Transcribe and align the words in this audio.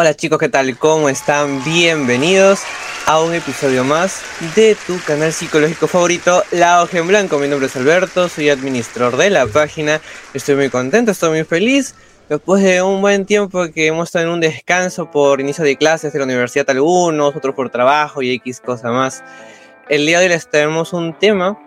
Hola 0.00 0.16
chicos, 0.16 0.38
¿qué 0.38 0.48
tal? 0.48 0.78
¿Cómo 0.78 1.10
están? 1.10 1.62
Bienvenidos 1.62 2.62
a 3.04 3.20
un 3.20 3.34
episodio 3.34 3.84
más 3.84 4.22
de 4.56 4.74
tu 4.86 4.98
canal 5.04 5.30
psicológico 5.30 5.88
favorito, 5.88 6.42
La 6.52 6.82
Hoja 6.82 7.00
en 7.00 7.06
Blanco. 7.06 7.38
Mi 7.38 7.48
nombre 7.48 7.66
es 7.66 7.76
Alberto, 7.76 8.30
soy 8.30 8.48
administrador 8.48 9.18
de 9.18 9.28
la 9.28 9.46
página. 9.46 10.00
Estoy 10.32 10.54
muy 10.54 10.70
contento, 10.70 11.10
estoy 11.10 11.28
muy 11.28 11.44
feliz. 11.44 11.94
Después 12.30 12.62
de 12.62 12.80
un 12.80 13.02
buen 13.02 13.26
tiempo 13.26 13.70
que 13.74 13.88
hemos 13.88 14.08
estado 14.08 14.24
en 14.24 14.30
un 14.30 14.40
descanso 14.40 15.10
por 15.10 15.38
inicio 15.38 15.64
de 15.64 15.76
clases 15.76 16.14
de 16.14 16.18
la 16.18 16.24
universidad 16.24 16.70
algunos, 16.70 17.36
otros 17.36 17.54
por 17.54 17.68
trabajo 17.68 18.22
y 18.22 18.30
X 18.36 18.62
cosa 18.62 18.90
más. 18.90 19.22
El 19.90 20.06
día 20.06 20.18
de 20.18 20.24
hoy 20.24 20.30
les 20.30 20.48
traemos 20.48 20.94
un 20.94 21.12
tema 21.18 21.58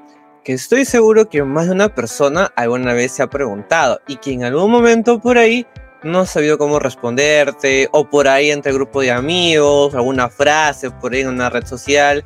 que 0.43 0.53
estoy 0.53 0.85
seguro 0.85 1.29
que 1.29 1.43
más 1.43 1.67
de 1.67 1.73
una 1.73 1.93
persona 1.93 2.51
alguna 2.55 2.93
vez 2.93 3.11
se 3.11 3.21
ha 3.21 3.29
preguntado 3.29 4.01
y 4.07 4.15
que 4.15 4.31
en 4.31 4.43
algún 4.43 4.71
momento 4.71 5.21
por 5.21 5.37
ahí 5.37 5.67
no 6.03 6.21
ha 6.21 6.25
sabido 6.25 6.57
cómo 6.57 6.79
responderte, 6.79 7.89
o 7.91 8.09
por 8.09 8.27
ahí 8.27 8.51
entre 8.51 8.71
el 8.71 8.77
grupo 8.77 9.01
de 9.01 9.11
amigos, 9.11 9.95
alguna 9.95 10.29
frase 10.29 10.91
por 10.91 11.13
ahí 11.13 11.21
en 11.21 11.29
una 11.29 11.49
red 11.49 11.65
social, 11.65 12.23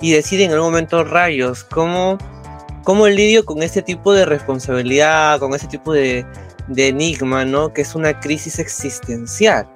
y 0.00 0.12
decide 0.12 0.44
en 0.44 0.52
algún 0.52 0.70
momento 0.70 1.04
rayos, 1.04 1.64
¿cómo, 1.64 2.18
cómo 2.84 3.08
lidio 3.08 3.44
con 3.44 3.62
este 3.62 3.82
tipo 3.82 4.12
de 4.12 4.24
responsabilidad, 4.24 5.38
con 5.38 5.54
este 5.54 5.68
tipo 5.68 5.92
de, 5.92 6.24
de 6.68 6.88
enigma, 6.88 7.44
¿no? 7.44 7.72
Que 7.72 7.82
es 7.82 7.94
una 7.94 8.18
crisis 8.20 8.58
existencial. 8.58 9.68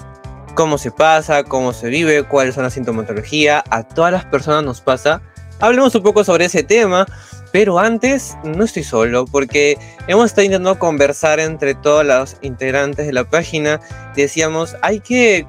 ¿Cómo 0.54 0.78
se 0.78 0.90
pasa? 0.90 1.42
¿Cómo 1.42 1.72
se 1.72 1.88
vive? 1.88 2.22
¿Cuáles 2.22 2.54
son 2.54 2.62
las 2.62 2.74
sintomatología? 2.74 3.64
A 3.70 3.82
todas 3.82 4.12
las 4.12 4.24
personas 4.24 4.62
nos 4.62 4.80
pasa. 4.80 5.20
Hablemos 5.60 5.94
un 5.94 6.02
poco 6.02 6.22
sobre 6.22 6.44
ese 6.44 6.62
tema, 6.62 7.06
pero 7.54 7.78
antes 7.78 8.36
no 8.42 8.64
estoy 8.64 8.82
solo 8.82 9.26
porque 9.26 9.78
hemos 10.08 10.26
estado 10.26 10.44
intentando 10.44 10.76
conversar 10.76 11.38
entre 11.38 11.76
todos 11.76 12.04
los 12.04 12.36
integrantes 12.42 13.06
de 13.06 13.12
la 13.12 13.22
página. 13.22 13.80
Decíamos, 14.16 14.76
hay 14.82 14.98
que 14.98 15.46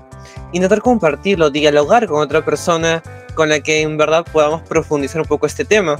intentar 0.54 0.82
compartirlo, 0.82 1.50
dialogar 1.50 2.06
con 2.06 2.22
otra 2.22 2.46
persona 2.46 3.02
con 3.34 3.50
la 3.50 3.60
que 3.60 3.82
en 3.82 3.98
verdad 3.98 4.24
podamos 4.32 4.62
profundizar 4.62 5.20
un 5.20 5.28
poco 5.28 5.48
este 5.48 5.66
tema. 5.66 5.98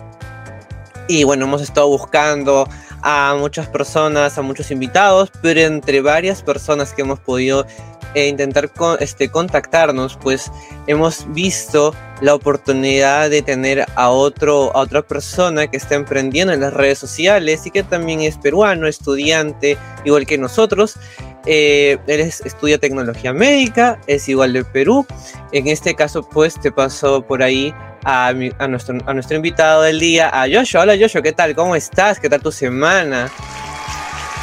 Y 1.08 1.24
bueno, 1.24 1.46
hemos 1.46 1.64
estado 1.64 1.88
buscando 1.88 2.70
a 3.02 3.36
muchas 3.40 3.68
personas, 3.68 4.38
a 4.38 4.44
muchos 4.44 4.70
invitados, 4.70 5.32
pero 5.42 5.62
entre 5.62 6.02
varias 6.02 6.44
personas 6.44 6.94
que 6.94 7.02
hemos 7.02 7.20
podido 7.20 7.66
e 8.16 8.28
intentar 8.28 8.72
este, 9.00 9.30
contactarnos, 9.30 10.18
pues 10.22 10.52
hemos 10.88 11.32
visto 11.34 11.94
la 12.22 12.34
oportunidad 12.34 13.30
de 13.30 13.42
tener 13.42 13.86
a, 13.96 14.10
otro, 14.10 14.76
a 14.76 14.80
otra 14.80 15.02
persona 15.02 15.68
que 15.68 15.78
está 15.78 15.96
emprendiendo 15.96 16.54
en 16.54 16.62
las 16.62 16.74
redes 16.74 16.98
sociales 16.98 17.66
y 17.66 17.72
que 17.72 17.84
también 17.84 18.22
es 18.22 18.38
peruano, 18.38 18.88
estudiante, 18.88 19.78
igual 20.06 20.26
que 20.26 20.38
nosotros. 20.38 20.96
Eh, 21.46 21.98
él 22.08 22.22
estudia 22.22 22.80
tecnología 22.80 23.34
médica, 23.34 24.00
es 24.08 24.28
igual 24.30 24.54
de 24.54 24.64
Perú. 24.64 25.06
En 25.52 25.68
este 25.68 25.94
caso, 25.94 26.28
pues 26.28 26.60
te 26.60 26.72
paso 26.72 27.22
por 27.22 27.44
ahí 27.44 27.74
a, 28.06 28.28
a, 28.60 28.68
nuestro, 28.68 28.98
a 29.06 29.14
nuestro 29.14 29.36
invitado 29.36 29.82
del 29.82 30.00
día, 30.00 30.30
a 30.30 30.48
Joshua. 30.50 30.82
Hola 30.82 30.96
Joshua, 31.00 31.22
¿qué 31.22 31.34
tal? 31.34 31.54
¿Cómo 31.54 31.76
estás? 31.76 32.20
¿Qué 32.20 32.30
tal 32.30 32.42
tu 32.42 32.52
semana? 32.52 33.30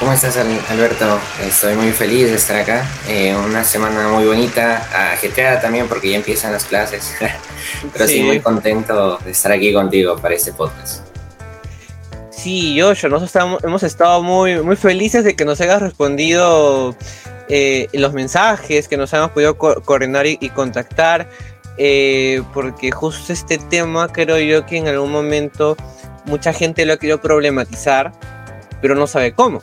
¿Cómo 0.03 0.15
estás, 0.15 0.37
Alberto? 0.37 1.21
Estoy 1.47 1.77
muy 1.77 1.93
feliz 1.93 2.29
de 2.29 2.35
estar 2.35 2.57
acá. 2.57 2.85
Eh, 3.07 3.37
una 3.37 3.63
semana 3.63 4.09
muy 4.09 4.27
bonita, 4.27 5.13
ajetreada 5.13 5.61
también 5.61 5.87
porque 5.87 6.11
ya 6.11 6.17
empiezan 6.17 6.51
las 6.51 6.65
clases. 6.65 7.15
Pero 7.93 8.09
sí. 8.09 8.21
muy 8.21 8.41
contento 8.41 9.19
de 9.19 9.31
estar 9.31 9.53
aquí 9.53 9.73
contigo 9.73 10.17
para 10.17 10.35
este 10.35 10.53
podcast. 10.53 11.07
Sí, 12.31 12.75
yo, 12.75 12.89
nosotros 12.89 13.61
hemos 13.63 13.85
estado 13.85 14.25
muy, 14.25 14.61
muy 14.61 14.75
felices 14.75 15.23
de 15.23 15.37
que 15.37 15.45
nos 15.45 15.61
hayas 15.61 15.81
respondido 15.81 16.97
eh, 17.49 17.87
los 17.93 18.13
mensajes, 18.13 18.89
que 18.89 18.97
nos 18.97 19.15
hayamos 19.15 19.31
podido 19.31 19.57
coordinar 19.57 20.27
y, 20.27 20.49
contactar, 20.49 21.29
eh, 21.79 22.43
porque 22.53 22.91
justo 22.91 23.33
este 23.33 23.57
tema 23.57 24.09
creo 24.09 24.41
yo 24.41 24.67
que 24.67 24.79
en 24.79 24.89
algún 24.89 25.13
momento 25.13 25.77
mucha 26.25 26.53
gente 26.53 26.85
lo 26.87 26.95
ha 26.95 26.97
querido 26.97 27.21
problematizar, 27.21 28.11
pero 28.81 28.97
no 28.97 29.07
sabe 29.07 29.31
cómo 29.33 29.63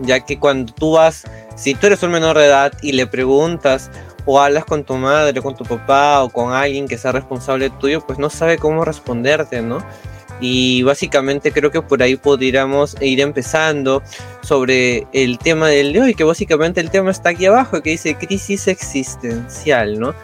ya 0.00 0.20
que 0.20 0.38
cuando 0.38 0.72
tú 0.72 0.92
vas, 0.92 1.24
si 1.56 1.74
tú 1.74 1.86
eres 1.86 2.02
un 2.02 2.10
menor 2.10 2.38
de 2.38 2.46
edad 2.46 2.72
y 2.82 2.92
le 2.92 3.06
preguntas 3.06 3.90
o 4.26 4.40
hablas 4.40 4.64
con 4.64 4.84
tu 4.84 4.94
madre, 4.94 5.40
con 5.40 5.54
tu 5.54 5.64
papá 5.64 6.22
o 6.22 6.30
con 6.30 6.52
alguien 6.52 6.88
que 6.88 6.98
sea 6.98 7.12
responsable 7.12 7.70
tuyo, 7.70 8.00
pues 8.06 8.18
no 8.18 8.30
sabe 8.30 8.58
cómo 8.58 8.84
responderte, 8.84 9.62
¿no? 9.62 9.84
Y 10.40 10.82
básicamente 10.82 11.52
creo 11.52 11.70
que 11.70 11.80
por 11.80 12.02
ahí 12.02 12.16
podríamos 12.16 12.96
ir 13.00 13.20
empezando 13.20 14.02
sobre 14.42 15.06
el 15.12 15.38
tema 15.38 15.68
del 15.68 15.92
de 15.92 16.00
hoy, 16.00 16.14
que 16.14 16.24
básicamente 16.24 16.80
el 16.80 16.90
tema 16.90 17.10
está 17.10 17.30
aquí 17.30 17.46
abajo, 17.46 17.80
que 17.82 17.90
dice 17.90 18.16
crisis 18.16 18.66
existencial, 18.66 20.00
¿no? 20.00 20.14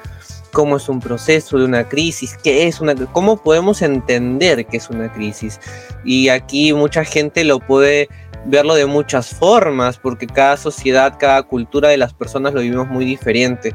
cómo 0.52 0.76
es 0.76 0.88
un 0.88 1.00
proceso 1.00 1.58
de 1.58 1.64
una 1.64 1.88
crisis, 1.88 2.36
qué 2.42 2.66
es 2.66 2.80
una 2.80 2.94
cómo 3.12 3.42
podemos 3.42 3.82
entender 3.82 4.66
qué 4.66 4.76
es 4.76 4.90
una 4.90 5.12
crisis. 5.12 5.60
Y 6.04 6.28
aquí 6.28 6.72
mucha 6.72 7.04
gente 7.04 7.44
lo 7.44 7.60
puede 7.60 8.08
verlo 8.46 8.74
de 8.74 8.86
muchas 8.86 9.30
formas, 9.30 9.98
porque 9.98 10.26
cada 10.26 10.56
sociedad, 10.56 11.14
cada 11.18 11.42
cultura 11.42 11.88
de 11.88 11.96
las 11.96 12.12
personas 12.12 12.54
lo 12.54 12.60
vivimos 12.60 12.88
muy 12.88 13.04
diferente. 13.04 13.74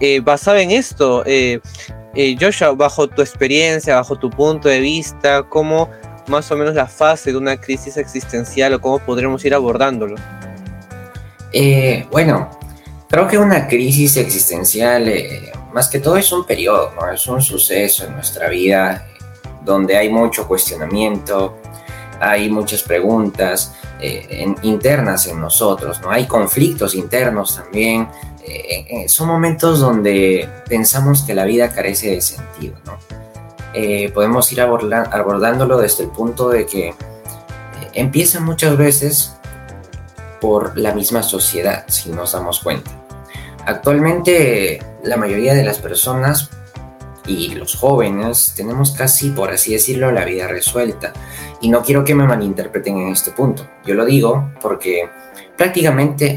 Eh, 0.00 0.20
basado 0.20 0.58
en 0.58 0.70
esto, 0.70 1.22
eh, 1.26 1.60
eh, 2.14 2.36
Joshua, 2.40 2.72
bajo 2.72 3.08
tu 3.08 3.22
experiencia, 3.22 3.96
bajo 3.96 4.16
tu 4.18 4.30
punto 4.30 4.68
de 4.68 4.80
vista, 4.80 5.42
¿cómo 5.42 5.88
más 6.26 6.50
o 6.50 6.56
menos 6.56 6.74
la 6.74 6.86
fase 6.86 7.32
de 7.32 7.38
una 7.38 7.60
crisis 7.60 7.96
existencial 7.96 8.74
o 8.74 8.80
cómo 8.80 8.98
podremos 8.98 9.44
ir 9.44 9.54
abordándolo? 9.54 10.16
bueno, 12.10 12.50
creo 13.08 13.28
que 13.28 13.38
una 13.38 13.68
crisis 13.68 14.16
existencial, 14.16 15.08
más 15.72 15.86
que 15.88 16.00
todo, 16.00 16.16
es 16.16 16.32
un 16.32 16.44
periodo, 16.44 16.90
es 17.12 17.28
un 17.28 17.40
suceso 17.40 18.06
en 18.06 18.14
nuestra 18.14 18.48
vida 18.48 19.06
donde 19.64 19.96
hay 19.96 20.08
mucho 20.08 20.48
cuestionamiento, 20.48 21.56
hay 22.18 22.50
muchas 22.50 22.82
preguntas, 22.82 23.72
eh, 24.06 24.54
internas 24.62 25.26
en 25.26 25.40
nosotros, 25.40 26.00
¿no? 26.00 26.10
Hay 26.10 26.26
conflictos 26.26 26.94
internos 26.94 27.56
también. 27.56 28.08
Eh, 28.46 28.86
eh, 28.90 29.08
son 29.08 29.28
momentos 29.28 29.80
donde 29.80 30.48
pensamos 30.68 31.22
que 31.22 31.34
la 31.34 31.44
vida 31.44 31.70
carece 31.70 32.10
de 32.10 32.20
sentido, 32.20 32.76
podemos 34.12 34.52
ir 34.52 34.60
abordándolo 34.60 35.78
desde 35.78 36.04
el 36.04 36.10
punto 36.10 36.48
de 36.48 36.64
que 36.64 36.94
empieza 37.92 38.38
muchas 38.38 38.76
veces 38.76 39.34
por 40.40 40.78
la 40.78 40.94
misma 40.94 41.24
sociedad, 41.24 41.84
si 41.88 42.10
nos 42.10 42.32
damos 42.32 42.60
cuenta. 42.60 42.90
Actualmente 43.66 44.80
la 45.02 45.16
mayoría 45.16 45.54
de 45.54 45.64
las 45.64 45.78
personas 45.78 46.50
y 47.26 47.54
los 47.54 47.74
jóvenes 47.74 48.52
tenemos 48.56 48.92
casi, 48.92 49.30
por 49.30 49.50
así 49.50 49.72
decirlo, 49.72 50.12
la 50.12 50.24
vida 50.24 50.46
resuelta. 50.46 51.12
Y 51.60 51.68
no 51.68 51.82
quiero 51.82 52.04
que 52.04 52.14
me 52.14 52.26
malinterpreten 52.26 52.98
en 52.98 53.08
este 53.08 53.30
punto. 53.30 53.66
Yo 53.86 53.94
lo 53.94 54.04
digo 54.04 54.52
porque 54.60 55.08
prácticamente 55.56 56.36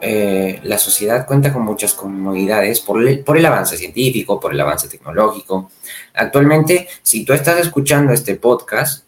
eh, 0.00 0.60
la 0.62 0.78
sociedad 0.78 1.26
cuenta 1.26 1.52
con 1.52 1.62
muchas 1.62 1.94
comodidades 1.94 2.80
por 2.80 3.02
el, 3.02 3.20
por 3.20 3.36
el 3.36 3.46
avance 3.46 3.76
científico, 3.76 4.38
por 4.38 4.52
el 4.52 4.60
avance 4.60 4.88
tecnológico. 4.88 5.70
Actualmente, 6.14 6.88
si 7.02 7.24
tú 7.24 7.32
estás 7.32 7.58
escuchando 7.58 8.12
este 8.12 8.36
podcast, 8.36 9.04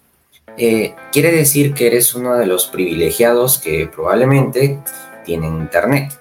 eh, 0.57 0.95
quiere 1.13 1.31
decir 1.31 1.73
que 1.75 1.87
eres 1.87 2.15
uno 2.15 2.35
de 2.37 2.47
los 2.47 2.67
privilegiados 2.67 3.59
que 3.59 3.87
probablemente 3.87 4.79
tienen 5.25 5.57
internet. 5.57 6.20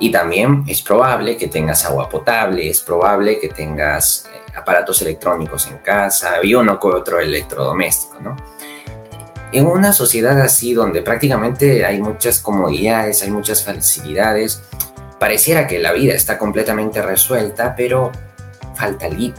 Y 0.00 0.10
también 0.12 0.64
es 0.66 0.80
probable 0.82 1.36
que 1.36 1.48
tengas 1.48 1.84
agua 1.84 2.08
potable, 2.08 2.68
es 2.68 2.80
probable 2.80 3.40
que 3.40 3.48
tengas 3.48 4.28
eh, 4.32 4.52
aparatos 4.56 5.02
electrónicos 5.02 5.66
en 5.66 5.78
casa 5.78 6.36
y 6.42 6.54
uno 6.54 6.78
con 6.78 6.94
otro 6.94 7.18
electrodoméstico, 7.18 8.20
¿no? 8.20 8.36
En 9.50 9.66
una 9.66 9.92
sociedad 9.92 10.38
así 10.40 10.74
donde 10.74 11.02
prácticamente 11.02 11.84
hay 11.84 12.00
muchas 12.00 12.40
comodidades, 12.40 13.22
hay 13.22 13.30
muchas 13.30 13.64
facilidades, 13.64 14.62
pareciera 15.18 15.66
que 15.66 15.78
la 15.78 15.92
vida 15.92 16.14
está 16.14 16.38
completamente 16.38 17.00
resuelta, 17.02 17.74
pero 17.74 18.12
falta 18.74 19.06
algo, 19.06 19.34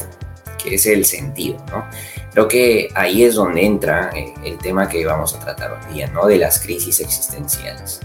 que 0.61 0.75
es 0.75 0.85
el 0.87 1.05
sentido, 1.05 1.63
¿no? 1.71 1.85
Creo 2.31 2.47
que 2.47 2.89
ahí 2.95 3.23
es 3.23 3.35
donde 3.35 3.65
entra 3.65 4.11
eh, 4.13 4.33
el 4.43 4.57
tema 4.57 4.89
que 4.89 5.05
vamos 5.05 5.35
a 5.35 5.39
tratar 5.39 5.71
hoy 5.71 5.93
día, 5.93 6.07
¿no? 6.07 6.25
De 6.25 6.37
las 6.37 6.59
crisis 6.59 6.99
existenciales. 6.99 8.01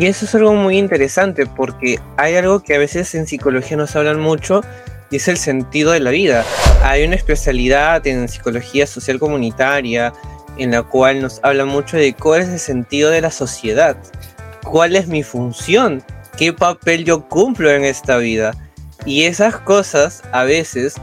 Y 0.00 0.06
eso 0.06 0.24
es 0.24 0.34
algo 0.34 0.54
muy 0.54 0.78
interesante 0.78 1.44
porque 1.44 2.00
hay 2.16 2.34
algo 2.34 2.60
que 2.60 2.74
a 2.74 2.78
veces 2.78 3.14
en 3.14 3.26
psicología 3.26 3.76
nos 3.76 3.94
hablan 3.96 4.18
mucho 4.18 4.62
y 5.10 5.16
es 5.16 5.28
el 5.28 5.36
sentido 5.36 5.92
de 5.92 6.00
la 6.00 6.08
vida. 6.08 6.42
Hay 6.82 7.04
una 7.04 7.16
especialidad 7.16 8.06
en 8.06 8.26
psicología 8.26 8.86
social 8.86 9.18
comunitaria 9.18 10.14
en 10.56 10.70
la 10.70 10.84
cual 10.84 11.20
nos 11.20 11.38
habla 11.42 11.66
mucho 11.66 11.98
de 11.98 12.14
cuál 12.14 12.40
es 12.40 12.48
el 12.48 12.58
sentido 12.60 13.10
de 13.10 13.20
la 13.20 13.30
sociedad, 13.30 13.94
cuál 14.64 14.96
es 14.96 15.06
mi 15.06 15.22
función, 15.22 16.02
qué 16.38 16.54
papel 16.54 17.04
yo 17.04 17.28
cumplo 17.28 17.70
en 17.70 17.84
esta 17.84 18.16
vida. 18.16 18.54
Y 19.04 19.24
esas 19.24 19.56
cosas 19.56 20.22
a 20.32 20.44
veces 20.44 20.94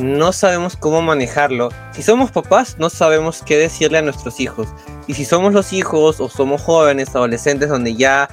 no 0.00 0.32
sabemos 0.32 0.76
cómo 0.76 1.02
manejarlo. 1.02 1.70
Si 1.92 2.02
somos 2.02 2.30
papás, 2.30 2.76
no 2.78 2.90
sabemos 2.90 3.42
qué 3.44 3.56
decirle 3.56 3.98
a 3.98 4.02
nuestros 4.02 4.40
hijos. 4.40 4.68
Y 5.06 5.14
si 5.14 5.24
somos 5.24 5.52
los 5.52 5.72
hijos 5.72 6.20
o 6.20 6.28
somos 6.28 6.62
jóvenes, 6.62 7.14
adolescentes, 7.14 7.68
donde 7.68 7.94
ya 7.94 8.28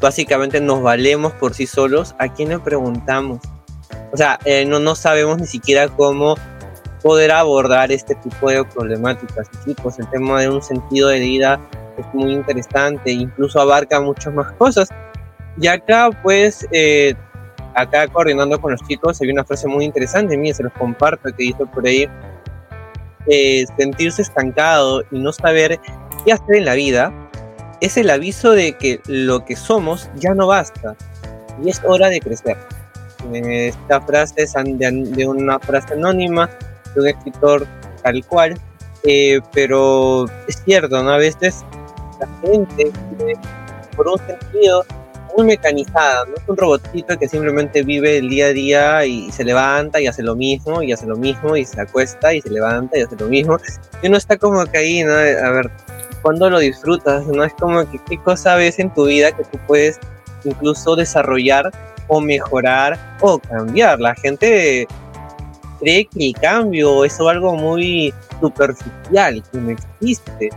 básicamente 0.00 0.60
nos 0.60 0.82
valemos 0.82 1.32
por 1.34 1.54
sí 1.54 1.66
solos, 1.66 2.14
¿a 2.18 2.28
quién 2.28 2.50
le 2.50 2.58
preguntamos? 2.58 3.40
O 4.12 4.16
sea, 4.16 4.38
eh, 4.44 4.64
no, 4.64 4.78
no 4.78 4.94
sabemos 4.94 5.38
ni 5.38 5.46
siquiera 5.46 5.88
cómo 5.88 6.36
poder 7.02 7.32
abordar 7.32 7.92
este 7.92 8.14
tipo 8.16 8.50
de 8.50 8.64
problemáticas. 8.64 9.48
Y 9.52 9.70
sí, 9.70 9.76
pues 9.82 9.98
el 9.98 10.08
tema 10.10 10.40
de 10.40 10.48
un 10.48 10.62
sentido 10.62 11.08
de 11.08 11.20
vida 11.20 11.60
es 11.96 12.06
muy 12.14 12.32
interesante, 12.32 13.10
incluso 13.10 13.60
abarca 13.60 14.00
muchas 14.00 14.34
más 14.34 14.52
cosas. 14.52 14.88
Y 15.60 15.66
acá, 15.66 16.10
pues, 16.22 16.66
eh, 16.72 17.14
acá 17.74 18.06
coordinando 18.08 18.60
con 18.60 18.72
los 18.72 18.82
chicos, 18.82 19.20
hay 19.20 19.30
una 19.30 19.44
frase 19.44 19.68
muy 19.68 19.84
interesante, 19.84 20.36
mí 20.36 20.52
se 20.52 20.62
los 20.62 20.72
comparto, 20.74 21.30
que 21.36 21.44
dice 21.44 21.64
por 21.66 21.86
ahí, 21.86 22.08
eh, 23.26 23.64
sentirse 23.78 24.22
estancado 24.22 25.02
y 25.10 25.18
no 25.18 25.32
saber 25.32 25.78
qué 26.24 26.32
hacer 26.32 26.56
en 26.56 26.64
la 26.64 26.74
vida 26.74 27.12
es 27.80 27.96
el 27.96 28.10
aviso 28.10 28.52
de 28.52 28.72
que 28.72 29.00
lo 29.06 29.44
que 29.44 29.56
somos 29.56 30.10
ya 30.16 30.34
no 30.34 30.46
basta 30.46 30.96
y 31.62 31.70
es 31.70 31.80
hora 31.84 32.08
de 32.08 32.20
crecer. 32.20 32.56
Esta 33.32 34.00
frase 34.00 34.42
es 34.42 34.54
de 34.54 35.26
una 35.26 35.58
frase 35.58 35.94
anónima 35.94 36.48
de 36.94 37.00
un 37.00 37.08
escritor 37.08 37.66
tal 38.02 38.24
cual, 38.26 38.58
eh, 39.04 39.40
pero 39.52 40.26
es 40.46 40.62
cierto, 40.64 41.02
¿no? 41.02 41.10
A 41.10 41.18
veces 41.18 41.64
la 42.18 42.28
gente, 42.42 42.90
por 43.96 44.08
un 44.08 44.18
sentido, 44.18 44.84
muy 45.36 45.46
mecanizada, 45.46 46.24
no 46.26 46.34
es 46.36 46.42
un 46.46 46.56
robotito 46.56 47.18
que 47.18 47.28
simplemente 47.28 47.82
vive 47.82 48.18
el 48.18 48.28
día 48.28 48.46
a 48.46 48.52
día 48.52 49.06
y 49.06 49.30
se 49.32 49.44
levanta 49.44 50.00
y 50.00 50.06
hace 50.06 50.22
lo 50.22 50.34
mismo 50.34 50.82
y 50.82 50.92
hace 50.92 51.06
lo 51.06 51.16
mismo 51.16 51.56
y 51.56 51.64
se 51.64 51.80
acuesta 51.80 52.34
y 52.34 52.40
se 52.40 52.50
levanta 52.50 52.98
y 52.98 53.02
hace 53.02 53.16
lo 53.16 53.26
mismo. 53.26 53.58
Y 54.02 54.08
uno 54.08 54.16
está 54.16 54.36
como 54.36 54.64
que 54.66 54.78
ahí, 54.78 55.02
¿no? 55.02 55.12
A 55.12 55.50
ver, 55.50 55.70
¿cuándo 56.22 56.50
lo 56.50 56.58
disfrutas? 56.58 57.26
¿No? 57.26 57.44
Es 57.44 57.52
como 57.54 57.88
que 57.90 57.98
qué 58.08 58.18
cosa 58.18 58.56
ves 58.56 58.78
en 58.78 58.92
tu 58.94 59.06
vida 59.06 59.32
que 59.32 59.44
tú 59.44 59.58
puedes 59.66 59.98
incluso 60.44 60.96
desarrollar 60.96 61.70
o 62.08 62.20
mejorar 62.20 62.98
o 63.20 63.38
cambiar. 63.38 64.00
La 64.00 64.14
gente 64.14 64.86
cree 65.80 66.06
que 66.06 66.28
el 66.28 66.34
cambio 66.34 67.04
es 67.04 67.18
algo 67.20 67.54
muy 67.54 68.12
superficial, 68.40 69.42
que 69.50 69.58
no 69.58 69.70
existe 69.70 70.50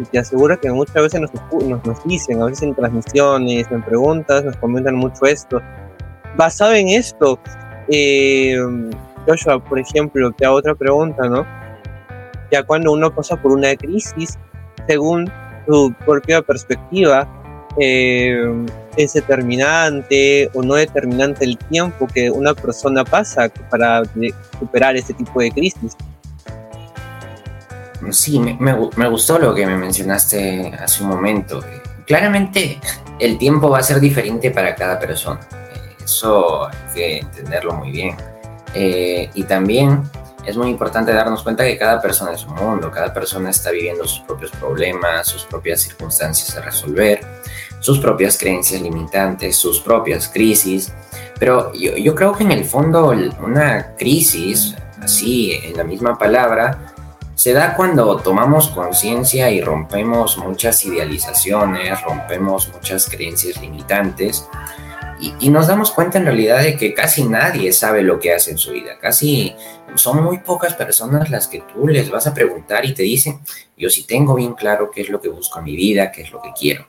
y 0.00 0.04
te 0.04 0.18
aseguro 0.18 0.58
que 0.58 0.70
muchas 0.70 0.94
veces 0.94 1.20
nos, 1.20 1.84
nos, 1.84 2.04
dicen, 2.04 2.40
a 2.40 2.46
veces 2.46 2.62
en 2.62 2.74
transmisiones, 2.74 3.66
en 3.70 3.82
preguntas, 3.82 4.44
nos 4.44 4.56
comentan 4.56 4.94
mucho 4.94 5.24
esto. 5.26 5.60
Basado 6.36 6.72
en 6.72 6.88
esto, 6.88 7.38
eh, 7.88 8.56
Joshua, 9.26 9.62
por 9.62 9.78
ejemplo, 9.78 10.30
te 10.32 10.46
hago 10.46 10.56
otra 10.56 10.74
pregunta, 10.74 11.28
¿no? 11.28 11.46
Ya 12.50 12.62
cuando 12.62 12.92
uno 12.92 13.14
pasa 13.14 13.36
por 13.36 13.52
una 13.52 13.76
crisis, 13.76 14.38
según 14.86 15.30
tu 15.66 15.92
propia 16.04 16.42
perspectiva, 16.42 17.28
eh, 17.78 18.66
es 18.96 19.12
determinante 19.12 20.50
o 20.54 20.62
no 20.62 20.74
determinante 20.74 21.44
el 21.44 21.56
tiempo 21.56 22.06
que 22.08 22.30
una 22.30 22.54
persona 22.54 23.04
pasa 23.04 23.48
para 23.70 24.02
superar 24.58 24.96
este 24.96 25.14
tipo 25.14 25.40
de 25.40 25.50
crisis. 25.50 25.96
Sí, 28.10 28.38
me, 28.38 28.56
me, 28.58 29.08
gustó 29.08 29.38
lo 29.38 29.54
que 29.54 29.66
me 29.66 29.76
mencionaste 29.76 30.72
hace 30.78 31.02
un 31.02 31.10
momento. 31.10 31.62
Claramente 32.06 32.80
el 33.18 33.38
tiempo 33.38 33.68
va 33.70 33.78
a 33.78 33.82
ser 33.82 34.00
diferente 34.00 34.50
para 34.50 34.74
cada 34.74 34.98
persona. 34.98 35.40
Eso 36.02 36.66
hay 36.66 36.74
que 36.94 37.18
entenderlo 37.18 37.74
muy 37.74 37.90
bien. 37.90 38.16
Eh, 38.74 39.30
y 39.34 39.44
también 39.44 40.02
es 40.44 40.56
muy 40.56 40.68
importante 40.68 41.12
darnos 41.12 41.42
cuenta 41.42 41.64
que 41.64 41.76
cada 41.76 42.00
persona 42.00 42.32
es 42.32 42.44
un 42.44 42.54
mundo, 42.54 42.90
cada 42.90 43.12
persona 43.12 43.50
está 43.50 43.70
viviendo 43.70 44.06
sus 44.06 44.20
propios 44.20 44.50
problemas, 44.52 45.28
sus 45.28 45.44
propias 45.44 45.82
circunstancias 45.82 46.56
a 46.56 46.62
resolver, 46.62 47.20
sus 47.80 47.98
propias 47.98 48.38
creencias 48.38 48.80
limitantes, 48.80 49.56
sus 49.56 49.80
propias 49.80 50.28
crisis. 50.28 50.92
Pero 51.38 51.72
yo, 51.74 51.96
yo 51.96 52.14
creo 52.14 52.32
que 52.32 52.44
en 52.44 52.52
el 52.52 52.64
fondo 52.64 53.12
una 53.42 53.94
crisis, 53.96 54.74
así 55.00 55.52
en 55.62 55.76
la 55.76 55.84
misma 55.84 56.16
palabra, 56.16 56.94
se 57.40 57.54
da 57.54 57.74
cuando 57.74 58.18
tomamos 58.18 58.68
conciencia 58.68 59.50
y 59.50 59.62
rompemos 59.62 60.36
muchas 60.36 60.84
idealizaciones, 60.84 61.98
rompemos 62.02 62.70
muchas 62.70 63.08
creencias 63.08 63.58
limitantes 63.62 64.46
y, 65.18 65.48
nos 65.48 65.66
damos 65.66 65.90
cuenta 65.90 66.18
en 66.18 66.26
realidad 66.26 66.62
de 66.62 66.76
que 66.76 66.92
casi 66.92 67.24
nadie 67.24 67.72
sabe 67.72 68.02
lo 68.02 68.20
que 68.20 68.34
hace 68.34 68.50
en 68.50 68.58
su 68.58 68.72
vida. 68.72 68.98
Casi 69.00 69.56
son 69.94 70.22
muy 70.22 70.40
pocas 70.40 70.74
personas 70.74 71.30
las 71.30 71.48
que 71.48 71.62
tú 71.72 71.88
les 71.88 72.10
vas 72.10 72.26
a 72.26 72.34
preguntar 72.34 72.84
y 72.84 72.92
te 72.92 73.04
dicen, 73.04 73.40
yo 73.74 73.88
sí 73.88 74.02
tengo 74.02 74.34
bien 74.34 74.52
claro 74.52 74.90
qué 74.90 75.00
es 75.00 75.08
lo 75.08 75.22
que 75.22 75.30
busco 75.30 75.60
en 75.60 75.64
mi 75.64 75.76
vida, 75.76 76.12
qué 76.12 76.20
es 76.20 76.32
lo 76.32 76.42
que 76.42 76.52
quiero. 76.52 76.88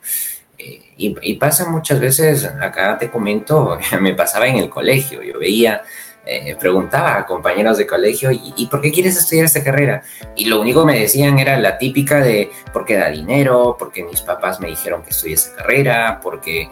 Eh, 0.58 0.82
y, 0.98 1.16
y 1.22 1.36
pasa 1.36 1.70
muchas 1.70 2.02
veces, 2.02 2.44
acá 2.44 2.98
te 2.98 3.10
comento, 3.10 3.80
me 4.02 4.14
pasaba 4.16 4.48
en 4.48 4.58
el 4.58 4.70
colegio, 4.70 5.24
yo 5.24 5.40
veía 5.40 5.82
eh, 6.24 6.56
preguntaba 6.60 7.18
a 7.18 7.26
compañeros 7.26 7.80
de 7.80 7.88
colegio, 7.88 8.30
¿y, 8.32 8.68
por 8.68 8.80
qué 8.80 8.92
quieres 8.92 9.18
estudiar 9.18 9.46
esta 9.46 9.64
carrera? 9.64 10.04
Y 10.36 10.46
lo 10.46 10.62
único 10.62 10.82
que 10.82 10.94
me 10.94 11.00
decían 11.00 11.40
era 11.40 11.58
la 11.58 11.80
típica 11.80 12.20
de, 12.20 12.52
porque 12.72 12.96
da 12.96 13.10
dinero, 13.10 13.76
porque 13.80 14.04
mis 14.04 14.22
papás 14.22 14.60
me 14.60 14.68
dijeron 14.68 15.02
que 15.02 15.10
estudie 15.10 15.34
esa 15.34 15.56
carrera, 15.56 16.20
porque, 16.22 16.70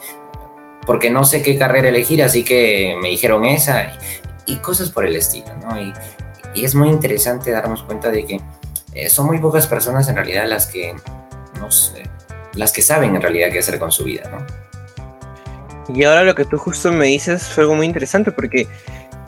porque 0.85 1.09
no 1.09 1.23
sé 1.23 1.41
qué 1.41 1.57
carrera 1.57 1.89
elegir, 1.89 2.21
así 2.21 2.43
que 2.43 2.95
me 3.01 3.09
dijeron 3.09 3.43
esa, 3.43 3.91
y, 4.45 4.57
cosas 4.57 4.91
por 4.91 5.05
el 5.05 5.15
estilo, 5.15 5.55
¿no? 5.63 5.81
Y, 5.81 5.93
es 6.55 6.75
muy 6.75 6.89
interesante 6.89 7.51
darnos 7.51 7.83
cuenta 7.83 8.09
de 8.09 8.25
que 8.25 8.41
eh, 8.93 9.09
son 9.09 9.27
muy 9.27 9.37
pocas 9.39 9.67
personas 9.67 10.09
en 10.09 10.15
realidad 10.15 10.45
las 10.47 10.65
que, 10.65 10.95
no 11.59 11.71
sé, 11.71 12.03
las 12.53 12.71
que 12.71 12.81
saben 12.81 13.15
en 13.15 13.21
realidad 13.21 13.49
qué 13.51 13.59
hacer 13.59 13.79
con 13.79 13.91
su 13.91 14.03
vida, 14.03 14.29
¿no? 14.29 14.45
Y 15.93 16.03
ahora 16.03 16.23
lo 16.23 16.35
que 16.35 16.45
tú 16.45 16.57
justo 16.57 16.91
me 16.91 17.05
dices 17.07 17.43
fue 17.43 17.63
algo 17.63 17.75
muy 17.75 17.87
interesante 17.87 18.31
porque 18.31 18.67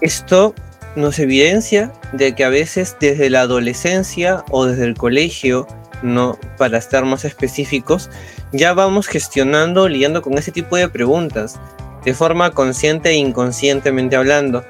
esto 0.02 0.54
nos 0.96 1.20
evidencia 1.20 1.92
de 2.12 2.36
que 2.36 2.44
a 2.44 2.50
veces 2.50 2.98
desde 3.00 3.30
la 3.30 3.42
adolescencia 3.42 4.44
o 4.50 4.66
desde 4.66 4.86
el 4.86 4.96
colegio, 4.96 5.68
no 6.02 6.38
para 6.58 6.78
estar 6.78 7.06
más 7.06 7.24
específicos, 7.24 8.10
ya 8.52 8.74
vamos 8.74 9.08
gestionando, 9.08 9.88
lidiando 9.88 10.22
con 10.22 10.38
ese 10.38 10.52
tipo 10.52 10.76
de 10.76 10.90
preguntas, 10.90 11.60
de 12.04 12.14
forma 12.14 12.52
consciente 12.52 13.10
e 13.10 13.16
inconscientemente 13.16 14.16
hablando. 14.16 14.66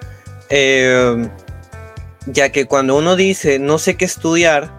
Eh, 0.49 1.27
ya 2.27 2.51
que 2.51 2.65
cuando 2.65 2.97
uno 2.97 3.15
dice 3.15 3.57
no 3.57 3.79
sé 3.79 3.95
qué 3.95 4.05
estudiar, 4.05 4.69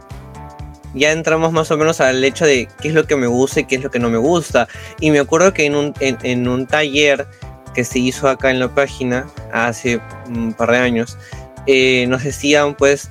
ya 0.95 1.11
entramos 1.11 1.53
más 1.53 1.71
o 1.71 1.79
menos 1.79 2.01
al 2.01 2.23
hecho 2.23 2.45
de 2.45 2.69
qué 2.81 2.89
es 2.89 2.95
lo 2.95 3.07
que 3.07 3.17
me 3.17 3.27
gusta 3.27 3.61
y 3.61 3.65
qué 3.65 3.77
es 3.77 3.83
lo 3.83 3.91
que 3.91 3.99
no 3.99 4.11
me 4.11 4.19
gusta. 4.19 4.69
Y 5.01 5.11
me 5.11 5.19
acuerdo 5.19 5.53
que 5.53 5.65
en 5.65 5.75
un, 5.75 5.95
en 6.01 6.47
un 6.47 6.67
taller 6.67 7.27
que 7.75 7.85
se 7.85 7.99
hizo 7.99 8.29
acá 8.29 8.51
en 8.51 8.61
la 8.61 8.69
página 8.69 9.27
hace 9.53 10.01
un 10.29 10.53
par 10.53 10.71
de 10.71 10.79
años, 10.79 11.19
eh, 11.67 12.07
nos 12.09 12.25
decían 12.25 12.75
pues, 12.75 13.11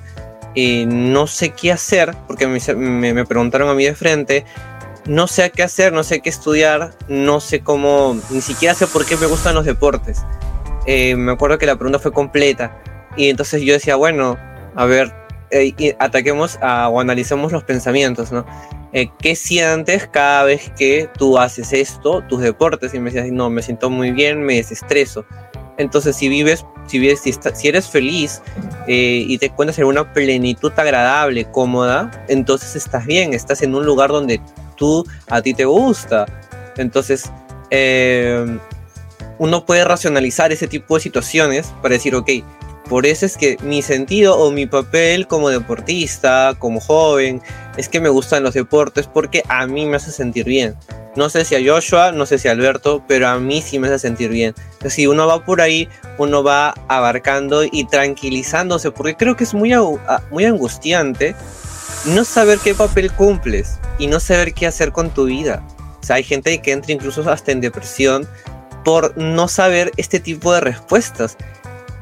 eh, 0.54 0.84
no 0.86 1.26
sé 1.26 1.50
qué 1.50 1.72
hacer, 1.72 2.14
porque 2.26 2.46
me, 2.46 3.12
me, 3.12 3.24
preguntaron 3.24 3.68
a 3.68 3.74
mí 3.74 3.84
de 3.84 3.94
frente, 3.94 4.44
no 5.06 5.26
sé 5.26 5.50
qué 5.50 5.62
hacer, 5.62 5.92
no 5.92 6.04
sé 6.04 6.20
qué 6.20 6.30
estudiar, 6.30 6.92
no 7.08 7.40
sé 7.40 7.60
cómo, 7.60 8.16
ni 8.30 8.40
siquiera 8.40 8.74
sé 8.74 8.86
por 8.86 9.04
qué 9.04 9.16
me 9.16 9.26
gustan 9.26 9.54
los 9.54 9.64
deportes. 9.64 10.22
Eh, 10.86 11.14
me 11.16 11.32
acuerdo 11.32 11.58
que 11.58 11.66
la 11.66 11.76
pregunta 11.76 11.98
fue 11.98 12.12
completa 12.12 12.76
y 13.16 13.30
entonces 13.30 13.62
yo 13.62 13.72
decía, 13.72 13.96
bueno, 13.96 14.36
a 14.74 14.84
ver, 14.84 15.12
ataquemos 15.98 16.58
a, 16.62 16.88
o 16.88 17.00
analicemos 17.00 17.52
los 17.52 17.64
pensamientos, 17.64 18.32
¿no? 18.32 18.46
Eh, 18.92 19.10
¿qué 19.18 19.34
sientes 19.34 20.06
cada 20.06 20.44
vez 20.44 20.70
que 20.76 21.08
tú 21.18 21.38
haces 21.38 21.72
esto, 21.72 22.22
tus 22.28 22.40
deportes? 22.40 22.92
Y 22.94 22.98
me 22.98 23.10
decías, 23.10 23.32
no, 23.32 23.48
me 23.50 23.62
siento 23.62 23.90
muy 23.90 24.10
bien, 24.10 24.42
me 24.42 24.56
desestreso. 24.56 25.24
Entonces, 25.78 26.14
si 26.16 26.28
vives, 26.28 26.64
si, 26.86 26.98
vives, 26.98 27.20
si, 27.20 27.32
si 27.32 27.68
eres 27.68 27.88
feliz 27.88 28.42
eh, 28.86 29.24
y 29.26 29.38
te 29.38 29.46
encuentras 29.46 29.78
en 29.78 29.86
una 29.86 30.12
plenitud 30.12 30.72
agradable, 30.76 31.46
cómoda, 31.50 32.10
entonces 32.28 32.76
estás 32.76 33.06
bien, 33.06 33.32
estás 33.32 33.62
en 33.62 33.74
un 33.74 33.86
lugar 33.86 34.10
donde 34.10 34.40
tú, 34.76 35.06
a 35.28 35.40
ti 35.40 35.54
te 35.54 35.64
gusta. 35.64 36.26
Entonces, 36.76 37.30
eh, 37.70 38.58
uno 39.38 39.64
puede 39.64 39.84
racionalizar 39.84 40.52
ese 40.52 40.68
tipo 40.68 40.96
de 40.96 41.00
situaciones 41.00 41.72
para 41.80 41.94
decir, 41.94 42.14
ok, 42.14 42.30
por 42.88 43.06
eso 43.06 43.26
es 43.26 43.36
que 43.36 43.56
mi 43.62 43.82
sentido 43.82 44.38
o 44.38 44.50
mi 44.50 44.66
papel 44.66 45.26
como 45.26 45.48
deportista, 45.48 46.54
como 46.58 46.80
joven, 46.80 47.40
es 47.76 47.88
que 47.88 48.00
me 48.00 48.08
gustan 48.08 48.42
los 48.42 48.54
deportes 48.54 49.06
porque 49.06 49.42
a 49.48 49.66
mí 49.66 49.86
me 49.86 49.96
hace 49.96 50.10
sentir 50.10 50.44
bien. 50.44 50.76
No 51.14 51.28
sé 51.28 51.44
si 51.44 51.54
a 51.54 51.60
Joshua, 51.64 52.12
no 52.12 52.24
sé 52.24 52.38
si 52.38 52.48
a 52.48 52.52
Alberto, 52.52 53.02
pero 53.06 53.28
a 53.28 53.38
mí 53.38 53.60
sí 53.60 53.78
me 53.78 53.88
hace 53.88 53.98
sentir 53.98 54.30
bien. 54.30 54.54
Entonces, 54.72 54.94
si 54.94 55.06
uno 55.06 55.26
va 55.26 55.44
por 55.44 55.60
ahí, 55.60 55.88
uno 56.18 56.42
va 56.42 56.74
abarcando 56.88 57.64
y 57.64 57.84
tranquilizándose, 57.86 58.90
porque 58.90 59.14
creo 59.14 59.36
que 59.36 59.44
es 59.44 59.52
muy, 59.52 59.72
muy 60.30 60.44
angustiante 60.46 61.36
no 62.06 62.24
saber 62.24 62.58
qué 62.58 62.74
papel 62.74 63.12
cumples 63.12 63.78
y 63.98 64.06
no 64.06 64.20
saber 64.20 64.54
qué 64.54 64.66
hacer 64.66 64.90
con 64.90 65.10
tu 65.10 65.26
vida. 65.26 65.62
O 66.08 66.12
hay 66.12 66.24
gente 66.24 66.60
que 66.60 66.72
entra 66.72 66.92
incluso 66.92 67.28
hasta 67.30 67.52
en 67.52 67.60
depresión 67.60 68.26
por 68.84 69.16
no 69.16 69.48
saber 69.48 69.92
este 69.96 70.18
tipo 70.18 70.52
de 70.52 70.60
respuestas 70.60 71.36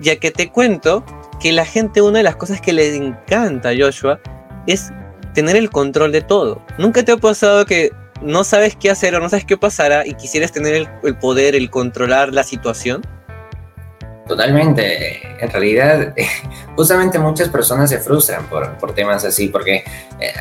ya 0.00 0.16
que 0.16 0.30
te 0.30 0.50
cuento 0.50 1.04
que 1.40 1.52
la 1.52 1.64
gente 1.64 2.02
una 2.02 2.18
de 2.18 2.24
las 2.24 2.36
cosas 2.36 2.60
que 2.60 2.72
le 2.72 2.94
encanta 2.94 3.70
a 3.70 3.74
Joshua 3.76 4.20
es 4.66 4.92
tener 5.34 5.56
el 5.56 5.70
control 5.70 6.12
de 6.12 6.20
todo. 6.20 6.62
Nunca 6.78 7.04
te 7.04 7.12
ha 7.12 7.16
pasado 7.16 7.64
que 7.64 7.90
no 8.22 8.44
sabes 8.44 8.76
qué 8.76 8.90
hacer 8.90 9.14
o 9.14 9.20
no 9.20 9.28
sabes 9.28 9.44
qué 9.44 9.56
pasará 9.56 10.06
y 10.06 10.14
quisieras 10.14 10.52
tener 10.52 10.88
el, 11.02 11.16
poder, 11.16 11.54
el 11.54 11.70
controlar 11.70 12.32
la 12.32 12.42
situación? 12.42 13.02
Totalmente. 14.26 15.20
En 15.42 15.50
realidad, 15.50 16.14
justamente 16.76 17.18
muchas 17.18 17.48
personas 17.48 17.90
se 17.90 17.98
frustran 17.98 18.46
por, 18.46 18.76
por 18.78 18.94
temas 18.94 19.24
así, 19.24 19.48
porque 19.48 19.84
eh, 20.20 20.32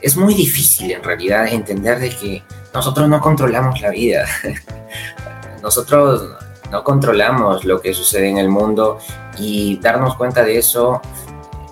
es 0.00 0.16
muy 0.16 0.34
difícil 0.34 0.92
en 0.92 1.02
realidad 1.02 1.48
entender 1.48 1.98
de 1.98 2.10
que 2.10 2.42
nosotros 2.72 3.08
no 3.08 3.20
controlamos 3.20 3.80
la 3.80 3.90
vida. 3.90 4.26
nosotros 5.62 6.36
no 6.70 6.84
controlamos 6.84 7.64
lo 7.64 7.80
que 7.80 7.94
sucede 7.94 8.28
en 8.28 8.38
el 8.38 8.48
mundo 8.48 8.98
y 9.38 9.78
darnos 9.78 10.16
cuenta 10.16 10.42
de 10.42 10.58
eso 10.58 11.00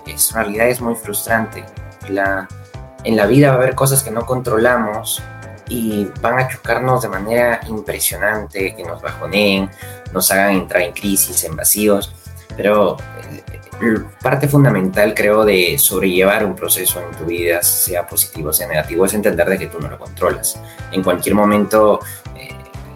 es, 0.05 0.31
en 0.31 0.35
realidad 0.35 0.67
es 0.67 0.81
muy 0.81 0.95
frustrante. 0.95 1.65
La, 2.09 2.47
en 3.03 3.15
la 3.15 3.25
vida 3.25 3.49
va 3.49 3.55
a 3.55 3.57
haber 3.57 3.75
cosas 3.75 4.03
que 4.03 4.11
no 4.11 4.25
controlamos 4.25 5.21
y 5.69 6.07
van 6.21 6.39
a 6.39 6.47
chocarnos 6.47 7.01
de 7.01 7.09
manera 7.09 7.59
impresionante, 7.67 8.75
que 8.75 8.83
nos 8.83 9.01
bajoneen, 9.01 9.69
nos 10.13 10.31
hagan 10.31 10.53
entrar 10.53 10.83
en 10.83 10.93
crisis, 10.93 11.43
en 11.43 11.55
vacíos, 11.55 12.13
pero 12.55 12.97
eh, 13.29 13.43
parte 14.21 14.47
fundamental 14.47 15.13
creo 15.13 15.45
de 15.45 15.77
sobrellevar 15.77 16.45
un 16.45 16.55
proceso 16.55 17.01
en 17.01 17.15
tu 17.15 17.25
vida, 17.25 17.61
sea 17.61 18.07
positivo 18.07 18.51
sea 18.51 18.67
negativo, 18.67 19.05
es 19.05 19.13
entender 19.13 19.47
de 19.47 19.59
que 19.59 19.67
tú 19.67 19.79
no 19.79 19.89
lo 19.89 19.99
controlas. 19.99 20.59
En 20.91 21.03
cualquier 21.03 21.35
momento 21.35 21.99
eh, 22.35 22.36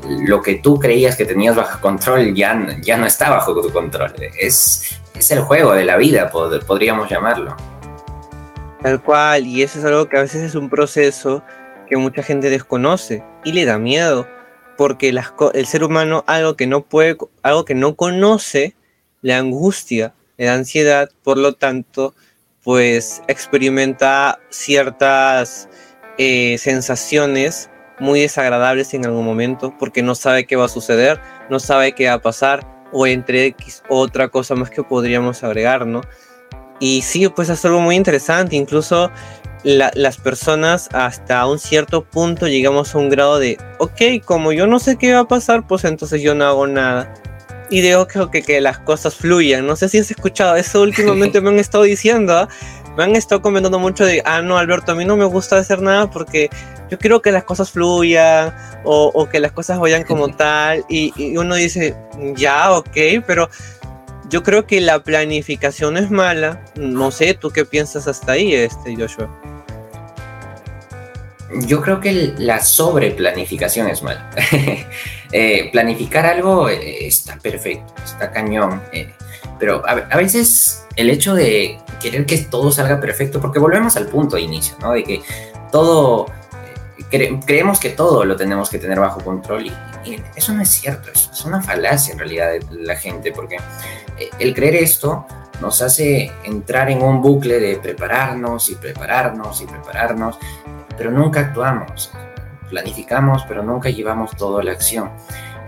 lo 0.08 0.42
que 0.42 0.56
tú 0.56 0.80
creías 0.80 1.16
que 1.16 1.26
tenías 1.26 1.56
bajo 1.56 1.80
control 1.80 2.34
ya, 2.34 2.78
ya 2.82 2.98
no 2.98 3.06
está 3.06 3.30
bajo 3.30 3.60
tu 3.60 3.72
control. 3.72 4.14
Es, 4.40 5.00
es 5.14 5.32
el 5.32 5.42
juego 5.42 5.74
de 5.74 5.86
la 5.86 5.98
vida, 5.98 6.32
podríamos 6.32 7.10
llamarlo. 7.10 7.56
Tal 8.82 9.02
cual, 9.02 9.46
y 9.46 9.62
eso 9.62 9.80
es 9.80 9.86
algo 9.86 10.10
que 10.10 10.18
a 10.18 10.22
veces 10.22 10.42
es 10.42 10.56
un 10.56 10.70
proceso 10.70 11.44
que 11.88 11.98
mucha 11.98 12.24
gente 12.24 12.50
desconoce 12.50 13.24
y 13.44 13.52
le 13.52 13.66
da 13.66 13.78
miedo, 13.78 14.28
porque 14.78 15.10
el 15.10 15.66
ser 15.68 15.84
humano 15.84 16.24
algo 16.26 16.56
que 16.56 16.66
no 16.66 16.82
puede, 16.82 17.18
algo 17.44 17.66
que 17.66 17.76
no 17.76 17.96
conoce, 17.96 18.76
le 19.22 19.36
angustia, 19.36 20.14
le 20.38 20.46
da 20.46 20.56
ansiedad, 20.56 21.10
por 21.24 21.38
lo 21.38 21.54
tanto, 21.54 22.16
pues 22.64 23.22
experimenta 23.28 24.40
ciertas 24.50 25.70
eh, 26.18 26.58
sensaciones 26.58 27.71
muy 28.02 28.20
desagradables 28.20 28.94
en 28.94 29.06
algún 29.06 29.24
momento, 29.24 29.74
porque 29.78 30.02
no 30.02 30.16
sabe 30.16 30.46
qué 30.46 30.56
va 30.56 30.66
a 30.66 30.70
suceder, 30.70 31.22
no 31.50 31.60
sabe 31.60 31.94
qué 31.94 32.08
va 32.08 32.16
a 32.16 32.22
pasar, 32.22 32.68
o 32.92 33.08
entre 33.08 33.46
X 33.46 33.84
otra 33.88 34.28
cosa 34.28 34.56
más 34.56 34.70
que 34.70 34.84
podríamos 34.84 35.44
agregar, 35.44 35.86
¿no? 35.86 36.02
Y 36.80 37.04
sí, 37.04 37.30
pues 37.30 37.50
es 37.50 37.64
algo 37.64 37.80
muy 37.80 37.96
interesante, 37.96 38.56
incluso 38.56 39.12
las 39.64 40.18
personas 40.18 40.90
hasta 40.92 41.46
un 41.46 41.60
cierto 41.60 42.04
punto 42.04 42.48
llegamos 42.48 42.96
a 42.96 42.98
un 42.98 43.10
grado 43.10 43.38
de, 43.38 43.60
ok, 43.78 44.26
como 44.26 44.52
yo 44.52 44.66
no 44.66 44.80
sé 44.80 44.98
qué 44.98 45.14
va 45.14 45.20
a 45.20 45.28
pasar, 45.28 45.68
pues 45.68 45.84
entonces 45.84 46.24
yo 46.24 46.34
no 46.34 46.46
hago 46.46 46.66
nada. 46.66 47.14
Y 47.70 47.82
dejo 47.82 48.32
que, 48.32 48.42
que, 48.42 48.60
las 48.60 48.80
cosas 48.80 49.16
fluyan. 49.16 49.66
No 49.66 49.78
sé 49.78 49.88
si 49.88 50.00
has 50.00 50.12
escuchado, 50.12 50.58
eso 50.58 50.82
últimamente 50.82 51.40
me 51.42 51.52
han 51.52 51.60
estado 51.60 51.86
diciendo, 51.86 52.36
¿ah? 52.36 52.50
Me 52.98 53.04
han 53.04 53.16
estado 53.16 53.42
comentando 53.42 53.80
mucho 53.80 54.06
de, 54.06 54.22
ah, 54.26 54.42
no, 54.42 54.58
Alberto, 54.58 54.92
a 54.92 54.96
mí 54.96 55.06
no 55.06 55.16
me 55.16 55.26
gusta 55.26 55.58
hacer 55.58 55.82
nada 55.82 56.10
porque 56.10 56.50
yo 56.90 56.98
quiero 56.98 57.22
que 57.22 57.32
las 57.32 57.44
cosas 57.44 57.72
fluyan 57.72 58.54
o, 58.84 59.28
que 59.30 59.40
las 59.40 59.52
cosas 59.52 59.80
vayan 59.80 60.04
como 60.04 60.30
tal. 60.36 60.86
Y, 60.90 61.14
y 61.16 61.38
uno 61.38 61.56
dice, 61.56 61.96
ya, 62.36 62.72
ok, 62.74 62.98
pero 63.26 63.50
yo 64.32 64.44
creo 64.44 64.66
que 64.66 64.82
la 64.82 65.04
planificación 65.04 65.98
es 65.98 66.10
mala. 66.10 66.64
No 66.76 67.12
sé, 67.12 67.34
¿tú 67.34 67.52
qué 67.52 67.66
piensas 67.66 68.08
hasta 68.08 68.34
ahí, 68.34 68.54
este 68.54 68.96
Joshua? 68.96 69.30
Yo 71.68 71.82
creo 71.82 72.00
que 72.00 72.34
la 72.38 72.62
sobreplanificación 72.62 73.88
es 73.90 74.02
mala. 74.02 74.30
Eh, 75.34 75.70
planificar 75.72 76.26
algo 76.26 76.68
eh, 76.68 77.08
está 77.08 77.38
perfecto, 77.38 77.94
está 78.04 78.32
cañón. 78.32 78.82
Eh, 78.92 79.14
pero 79.62 79.84
a, 79.88 80.18
veces 80.18 80.88
el 80.96 81.12
hecho 81.12 81.36
de 81.36 81.80
querer 82.02 82.26
que 82.26 82.40
todo 82.40 82.72
salga 82.72 83.00
perfecto, 83.00 83.40
porque 83.40 83.60
volvemos 83.60 83.96
al 83.96 84.08
punto 84.08 84.38
de 84.38 84.42
inicio, 84.42 84.76
¿no? 84.82 84.94
De 84.94 85.04
que 85.04 85.22
todo, 85.72 86.26
creemos 87.46 87.80
que 87.80 87.92
todo 87.92 88.26
lo 88.26 88.36
tenemos 88.36 88.72
que 88.72 88.80
tener 88.80 89.00
bajo 89.00 89.24
control 89.24 89.68
y, 89.68 89.72
eso 90.36 90.52
no 90.54 90.64
es 90.64 90.70
cierto, 90.70 91.12
es 91.12 91.46
una 91.46 91.62
falacia 91.62 92.14
en 92.14 92.18
realidad 92.18 92.54
de 92.54 92.66
la 92.72 92.96
gente, 92.96 93.32
porque 93.32 93.58
el 94.40 94.56
creer 94.56 94.78
esto 94.78 95.28
nos 95.62 95.80
hace 95.84 96.32
entrar 96.44 96.90
en 96.90 97.04
un 97.04 97.22
bucle 97.22 97.60
de 97.60 97.76
prepararnos 97.76 98.68
y 98.72 98.76
prepararnos 98.76 99.62
y 99.62 99.68
prepararnos 99.68 100.40
pero 100.98 101.12
nunca 101.12 101.40
actuamos. 101.40 102.12
Planificamos, 102.70 103.44
pero 103.48 103.64
nunca 103.64 103.90
llevamos 103.90 104.36
todo 104.38 104.60
a 104.60 104.64
la 104.64 104.72
acción. 104.72 105.10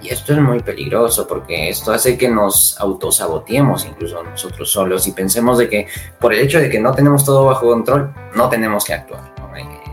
Y 0.03 0.09
esto 0.09 0.33
es 0.33 0.39
muy 0.39 0.59
peligroso 0.59 1.25
porque 1.25 1.69
esto 1.69 1.93
hace 1.93 2.17
que 2.17 2.27
nos 2.27 2.77
autosaboteemos 2.77 3.85
incluso 3.85 4.21
nosotros 4.21 4.69
solos 4.69 5.07
y 5.07 5.13
pensemos 5.13 5.57
de 5.57 5.69
que 5.69 5.87
por 6.19 6.33
el 6.33 6.41
hecho 6.41 6.59
de 6.59 6.69
que 6.69 6.77
no 6.77 6.91
tenemos 6.91 7.23
todo 7.23 7.45
bajo 7.45 7.67
control, 7.67 8.13
no 8.35 8.49
tenemos 8.49 8.83
que 8.83 8.93
actuar. 8.93 9.33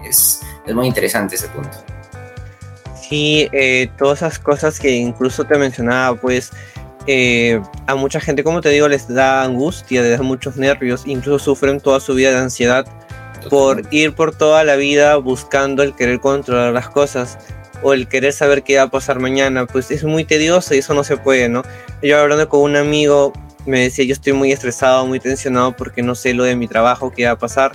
Es, 0.04 0.40
es, 0.66 0.74
muy 0.74 0.88
interesante 0.88 1.36
ese 1.36 1.46
punto. 1.48 1.70
Sí, 3.00 3.48
eh, 3.52 3.88
todas 3.96 4.18
esas 4.18 4.40
cosas 4.40 4.80
que 4.80 4.90
incluso 4.90 5.44
te 5.44 5.56
mencionaba, 5.56 6.20
pues 6.20 6.50
eh, 7.06 7.62
a 7.86 7.94
mucha 7.94 8.18
gente, 8.18 8.42
como 8.42 8.60
te 8.60 8.70
digo, 8.70 8.88
les 8.88 9.06
da 9.06 9.44
angustia, 9.44 10.02
les 10.02 10.18
da 10.18 10.24
muchos 10.24 10.56
nervios, 10.56 11.04
incluso 11.06 11.38
sufren 11.38 11.78
toda 11.78 12.00
su 12.00 12.14
vida 12.14 12.32
de 12.32 12.38
ansiedad 12.38 12.84
por 13.48 13.82
ir 13.92 14.14
por 14.14 14.34
toda 14.34 14.64
la 14.64 14.74
vida 14.74 15.16
buscando 15.16 15.84
el 15.84 15.94
querer 15.94 16.18
controlar 16.18 16.72
las 16.72 16.88
cosas 16.88 17.38
o 17.82 17.92
el 17.94 18.08
querer 18.08 18.32
saber 18.32 18.62
qué 18.62 18.76
va 18.76 18.84
a 18.84 18.90
pasar 18.90 19.18
mañana, 19.18 19.66
pues 19.66 19.90
es 19.90 20.04
muy 20.04 20.24
tedioso 20.24 20.74
y 20.74 20.78
eso 20.78 20.94
no 20.94 21.04
se 21.04 21.16
puede, 21.16 21.48
¿no? 21.48 21.62
Yo 22.02 22.18
hablando 22.18 22.48
con 22.48 22.60
un 22.60 22.76
amigo 22.76 23.32
me 23.66 23.80
decía, 23.80 24.04
yo 24.04 24.12
estoy 24.12 24.32
muy 24.32 24.52
estresado, 24.52 25.06
muy 25.06 25.20
tensionado 25.20 25.76
porque 25.76 26.02
no 26.02 26.14
sé 26.14 26.34
lo 26.34 26.44
de 26.44 26.56
mi 26.56 26.68
trabajo, 26.68 27.10
qué 27.10 27.26
va 27.26 27.32
a 27.32 27.38
pasar, 27.38 27.72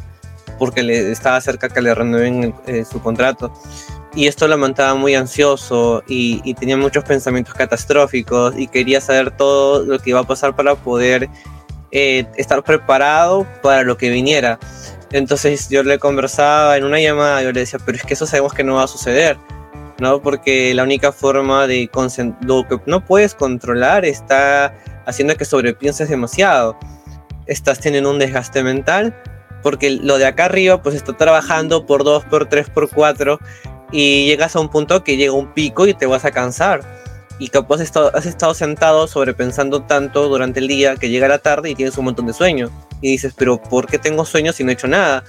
porque 0.58 0.84
le 0.84 1.12
estaba 1.12 1.40
cerca 1.42 1.70
que 1.70 1.82
le 1.82 1.94
renueven 1.94 2.54
eh, 2.68 2.86
su 2.86 3.02
contrato. 3.02 3.54
Y 4.16 4.28
esto 4.28 4.48
lo 4.48 4.58
mantaba 4.58 4.96
muy 4.96 5.14
ansioso 5.14 6.02
y, 6.08 6.54
tenía 6.54 6.78
muchos 6.78 7.04
pensamientos 7.04 7.54
catastróficos 7.54 8.58
y 8.58 8.68
quería 8.68 9.02
saber 9.02 9.32
todo 9.32 9.84
lo 9.84 10.00
que 10.00 10.12
iba 10.12 10.22
a 10.22 10.24
pasar 10.24 10.56
para 10.56 10.76
poder 10.76 11.30
eh, 11.92 12.26
estar 12.38 12.64
preparado 12.64 13.46
para 13.62 13.84
lo 13.84 13.98
que 13.98 14.10
viniera. 14.10 14.58
Entonces 15.12 15.68
yo 15.70 15.84
le 15.84 16.00
conversaba 16.00 16.78
en 16.78 16.86
una 16.86 17.00
llamada, 17.00 17.44
yo 17.44 17.52
le 17.52 17.62
decía, 17.62 17.80
pero 17.86 17.98
es 17.98 18.04
que 18.04 18.14
eso 18.14 18.26
sabemos 18.26 18.54
que 18.54 18.64
no 18.64 18.76
va 18.76 18.84
a 18.84 18.88
suceder, 18.88 19.38
¿no? 20.00 20.22
Porque 20.22 20.74
la 20.74 20.84
única 20.84 21.12
forma 21.12 21.68
de 21.68 21.90
lo 22.42 22.68
que 22.68 22.80
no 22.86 23.04
puedes 23.06 23.36
controlar 23.36 24.06
está 24.06 24.74
haciendo 25.06 25.36
que 25.36 25.46
sobrepienses 25.46 26.10
demasiado. 26.10 26.78
Estás 27.46 27.80
teniendo 27.80 28.12
un 28.12 28.20
desgaste 28.20 28.64
mental, 28.64 29.16
porque 29.62 29.92
lo 29.92 30.18
de 30.18 30.26
acá 30.26 30.46
arriba 30.46 30.82
pues 30.82 30.96
está 30.96 31.16
trabajando 31.16 31.86
por 31.86 32.04
2, 32.04 32.26
por 32.26 32.48
3, 32.48 32.70
por 32.70 32.90
4 32.90 33.40
y 33.92 34.26
llegas 34.26 34.56
a 34.56 34.60
un 34.60 34.70
punto 34.70 35.04
que 35.04 35.18
llega 35.18 35.34
un 35.34 35.54
pico 35.54 35.88
y 35.88 35.94
te 35.94 36.06
vas 36.06 36.26
a 36.26 36.32
cansar. 36.32 36.82
Y 37.38 37.50
capaz 37.50 37.82
has 37.82 38.26
estado 38.26 38.54
sentado 38.54 39.08
sobrepensando 39.08 39.84
tanto 39.84 40.30
durante 40.30 40.60
el 40.60 40.68
día 40.68 40.96
que 40.96 41.10
llega 41.10 41.28
la 41.28 41.40
tarde 41.40 41.70
y 41.70 41.76
tienes 41.76 41.98
un 41.98 42.06
montón 42.06 42.28
de 42.28 42.34
sueño 42.34 42.70
y 43.02 43.12
dices, 43.12 43.34
pero 43.38 43.62
¿por 43.62 43.88
qué 43.88 44.00
tengo 44.00 44.26
sueños 44.26 44.56
si 44.56 44.64
no 44.64 44.72
he 44.72 44.74
hecho 44.74 44.88
nada? 44.88 45.24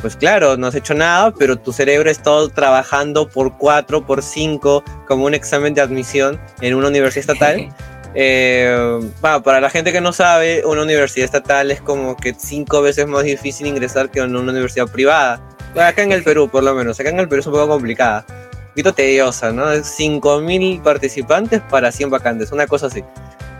Pues 0.00 0.16
claro, 0.16 0.56
no 0.56 0.68
has 0.68 0.74
hecho 0.74 0.94
nada, 0.94 1.32
pero 1.34 1.58
tu 1.58 1.72
cerebro 1.72 2.08
ha 2.08 2.12
estado 2.12 2.48
trabajando 2.48 3.28
por 3.28 3.58
cuatro, 3.58 4.06
por 4.06 4.22
cinco, 4.22 4.82
como 5.06 5.26
un 5.26 5.34
examen 5.34 5.74
de 5.74 5.82
admisión 5.82 6.40
en 6.62 6.74
una 6.74 6.88
universidad 6.88 7.30
estatal. 7.30 7.68
Eh, 8.12 9.00
para 9.20 9.60
la 9.60 9.70
gente 9.70 9.92
que 9.92 10.00
no 10.00 10.12
sabe, 10.12 10.64
una 10.66 10.82
universidad 10.82 11.24
estatal 11.24 11.70
es 11.70 11.80
como 11.80 12.16
que 12.16 12.34
cinco 12.36 12.82
veces 12.82 13.06
más 13.06 13.22
difícil 13.22 13.68
ingresar 13.68 14.10
que 14.10 14.18
en 14.18 14.34
una 14.34 14.50
universidad 14.50 14.88
privada. 14.88 15.40
acá 15.76 16.02
en 16.02 16.10
el 16.10 16.24
Perú, 16.24 16.48
por 16.50 16.64
lo 16.64 16.74
menos. 16.74 16.98
Acá 16.98 17.10
en 17.10 17.20
el 17.20 17.28
Perú 17.28 17.40
es 17.40 17.46
un 17.46 17.52
poco 17.52 17.68
complicada. 17.68 18.26
Un 18.28 18.68
poquito 18.70 18.94
tediosa, 18.94 19.52
¿no? 19.52 19.64
5.000 19.64 20.82
participantes 20.82 21.60
para 21.70 21.92
100 21.92 22.10
vacantes, 22.10 22.50
una 22.50 22.66
cosa 22.66 22.86
así. 22.86 23.04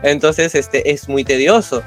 Entonces, 0.03 0.55
este, 0.55 0.91
es 0.91 1.09
muy 1.09 1.23
tedioso. 1.25 1.83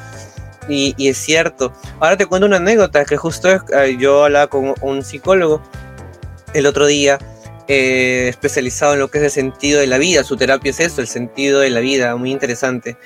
Y, 0.70 0.96
es 1.08 1.18
cierto. 1.18 1.74
Ahora 2.00 2.18
te 2.18 2.26
cuento 2.26 2.46
una 2.46 2.58
anécdota 2.58 3.06
que 3.06 3.18
justo 3.18 3.50
eh, 3.50 3.98
yo 4.00 4.26
hablaba 4.26 4.48
con 4.48 4.74
un 4.82 5.04
psicólogo 5.04 5.62
el 6.54 6.66
otro 6.66 6.86
día, 6.86 7.18
eh, 7.68 8.28
especializado 8.30 8.94
en 8.94 9.00
lo 9.00 9.10
que 9.10 9.18
es 9.18 9.24
el 9.26 9.32
sentido 9.32 9.80
de 9.80 9.88
la 9.88 9.98
vida. 9.98 10.24
Su 10.24 10.38
terapia 10.38 10.72
es 10.72 10.80
eso, 10.80 11.02
el 11.02 11.08
sentido 11.08 11.60
de 11.60 11.70
la 11.70 11.80
vida, 11.80 12.16
muy 12.16 12.32
interesante. 12.32 12.98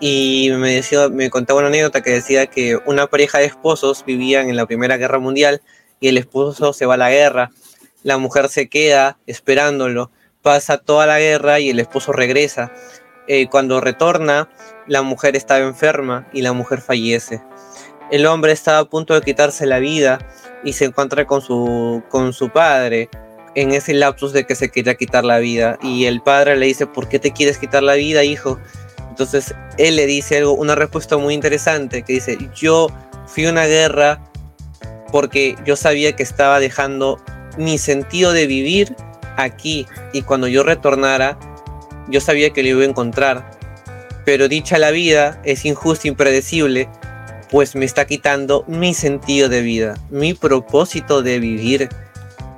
Y 0.00 0.50
me, 0.56 0.74
decía, 0.74 1.08
me 1.08 1.30
contaba 1.30 1.60
una 1.60 1.68
anécdota 1.68 2.02
que 2.02 2.10
decía 2.10 2.46
que 2.46 2.78
una 2.84 3.06
pareja 3.06 3.38
de 3.38 3.46
esposos 3.46 4.04
vivían 4.04 4.48
en 4.48 4.56
la 4.56 4.66
Primera 4.66 4.96
Guerra 4.96 5.18
Mundial 5.18 5.62
y 6.00 6.08
el 6.08 6.18
esposo 6.18 6.72
se 6.72 6.86
va 6.86 6.94
a 6.94 6.98
la 6.98 7.10
guerra. 7.10 7.50
La 8.02 8.18
mujer 8.18 8.48
se 8.48 8.68
queda 8.68 9.18
esperándolo, 9.26 10.10
pasa 10.42 10.78
toda 10.78 11.06
la 11.06 11.18
guerra 11.18 11.60
y 11.60 11.70
el 11.70 11.80
esposo 11.80 12.12
regresa. 12.12 12.72
Eh, 13.26 13.48
cuando 13.48 13.80
retorna, 13.80 14.48
la 14.86 15.02
mujer 15.02 15.36
estaba 15.36 15.60
enferma 15.60 16.28
y 16.32 16.42
la 16.42 16.52
mujer 16.52 16.80
fallece. 16.80 17.42
El 18.10 18.26
hombre 18.26 18.52
estaba 18.52 18.78
a 18.78 18.84
punto 18.84 19.14
de 19.14 19.22
quitarse 19.22 19.66
la 19.66 19.78
vida 19.78 20.18
y 20.62 20.74
se 20.74 20.84
encuentra 20.84 21.26
con 21.26 21.40
su, 21.40 22.02
con 22.10 22.32
su 22.32 22.50
padre, 22.50 23.08
en 23.54 23.72
ese 23.72 23.94
lapsus 23.94 24.32
de 24.32 24.44
que 24.44 24.54
se 24.54 24.70
quería 24.70 24.94
quitar 24.94 25.24
la 25.24 25.38
vida 25.38 25.78
y 25.82 26.06
el 26.06 26.20
padre 26.20 26.56
le 26.56 26.66
dice, 26.66 26.86
¿por 26.86 27.08
qué 27.08 27.18
te 27.18 27.32
quieres 27.32 27.58
quitar 27.58 27.82
la 27.82 27.94
vida, 27.94 28.24
hijo? 28.24 28.58
Entonces 29.08 29.54
él 29.78 29.96
le 29.96 30.06
dice 30.06 30.38
algo, 30.38 30.54
una 30.54 30.74
respuesta 30.74 31.16
muy 31.16 31.34
interesante 31.34 32.02
que 32.02 32.14
dice, 32.14 32.36
yo 32.54 32.88
fui 33.26 33.46
una 33.46 33.66
guerra 33.66 34.20
porque 35.12 35.56
yo 35.64 35.76
sabía 35.76 36.16
que 36.16 36.24
estaba 36.24 36.58
dejando 36.58 37.22
mi 37.56 37.78
sentido 37.78 38.32
de 38.32 38.46
vivir 38.46 38.96
aquí 39.36 39.86
y 40.12 40.22
cuando 40.22 40.48
yo 40.48 40.64
retornara, 40.64 41.38
yo 42.08 42.20
sabía 42.20 42.50
que 42.50 42.62
lo 42.62 42.68
iba 42.70 42.82
a 42.82 42.86
encontrar. 42.86 43.50
Pero 44.24 44.48
dicha 44.48 44.78
la 44.78 44.90
vida 44.90 45.40
es 45.44 45.64
injusta, 45.64 46.08
impredecible, 46.08 46.88
pues 47.50 47.76
me 47.76 47.84
está 47.84 48.06
quitando 48.06 48.64
mi 48.66 48.94
sentido 48.94 49.48
de 49.48 49.60
vida, 49.62 49.94
mi 50.10 50.34
propósito 50.34 51.22
de 51.22 51.38
vivir. 51.38 51.88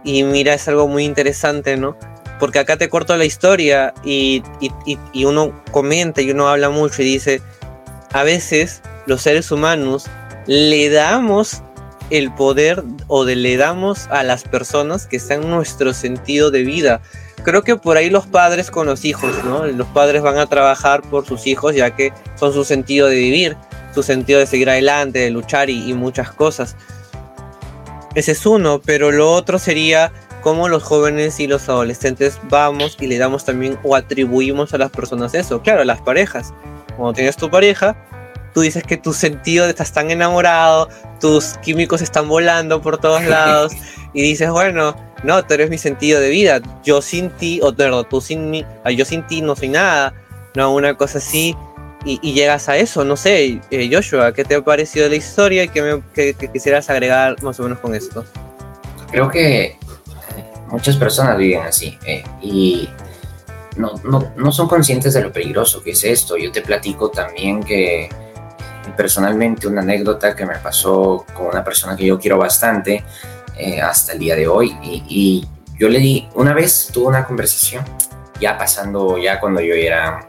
Y 0.04 0.22
mira, 0.22 0.54
es 0.54 0.68
algo 0.68 0.86
muy 0.86 1.04
interesante, 1.04 1.76
¿no? 1.76 1.98
Porque 2.38 2.60
acá 2.60 2.76
te 2.76 2.88
corto 2.88 3.16
la 3.16 3.24
historia 3.24 3.94
y, 4.04 4.42
y, 5.12 5.24
uno 5.24 5.62
comenta 5.72 6.20
y 6.22 6.30
uno 6.30 6.48
habla 6.48 6.70
mucho 6.70 7.02
y 7.02 7.06
dice, 7.06 7.42
a 8.12 8.22
veces 8.22 8.82
los 9.06 9.22
seres 9.22 9.50
humanos 9.50 10.06
le 10.46 10.88
damos 10.90 11.62
el 12.10 12.32
poder 12.32 12.84
o 13.08 13.24
le 13.24 13.56
damos 13.56 14.06
a 14.08 14.22
las 14.22 14.44
personas 14.44 15.06
que 15.06 15.16
están 15.16 15.50
nuestro 15.50 15.92
sentido 15.92 16.50
de 16.50 16.62
vida. 16.62 17.00
Creo 17.46 17.62
que 17.62 17.76
por 17.76 17.96
ahí 17.96 18.10
los 18.10 18.26
padres 18.26 18.72
con 18.72 18.88
los 18.88 19.04
hijos, 19.04 19.32
¿no? 19.44 19.64
Los 19.66 19.86
padres 19.86 20.20
van 20.20 20.36
a 20.36 20.46
trabajar 20.46 21.02
por 21.02 21.24
sus 21.24 21.46
hijos 21.46 21.76
ya 21.76 21.94
que 21.94 22.12
son 22.34 22.52
su 22.52 22.64
sentido 22.64 23.06
de 23.06 23.14
vivir, 23.14 23.56
su 23.94 24.02
sentido 24.02 24.40
de 24.40 24.48
seguir 24.48 24.68
adelante, 24.68 25.20
de 25.20 25.30
luchar 25.30 25.70
y, 25.70 25.88
y 25.88 25.94
muchas 25.94 26.32
cosas. 26.32 26.74
Ese 28.16 28.32
es 28.32 28.44
uno, 28.46 28.80
pero 28.84 29.12
lo 29.12 29.30
otro 29.30 29.60
sería 29.60 30.10
cómo 30.42 30.68
los 30.68 30.82
jóvenes 30.82 31.38
y 31.38 31.46
los 31.46 31.68
adolescentes 31.68 32.40
vamos 32.50 32.96
y 33.00 33.06
le 33.06 33.16
damos 33.16 33.44
también 33.44 33.78
o 33.84 33.94
atribuimos 33.94 34.74
a 34.74 34.78
las 34.78 34.90
personas 34.90 35.32
eso. 35.32 35.62
Claro, 35.62 35.82
a 35.82 35.84
las 35.84 36.00
parejas. 36.00 36.52
Cuando 36.96 37.12
tienes 37.12 37.36
tu 37.36 37.48
pareja, 37.48 37.96
tú 38.54 38.62
dices 38.62 38.82
que 38.82 38.96
tu 38.96 39.12
sentido 39.12 39.66
estás 39.66 39.92
tan 39.92 40.10
enamorado, 40.10 40.88
tus 41.20 41.58
químicos 41.58 42.02
están 42.02 42.26
volando 42.26 42.82
por 42.82 42.98
todos 42.98 43.22
lados 43.28 43.72
y 44.14 44.22
dices, 44.22 44.50
bueno, 44.50 44.96
no, 45.26 45.44
tú 45.44 45.54
eres 45.54 45.68
mi 45.68 45.76
sentido 45.76 46.20
de 46.20 46.30
vida, 46.30 46.60
yo 46.84 47.02
sin 47.02 47.30
ti, 47.30 47.60
o 47.62 47.74
perdón, 47.74 48.06
tú 48.08 48.20
sin 48.20 48.50
mí, 48.50 48.64
yo 48.96 49.04
sin 49.04 49.26
ti 49.26 49.42
no 49.42 49.56
soy 49.56 49.68
nada, 49.68 50.14
no, 50.54 50.72
una 50.72 50.94
cosa 50.94 51.18
así, 51.18 51.56
y, 52.04 52.32
llegas 52.32 52.68
a 52.68 52.76
eso, 52.76 53.04
no 53.04 53.16
sé, 53.16 53.60
eh, 53.70 53.90
Joshua, 53.92 54.32
¿qué 54.32 54.44
te 54.44 54.54
ha 54.54 54.62
parecido 54.62 55.08
la 55.08 55.16
historia 55.16 55.64
y 55.64 55.68
qué, 55.68 55.82
me, 55.82 56.02
quisieras 56.52 56.88
agregar 56.88 57.42
más 57.42 57.58
o 57.58 57.64
menos 57.64 57.80
con 57.80 57.96
esto? 57.96 58.24
Creo 59.10 59.28
que 59.28 59.64
eh, 59.64 59.78
muchas 60.68 60.96
personas 60.96 61.36
viven 61.36 61.62
así 61.62 61.98
eh, 62.06 62.22
y 62.40 62.88
no, 63.76 63.94
no, 64.04 64.32
no, 64.36 64.52
son 64.52 64.68
conscientes 64.68 65.14
de 65.14 65.22
lo 65.22 65.32
peligroso 65.32 65.82
que 65.82 65.90
es 65.90 66.04
esto. 66.04 66.36
Yo 66.36 66.52
te 66.52 66.62
platico 66.62 67.10
también 67.10 67.64
que 67.64 68.08
personalmente 68.96 69.66
una 69.66 69.80
anécdota 69.80 70.36
que 70.36 70.46
me 70.46 70.58
pasó 70.58 71.26
con 71.34 71.46
una 71.46 71.64
persona 71.64 71.96
que 71.96 72.06
yo 72.06 72.20
quiero 72.20 72.38
bastante 72.38 73.04
eh, 73.56 73.80
hasta 73.80 74.12
el 74.12 74.18
día 74.18 74.36
de 74.36 74.46
hoy. 74.46 74.76
Y, 74.82 75.46
yo 75.78 75.90
le 75.90 75.98
di, 75.98 76.26
una 76.34 76.54
vez 76.54 76.88
tuve 76.90 77.08
una 77.08 77.26
conversación, 77.26 77.84
ya 78.40 78.56
pasando, 78.56 79.18
ya 79.18 79.38
cuando 79.38 79.60
yo 79.60 79.74
era 79.74 80.26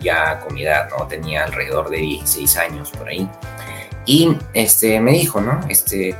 ya 0.00 0.40
con 0.40 0.54
mi 0.54 0.64
¿no? 0.64 1.06
Tenía 1.06 1.44
alrededor 1.44 1.88
de 1.88 1.98
16 1.98 2.56
años 2.56 2.90
por 2.90 3.08
ahí. 3.08 3.28
Y 4.06 4.36
este, 4.54 5.00
me 5.00 5.12
dijo, 5.12 5.40
¿no? 5.40 5.60
Este, 5.68 6.16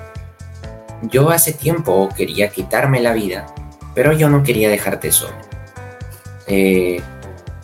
yo 1.02 1.30
hace 1.30 1.52
tiempo 1.52 2.08
quería 2.16 2.50
quitarme 2.50 3.00
la 3.00 3.12
vida, 3.12 3.46
pero 3.94 4.12
yo 4.12 4.28
no 4.28 4.42
quería 4.42 4.68
dejarte 4.68 5.10
solo. 5.10 5.36
Eh, 6.46 7.00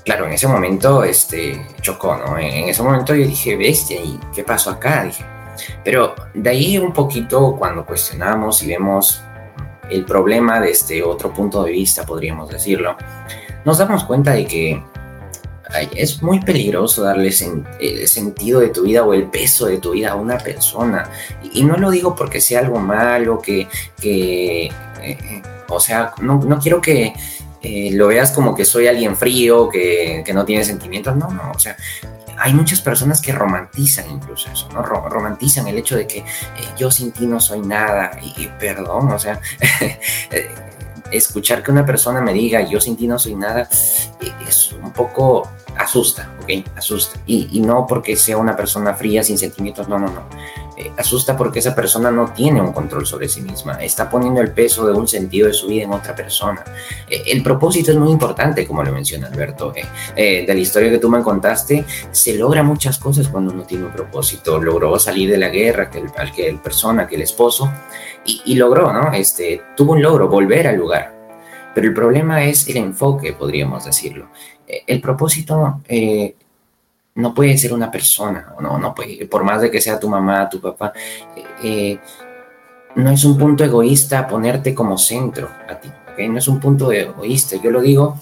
claro, 0.05 0.27
en 0.27 0.33
ese 0.33 0.49
momento 0.49 1.05
este, 1.05 1.65
chocó, 1.81 2.17
¿no? 2.17 2.39
En 2.39 2.69
ese 2.69 2.83
momento 2.83 3.15
yo 3.15 3.27
dije, 3.27 3.57
bestia, 3.57 4.01
¿y 4.01 4.19
qué 4.35 4.45
pasó 4.45 4.71
acá? 4.71 5.05
Dije. 5.05 5.25
Pero 5.85 6.15
de 6.35 6.51
ahí 6.51 6.79
un 6.79 6.93
poquito 6.93 7.57
cuando 7.59 7.85
cuestionamos 7.85 8.63
y 8.63 8.69
vemos 8.69 9.23
el 9.91 10.05
problema 10.05 10.61
de 10.61 10.71
este 10.71 11.03
otro 11.03 11.33
punto 11.33 11.63
de 11.63 11.73
vista, 11.73 12.07
podríamos 12.07 12.49
decirlo, 12.49 12.97
nos 13.65 13.79
damos 13.79 14.05
cuenta 14.05 14.33
de 14.33 14.47
que 14.47 14.83
es 15.97 16.23
muy 16.23 16.41
peligroso 16.41 17.03
darle 17.03 17.33
el 17.81 18.09
sentido 18.09 18.61
de 18.61 18.69
tu 18.69 18.83
vida 18.83 19.03
o 19.03 19.13
el 19.13 19.25
peso 19.25 19.67
de 19.67 19.79
tu 19.79 19.93
vida 19.93 20.13
a 20.13 20.15
una 20.15 20.39
persona. 20.39 21.11
Y, 21.53 21.65
no 21.65 21.77
lo 21.77 21.91
digo 21.91 22.15
porque 22.15 22.41
sea 22.41 22.61
algo 22.61 22.79
malo, 22.79 23.41
que, 23.41 23.67
que 24.01 24.67
eh, 25.03 25.43
o 25.69 25.81
sea, 25.81 26.13
no, 26.21 26.39
no 26.39 26.59
quiero 26.61 26.81
que, 26.81 27.13
eh, 27.65 27.91
lo 27.93 28.09
veas 28.09 28.31
como 28.33 28.55
que 28.55 28.67
soy 28.67 28.89
alguien 28.89 29.17
frío, 29.17 29.71
que, 29.71 30.23
no 30.35 30.45
tiene 30.45 30.65
sentimientos. 30.65 31.17
No, 31.17 31.31
no, 31.31 31.53
o 31.53 31.59
sea, 31.59 31.77
hay 32.45 32.53
muchas 32.53 32.83
personas 32.83 33.23
que 33.23 33.33
romantizan 33.33 34.11
incluso 34.11 34.51
eso, 34.53 34.69
¿no? 34.69 34.83
romantizan 34.83 35.67
el 35.67 35.79
hecho 35.79 35.97
de 35.97 36.07
que 36.07 36.19
eh, 36.19 36.25
yo 36.77 36.91
sin 36.91 37.11
ti 37.11 37.27
no 37.27 37.41
soy 37.41 37.61
nada 37.61 38.19
y, 38.21 38.49
perdón, 38.61 39.11
o 39.13 39.19
sea, 39.19 39.41
eh, 39.81 40.55
escuchar 41.11 41.63
que 41.63 41.71
una 41.71 41.87
persona 41.87 42.21
me 42.21 42.35
diga 42.35 42.61
yo 42.69 42.83
sin 42.83 42.99
ti 42.99 43.07
no 43.07 43.19
soy 43.19 43.35
nada 43.35 43.67
es 44.47 44.73
un 44.73 44.93
poco 44.93 45.49
asusta, 45.79 46.29
¿ok? 46.43 46.69
Asusta. 46.77 47.19
Y, 47.25 47.49
y 47.51 47.61
no 47.63 47.87
porque 47.87 48.15
sea 48.15 48.37
una 48.37 48.55
persona 48.55 48.93
fría 48.93 49.23
sin 49.23 49.39
sentimientos, 49.39 49.89
no, 49.89 49.99
no, 49.99 50.09
no 50.09 50.25
eh, 50.77 50.93
asusta 50.97 51.37
porque 51.37 51.61
esa 51.61 51.75
persona 51.75 52.11
no 52.11 52.33
tiene 52.33 52.61
un 52.61 52.73
control 52.73 53.07
sobre 53.07 53.29
sí 53.29 53.41
misma, 53.41 53.75
está 53.75 54.11
poniendo 54.11 54.41
el 54.41 54.51
peso 54.51 54.85
de 54.87 54.93
un 54.93 55.07
sentido 55.07 55.47
de 55.47 55.55
su 55.55 55.69
vida 55.69 55.85
en 55.85 55.93
otra 55.93 56.15
persona. 56.15 56.65
Eh, 57.09 57.23
el 57.27 57.43
propósito 57.43 57.93
es 57.93 57.97
muy 57.97 58.11
importante, 58.11 58.67
como 58.67 58.83
lo 58.83 58.91
menciona 58.91 59.29
Alberto. 59.29 59.73
Eh, 60.17 60.45
de 60.47 60.55
la 60.55 60.61
historia 60.61 60.91
que 60.91 60.99
tú 60.99 61.09
me 61.09 61.23
contaste, 61.23 61.85
se 62.11 62.35
logra 62.35 62.63
muchas 62.63 62.99
cosas 62.99 63.29
cuando 63.29 63.53
uno 63.53 63.63
tiene 63.63 63.85
un 63.85 63.93
propósito. 63.93 64.61
Logró 64.61 64.99
salir 64.99 65.31
de 65.31 65.39
la 65.39 65.49
guerra, 65.49 65.89
que 65.89 65.99
el, 65.99 66.11
que 66.35 66.49
el 66.49 66.59
persona, 66.59 67.07
que 67.07 67.15
el 67.15 67.23
esposo, 67.23 67.71
y 68.25 68.55
logró, 68.55 68.93
¿no? 68.93 69.13
Este, 69.13 69.63
tuvo 69.77 69.93
un 69.93 70.03
logro, 70.03 70.29
volver 70.29 70.67
al 70.67 70.77
lugar. 70.77 71.15
Pero 71.75 71.87
el 71.87 71.95
problema 71.95 72.45
es 72.45 72.69
el 72.69 72.79
enfoque, 72.79 73.33
podríamos 73.33 73.85
decirlo. 73.85 74.29
El 74.67 75.01
propósito 75.01 75.83
no 77.17 77.33
puede 77.33 77.57
ser 77.57 77.73
una 77.73 77.91
persona, 77.91 78.55
no, 78.61 78.79
no 78.79 78.95
puede, 78.95 79.27
por 79.27 79.45
más 79.45 79.63
de 79.63 79.71
que 79.71 79.81
sea 79.81 80.01
tu 80.01 80.09
mamá, 80.09 80.49
tu 80.49 80.61
papá, 80.61 80.93
eh, 81.63 81.99
no 82.97 83.11
es 83.11 83.25
un 83.25 83.39
punto 83.39 83.65
egoísta 83.65 84.27
ponerte 84.27 84.75
como 84.75 84.99
centro 84.99 85.49
a 85.69 85.79
ti, 85.79 85.91
no 86.29 86.39
es 86.39 86.49
un 86.49 86.59
punto 86.59 86.91
egoísta, 86.93 87.57
yo 87.63 87.71
lo 87.71 87.81
digo 87.81 88.17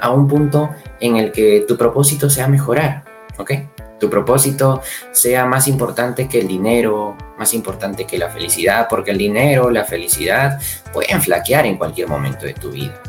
a 0.00 0.10
un 0.10 0.26
punto 0.26 0.70
en 0.98 1.16
el 1.16 1.30
que 1.30 1.64
tu 1.66 1.76
propósito 1.76 2.28
sea 2.28 2.48
mejorar, 2.48 3.04
¿ok? 3.38 3.52
Tu 4.00 4.10
propósito 4.10 4.82
sea 5.12 5.46
más 5.46 5.68
importante 5.68 6.28
que 6.28 6.40
el 6.40 6.48
dinero, 6.48 7.16
más 7.38 7.54
importante 7.54 8.06
que 8.06 8.18
la 8.18 8.28
felicidad, 8.28 8.88
porque 8.90 9.12
el 9.12 9.18
dinero, 9.18 9.70
la 9.70 9.84
felicidad 9.84 10.60
pueden 10.92 11.22
flaquear 11.22 11.64
en 11.64 11.78
cualquier 11.78 12.08
momento 12.08 12.44
de 12.44 12.54
tu 12.54 12.70
vida 12.70 13.00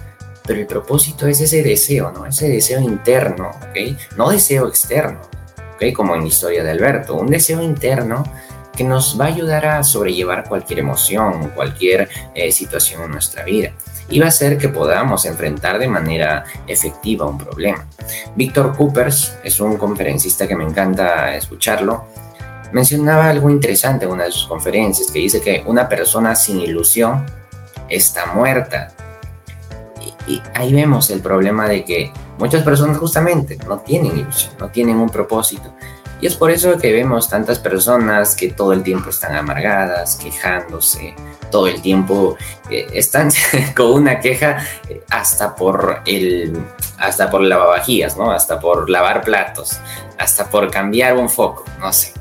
pero 0.48 0.62
el 0.62 0.66
propósito 0.66 1.28
es 1.28 1.42
ese 1.42 1.62
deseo, 1.62 2.12
¿no? 2.12 2.26
Ese 2.26 2.48
deseo 2.48 2.80
interno, 2.80 3.50
¿ok? 3.50 3.98
No 4.16 4.30
deseo 4.30 4.68
externo, 4.68 5.20
¿ok? 5.76 5.94
Como 5.94 6.16
en 6.16 6.22
la 6.22 6.28
historia 6.28 6.64
de 6.64 6.72
Alberto, 6.72 7.16
un 7.16 7.28
deseo 7.28 7.62
interno 7.62 8.24
que 8.76 8.86
nos 8.86 9.20
va 9.20 9.26
a 9.26 9.28
ayudar 9.28 9.66
a 9.66 9.84
sobrellevar 9.84 10.48
cualquier 10.48 10.80
emoción, 10.80 11.52
cualquier 11.54 12.10
eh, 12.34 12.52
situación 12.52 13.04
en 13.04 13.12
nuestra 13.12 13.44
vida 13.44 13.74
y 14.10 14.20
va 14.20 14.28
a 14.28 14.30
hacer 14.30 14.58
que 14.58 14.70
podamos 14.70 15.26
enfrentar 15.26 15.80
de 15.80 15.88
manera 15.88 16.46
efectiva 16.68 17.26
un 17.26 17.38
problema. 17.38 17.86
Víctor 18.36 18.76
Coopers 18.76 19.34
es 19.44 19.60
un 19.60 19.78
conferencista 19.78 20.48
que 20.48 20.56
me 20.56 20.64
encanta 20.64 21.36
escucharlo. 21.36 22.06
Mencionaba 22.72 23.30
algo 23.30 23.50
interesante 23.50 24.06
en 24.06 24.12
una 24.12 24.26
de 24.26 24.32
sus 24.32 24.48
conferencias 24.48 25.12
que 25.12 25.20
dice 25.20 25.42
que 25.42 25.64
una 25.66 25.90
persona 25.90 26.36
sin 26.36 26.62
ilusión 26.62 27.26
está 27.90 28.28
muerta 28.28 28.94
y 30.28 30.42
ahí 30.54 30.74
vemos 30.74 31.10
el 31.10 31.22
problema 31.22 31.68
de 31.68 31.84
que 31.84 32.12
muchas 32.38 32.64
personas 32.64 32.98
justamente 32.98 33.58
no 33.68 33.80
tienen 33.80 34.18
ilusión, 34.18 34.54
no 34.60 34.70
tienen 34.70 34.98
un 34.98 35.10
propósito. 35.10 35.74
Y 36.20 36.26
es 36.26 36.36
por 36.36 36.50
eso 36.50 36.78
que 36.78 36.92
vemos 36.92 37.30
tantas 37.30 37.60
personas 37.60 38.36
que 38.36 38.50
todo 38.50 38.74
el 38.74 38.82
tiempo 38.82 39.12
están 39.12 39.36
amargadas, 39.36 40.16
quejándose, 40.16 41.14
todo 41.52 41.68
el 41.68 41.82
tiempo 41.82 42.36
eh, 42.70 42.88
están 42.94 43.30
con 43.76 43.92
una 43.92 44.20
queja 44.20 44.58
eh, 44.90 45.04
hasta 45.10 45.56
por 45.56 46.02
el 46.06 46.60
hasta 46.98 47.30
por 47.30 47.42
lavavajillas, 47.42 48.18
¿no? 48.18 48.32
Hasta 48.32 48.60
por 48.60 48.90
lavar 48.90 49.22
platos, 49.22 49.80
hasta 50.18 50.50
por 50.50 50.72
cambiar 50.72 51.16
un 51.16 51.30
foco, 51.30 51.64
no 51.80 51.94
sé. 51.94 52.12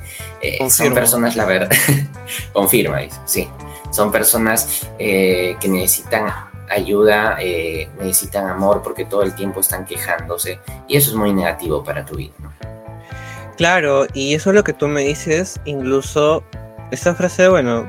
Eh, 0.42 0.69
son 0.69 0.92
personas, 0.92 1.35
la 1.35 1.47
verdad, 1.47 1.71
confirma, 2.53 2.99
sí, 3.25 3.49
son 3.90 4.12
personas 4.12 4.87
que 4.99 5.57
necesitan 5.66 6.27
ayuda, 6.71 7.37
eh, 7.41 7.89
necesitan 7.99 8.49
amor 8.49 8.83
porque 8.83 9.05
todo 9.05 9.23
el 9.23 9.35
tiempo 9.35 9.61
están 9.61 9.85
quejándose 9.85 10.59
y 10.89 10.97
eso 10.97 11.11
es 11.11 11.17
muy 11.17 11.33
negativo 11.33 11.83
para 11.85 12.05
tu 12.05 12.17
vida. 12.17 12.33
Claro, 13.57 14.07
y 14.13 14.35
eso 14.35 14.51
es 14.51 14.57
lo 14.57 14.65
que 14.65 14.73
tú 14.73 14.87
me 14.87 15.03
dices, 15.03 15.61
incluso 15.65 16.43
esta 16.91 17.15
frase, 17.15 17.49
bueno, 17.49 17.87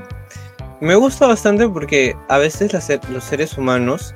Me 0.80 0.94
gusta 0.94 1.26
bastante 1.26 1.68
porque 1.68 2.16
a 2.30 2.38
veces 2.38 2.72
los 3.10 3.24
seres 3.24 3.58
humanos, 3.58 4.13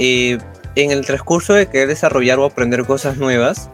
eh, 0.00 0.38
en 0.74 0.90
el 0.90 1.06
transcurso 1.06 1.54
de 1.54 1.68
querer 1.68 1.86
desarrollar 1.86 2.40
o 2.40 2.44
aprender 2.44 2.84
cosas 2.84 3.16
nuevas, 3.16 3.70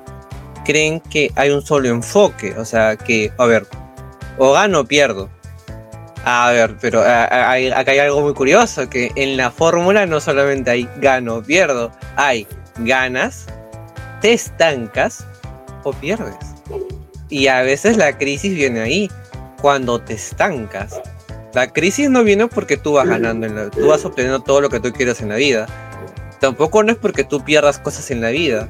creen 0.67 1.01
que 1.01 1.33
hay 1.35 1.51
un 1.51 1.63
solo 1.63 1.89
enfoque. 1.89 2.55
O 2.59 2.67
sea, 2.67 2.97
que, 2.97 3.33
a 3.39 3.47
ver, 3.47 3.67
o 4.37 4.53
gano 4.53 4.81
o 4.81 4.85
pierdo. 4.85 5.31
A 6.25 6.51
ver, 6.51 6.77
pero 6.81 7.01
acá 7.01 7.91
hay 7.93 7.99
algo 7.99 8.21
muy 8.21 8.35
curioso, 8.35 8.89
que 8.91 9.11
en 9.17 9.37
la 9.37 9.51
fórmula 9.51 10.05
no 10.07 10.21
solamente 10.21 10.71
hay 10.71 10.89
gano 10.97 11.37
o 11.37 11.43
pierdo, 11.43 11.91
hay 12.17 12.47
ganas, 12.79 13.47
te 14.21 14.33
estancas 14.33 15.27
o 15.85 15.93
pierdes. 15.93 16.37
Y 17.31 17.47
a 17.47 17.63
veces 17.63 17.97
la 17.97 18.19
crisis 18.19 18.55
viene 18.55 18.81
ahí, 18.81 19.11
cuando 19.61 20.01
te 20.01 20.15
estancas. 20.15 21.01
La 21.55 21.73
crisis 21.73 22.11
no 22.11 22.23
viene 22.23 22.47
porque 22.49 22.77
tú 22.77 22.93
vas 22.93 23.09
ganando, 23.09 23.71
tú 23.71 23.89
vas 23.89 24.05
obteniendo 24.05 24.41
todo 24.41 24.61
lo 24.61 24.69
que 24.69 24.81
tú 24.81 24.93
quieres 24.93 25.21
en 25.21 25.31
la 25.31 25.37
vida. 25.37 25.67
Tampoco 26.39 26.83
no 26.83 26.93
es 26.93 26.99
porque 26.99 27.25
tú 27.25 27.43
pierdas 27.45 27.79
cosas 27.79 28.11
en 28.11 28.21
la 28.21 28.31
vida. 28.31 28.69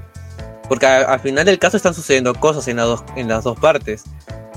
Porque 0.68 0.86
al 0.86 1.20
final 1.20 1.44
del 1.44 1.58
caso 1.58 1.76
están 1.76 1.94
sucediendo 1.94 2.34
cosas 2.34 2.68
en, 2.68 2.76
dos, 2.76 3.02
en 3.16 3.28
las 3.28 3.44
dos 3.44 3.58
partes. 3.58 4.04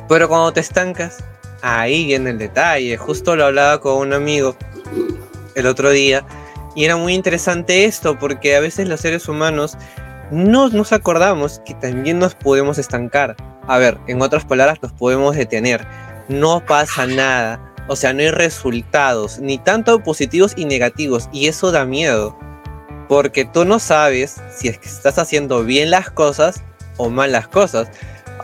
Pero 0.08 0.30
cuando 0.30 0.54
te 0.54 0.60
estancas, 0.60 1.24
ahí 1.64 2.06
viene 2.06 2.30
el 2.30 2.38
detalle. 2.38 2.98
Justo 2.98 3.36
lo 3.36 3.46
hablaba 3.46 3.80
con 3.80 3.98
un 3.98 4.14
amigo 4.14 4.56
el 5.56 5.66
otro 5.66 5.90
día. 5.90 6.24
Y 6.76 6.86
era 6.86 6.98
muy 6.98 7.14
interesante 7.14 7.86
esto, 7.86 8.20
porque 8.20 8.56
a 8.56 8.60
veces 8.60 8.88
los 8.88 9.00
seres 9.00 9.28
humanos 9.28 9.78
no 10.32 10.70
nos 10.70 10.92
acordamos 10.92 11.62
que 11.66 11.74
también 11.76 12.20
nos 12.20 12.36
podemos 12.36 12.78
estancar. 12.78 13.36
A 13.68 13.78
ver, 13.78 13.98
en 14.08 14.22
otras 14.22 14.46
palabras, 14.46 14.80
nos 14.82 14.92
podemos 14.92 15.36
detener. 15.36 15.86
No 16.28 16.66
pasa 16.66 17.06
nada. 17.06 17.74
O 17.88 17.96
sea, 17.96 18.14
no 18.14 18.22
hay 18.22 18.32
resultados, 18.32 19.40
ni 19.40 19.58
tanto 19.58 20.02
positivos 20.04 20.54
y 20.56 20.66
negativos. 20.66 21.30
Y 21.32 21.48
eso 21.48 21.72
da 21.72 21.86
miedo. 21.86 22.38
Porque 23.08 23.46
tú 23.46 23.66
no 23.66 23.80
sabes 23.80 24.42
si 24.56 24.70
estás 24.70 25.20
haciendo 25.20 25.64
bien 25.64 25.92
las 25.92 26.10
cosas 26.10 26.64
o 26.98 27.10
mal 27.10 27.32
las 27.32 27.48
cosas. 27.48 27.90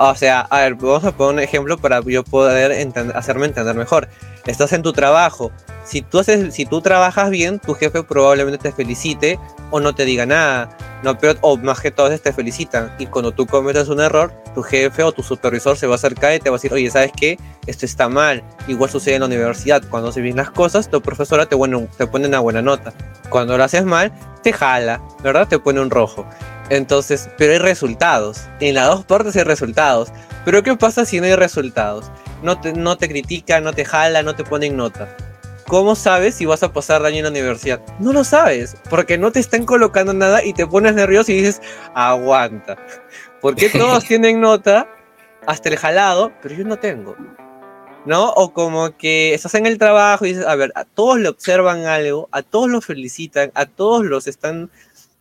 O 0.02 0.16
sea, 0.16 0.48
a 0.50 0.62
ver, 0.62 0.76
vamos 0.76 1.04
a 1.04 1.12
poner 1.12 1.34
un 1.34 1.40
ejemplo 1.42 1.78
para 1.78 2.02
yo 2.02 2.24
poder 2.24 2.72
hacerme 3.16 3.48
entender 3.48 3.76
mejor. 3.76 4.08
Estás 4.46 4.72
en 4.72 4.82
tu 4.82 4.94
trabajo. 4.94 5.52
Si 5.84 6.02
tú, 6.02 6.20
haces, 6.20 6.54
si 6.54 6.66
tú 6.66 6.80
trabajas 6.80 7.30
bien, 7.30 7.60
tu 7.60 7.74
jefe 7.74 8.02
probablemente 8.04 8.58
te 8.58 8.72
felicite 8.72 9.38
o 9.72 9.82
no 9.82 9.94
te 9.94 10.06
diga 10.06 10.26
nada. 10.26 10.70
No, 11.04 11.18
pero, 11.18 11.38
o 11.42 11.58
más 11.58 11.82
que 11.82 11.92
todos 11.92 12.22
te 12.22 12.32
felicitan. 12.32 12.96
Y 12.98 13.08
cuando 13.08 13.34
tú 13.34 13.46
cometes 13.46 13.90
un 13.90 14.00
error, 14.00 14.32
tu 14.56 14.64
jefe 14.64 15.04
o 15.04 15.12
tu 15.12 15.22
supervisor 15.22 15.76
se 15.76 15.86
va 15.86 15.96
a 15.96 15.98
acercar 15.98 16.34
y 16.34 16.40
te 16.40 16.50
va 16.50 16.56
a 16.56 16.60
decir, 16.60 16.72
oye, 16.72 16.90
¿sabes 16.90 17.12
qué? 17.14 17.38
Esto 17.68 17.86
está 17.86 18.08
mal. 18.08 18.42
Igual 18.70 18.90
sucede 18.90 19.16
en 19.16 19.20
la 19.20 19.28
universidad. 19.28 19.84
Cuando 19.90 20.14
se 20.14 20.22
bien 20.22 20.38
las 20.38 20.50
cosas, 20.50 20.90
tu 20.90 21.02
profesora 21.02 21.46
te, 21.46 21.56
bueno, 21.56 21.90
te 21.98 22.08
pone 22.08 22.26
una 22.26 22.40
buena 22.40 22.62
nota. 22.62 22.94
Cuando 23.30 23.58
lo 23.58 23.66
haces 23.66 23.84
mal, 23.84 24.14
te 24.44 24.54
jala, 24.54 25.02
¿verdad? 25.24 25.50
Te 25.50 25.60
pone 25.60 25.82
un 25.82 25.90
rojo. 25.90 26.26
Entonces, 26.70 27.30
pero 27.38 27.54
hay 27.54 27.60
resultados. 27.60 28.42
En 28.60 28.76
las 28.76 28.88
dos 28.88 29.06
partes 29.06 29.36
hay 29.36 29.44
resultados. 29.44 30.10
Pero 30.46 30.64
¿qué 30.64 30.76
pasa 30.76 31.06
si 31.06 31.20
no 31.20 31.26
hay 31.26 31.36
resultados? 31.36 32.12
No 32.44 32.60
te, 32.60 32.74
no 32.74 32.98
te 32.98 33.10
critica, 33.10 33.60
no 33.60 33.74
te 33.74 33.86
jala, 33.86 34.24
no 34.24 34.36
te 34.36 34.44
ponen 34.44 34.78
nota. 34.78 35.16
¿Cómo 35.70 35.96
sabes 35.96 36.34
si 36.34 36.46
vas 36.48 36.64
a 36.64 36.74
pasar 36.74 37.04
daño 37.04 37.18
en 37.18 37.24
la 37.26 37.30
universidad? 37.30 37.80
No 38.00 38.12
lo 38.12 38.24
sabes, 38.24 38.76
porque 38.90 39.20
no 39.20 39.32
te 39.32 39.40
están 39.40 39.66
colocando 39.66 40.14
nada 40.14 40.44
y 40.44 40.54
te 40.54 40.66
pones 40.66 40.96
nervioso 40.96 41.32
y 41.32 41.36
dices, 41.36 41.62
aguanta. 41.94 42.78
Porque 43.42 43.70
todos 43.70 44.04
tienen 44.04 44.42
nota, 44.42 44.90
hasta 45.46 45.70
el 45.70 45.78
jalado, 45.78 46.32
pero 46.42 46.56
yo 46.56 46.66
no 46.66 46.78
tengo. 46.78 47.16
¿No? 48.06 48.32
O 48.32 48.52
como 48.52 48.98
que 48.98 49.34
estás 49.34 49.54
en 49.56 49.66
el 49.68 49.78
trabajo 49.78 50.26
y 50.26 50.30
dices, 50.30 50.46
a 50.46 50.56
ver, 50.56 50.72
a 50.74 50.86
todos 50.86 51.20
le 51.20 51.30
observan 51.30 51.86
algo, 51.86 52.28
a 52.32 52.42
todos 52.42 52.70
lo 52.70 52.82
felicitan, 52.82 53.52
a 53.54 53.66
todos 53.66 54.04
los 54.04 54.26
están 54.26 54.72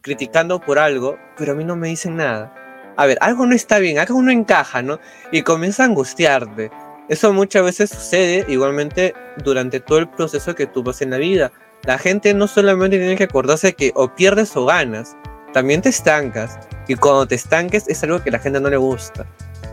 criticando 0.02 0.61
por 0.61 0.78
algo, 0.78 1.18
pero 1.37 1.52
a 1.52 1.54
mí 1.54 1.64
no 1.64 1.76
me 1.76 1.88
dicen 1.88 2.16
nada. 2.16 2.54
A 2.96 3.06
ver, 3.06 3.18
algo 3.20 3.46
no 3.46 3.54
está 3.54 3.78
bien, 3.78 3.98
algo 3.98 4.20
no 4.22 4.30
encaja, 4.30 4.82
¿no? 4.82 4.98
Y 5.30 5.42
comienza 5.42 5.82
a 5.82 5.87
angustiarte. 5.87 6.70
Eso 7.08 7.32
muchas 7.32 7.64
veces 7.64 7.90
sucede 7.90 8.44
igualmente 8.48 9.14
durante 9.44 9.80
todo 9.80 9.98
el 9.98 10.08
proceso 10.08 10.54
que 10.54 10.66
tú 10.66 10.82
vas 10.82 11.00
en 11.00 11.11
la 11.11 11.18
vida. 11.18 11.52
La 11.84 11.96
gente 11.96 12.34
no 12.34 12.48
solamente 12.48 12.98
tiene 12.98 13.16
que 13.16 13.24
acordarse 13.24 13.72
que 13.72 13.92
o 13.94 14.14
pierdes 14.14 14.56
o 14.56 14.66
ganas, 14.66 15.16
también 15.52 15.80
te 15.80 15.88
estancas. 15.88 16.58
Y 16.87 16.96
cuando 16.96 17.26
te 17.26 17.34
estanques 17.34 17.88
es 17.88 18.02
algo 18.02 18.22
que 18.22 18.30
la 18.30 18.38
gente 18.38 18.61
no 18.61 18.68
le 18.68 18.76
gusta. 18.76 19.26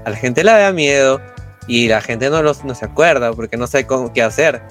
A 0.05 0.11
la 0.11 0.15
gente 0.15 0.43
le 0.43 0.51
da 0.51 0.71
miedo 0.71 1.19
y 1.67 1.87
la 1.87 2.01
gente 2.01 2.29
no, 2.29 2.43
los, 2.43 2.63
no 2.63 2.75
se 2.75 2.85
acuerda 2.85 3.33
porque 3.33 3.57
no 3.57 3.67
sabe 3.67 3.85
cómo, 3.85 4.13
qué 4.13 4.21
hacer. 4.21 4.61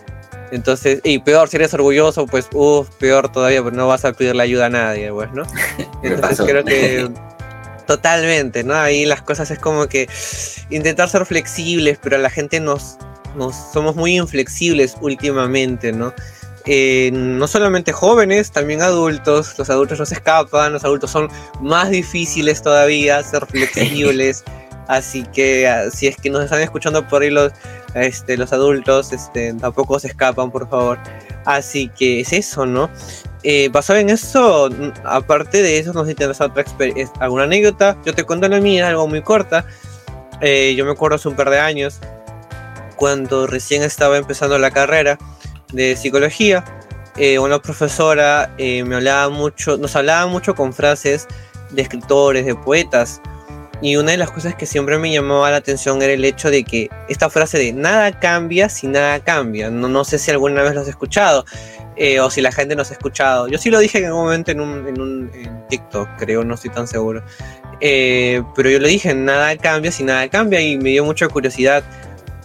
Entonces, 0.54 1.00
y 1.02 1.18
peor, 1.18 1.48
si 1.48 1.56
eres 1.56 1.74
orgulloso, 1.74 2.28
pues, 2.28 2.48
uff, 2.52 2.88
peor 3.00 3.32
todavía, 3.32 3.60
pero 3.64 3.74
no 3.74 3.88
vas 3.88 4.04
a 4.04 4.12
pedirle 4.12 4.44
ayuda 4.44 4.66
a 4.66 4.70
nadie, 4.70 5.10
pues, 5.10 5.32
¿no? 5.32 5.42
Entonces 6.04 6.46
creo 6.46 6.64
que 6.64 7.10
totalmente, 7.88 8.62
¿no? 8.62 8.76
Ahí 8.76 9.04
las 9.04 9.20
cosas 9.20 9.50
es 9.50 9.58
como 9.58 9.88
que 9.88 10.08
intentar 10.70 11.08
ser 11.08 11.26
flexibles, 11.26 11.98
pero 12.00 12.18
la 12.18 12.30
gente 12.30 12.60
nos, 12.60 12.98
nos 13.34 13.56
somos 13.72 13.96
muy 13.96 14.16
inflexibles 14.16 14.96
últimamente, 15.00 15.90
¿no? 15.90 16.14
Eh, 16.66 17.10
no 17.12 17.48
solamente 17.48 17.90
jóvenes, 17.90 18.52
también 18.52 18.80
adultos, 18.80 19.58
los 19.58 19.68
adultos 19.70 19.98
no 19.98 20.06
se 20.06 20.14
escapan, 20.14 20.72
los 20.72 20.84
adultos 20.84 21.10
son 21.10 21.28
más 21.60 21.90
difíciles 21.90 22.62
todavía, 22.62 23.20
ser 23.24 23.44
flexibles. 23.46 24.44
Así 24.86 25.24
que 25.32 25.66
ah, 25.66 25.90
si 25.90 26.06
es 26.06 26.16
que 26.16 26.30
nos 26.30 26.44
están 26.44 26.60
escuchando 26.60 27.08
por 27.08 27.22
ahí 27.22 27.30
los, 27.30 27.50
este, 27.94 28.36
los 28.36 28.52
adultos, 28.52 29.12
este, 29.12 29.54
tampoco 29.54 29.98
se 29.98 30.08
escapan, 30.08 30.50
por 30.50 30.68
favor. 30.68 30.98
Así 31.44 31.88
que 31.88 32.20
es 32.20 32.32
eso, 32.32 32.66
¿no? 32.66 32.90
Eh, 33.42 33.68
basado 33.68 33.98
en 33.98 34.10
eso, 34.10 34.70
aparte 35.04 35.62
de 35.62 35.78
eso, 35.78 35.92
nos 35.92 36.08
interesa 36.08 36.46
otra 36.46 36.64
alguna 37.20 37.44
anécdota. 37.44 37.96
Yo 38.04 38.14
te 38.14 38.24
cuento 38.24 38.48
la 38.48 38.60
mía, 38.60 38.88
algo 38.88 39.06
muy 39.06 39.22
corta. 39.22 39.66
Eh, 40.40 40.74
yo 40.76 40.84
me 40.84 40.92
acuerdo 40.92 41.16
hace 41.16 41.28
un 41.28 41.36
par 41.36 41.50
de 41.50 41.60
años, 41.60 42.00
cuando 42.96 43.46
recién 43.46 43.82
estaba 43.82 44.16
empezando 44.16 44.58
la 44.58 44.70
carrera 44.70 45.18
de 45.72 45.94
psicología, 45.96 46.64
eh, 47.16 47.38
una 47.38 47.60
profesora 47.60 48.52
me 48.58 48.96
hablaba 48.96 49.28
mucho, 49.28 49.76
nos 49.76 49.94
hablaba 49.94 50.26
mucho 50.26 50.54
con 50.54 50.72
frases 50.72 51.28
de 51.70 51.82
escritores, 51.82 52.46
de 52.46 52.54
poetas 52.54 53.20
y 53.80 53.96
una 53.96 54.12
de 54.12 54.16
las 54.16 54.30
cosas 54.30 54.54
que 54.54 54.66
siempre 54.66 54.98
me 54.98 55.12
llamaba 55.12 55.50
la 55.50 55.58
atención 55.58 56.00
era 56.02 56.12
el 56.12 56.24
hecho 56.24 56.50
de 56.50 56.64
que 56.64 56.90
esta 57.08 57.28
frase 57.28 57.58
de 57.58 57.72
nada 57.72 58.18
cambia 58.18 58.68
si 58.68 58.86
nada 58.86 59.20
cambia. 59.20 59.70
No, 59.70 59.88
no 59.88 60.04
sé 60.04 60.18
si 60.18 60.30
alguna 60.30 60.62
vez 60.62 60.74
lo 60.74 60.80
has 60.80 60.88
escuchado 60.88 61.44
eh, 61.96 62.20
o 62.20 62.30
si 62.30 62.40
la 62.40 62.52
gente 62.52 62.76
nos 62.76 62.90
ha 62.90 62.94
escuchado. 62.94 63.48
Yo 63.48 63.58
sí 63.58 63.70
lo 63.70 63.78
dije 63.78 63.98
en 63.98 64.12
un 64.12 64.24
momento 64.24 64.50
en 64.50 64.60
un, 64.60 64.86
en 64.86 65.00
un 65.00 65.30
TikTok, 65.68 66.08
creo, 66.18 66.44
no 66.44 66.54
estoy 66.54 66.70
tan 66.70 66.86
seguro. 66.86 67.22
Eh, 67.80 68.42
pero 68.54 68.70
yo 68.70 68.78
lo 68.78 68.88
dije, 68.88 69.14
nada 69.14 69.56
cambia 69.56 69.92
si 69.92 70.04
nada 70.04 70.28
cambia 70.28 70.60
y 70.60 70.76
me 70.76 70.90
dio 70.90 71.04
mucha 71.04 71.28
curiosidad. 71.28 71.84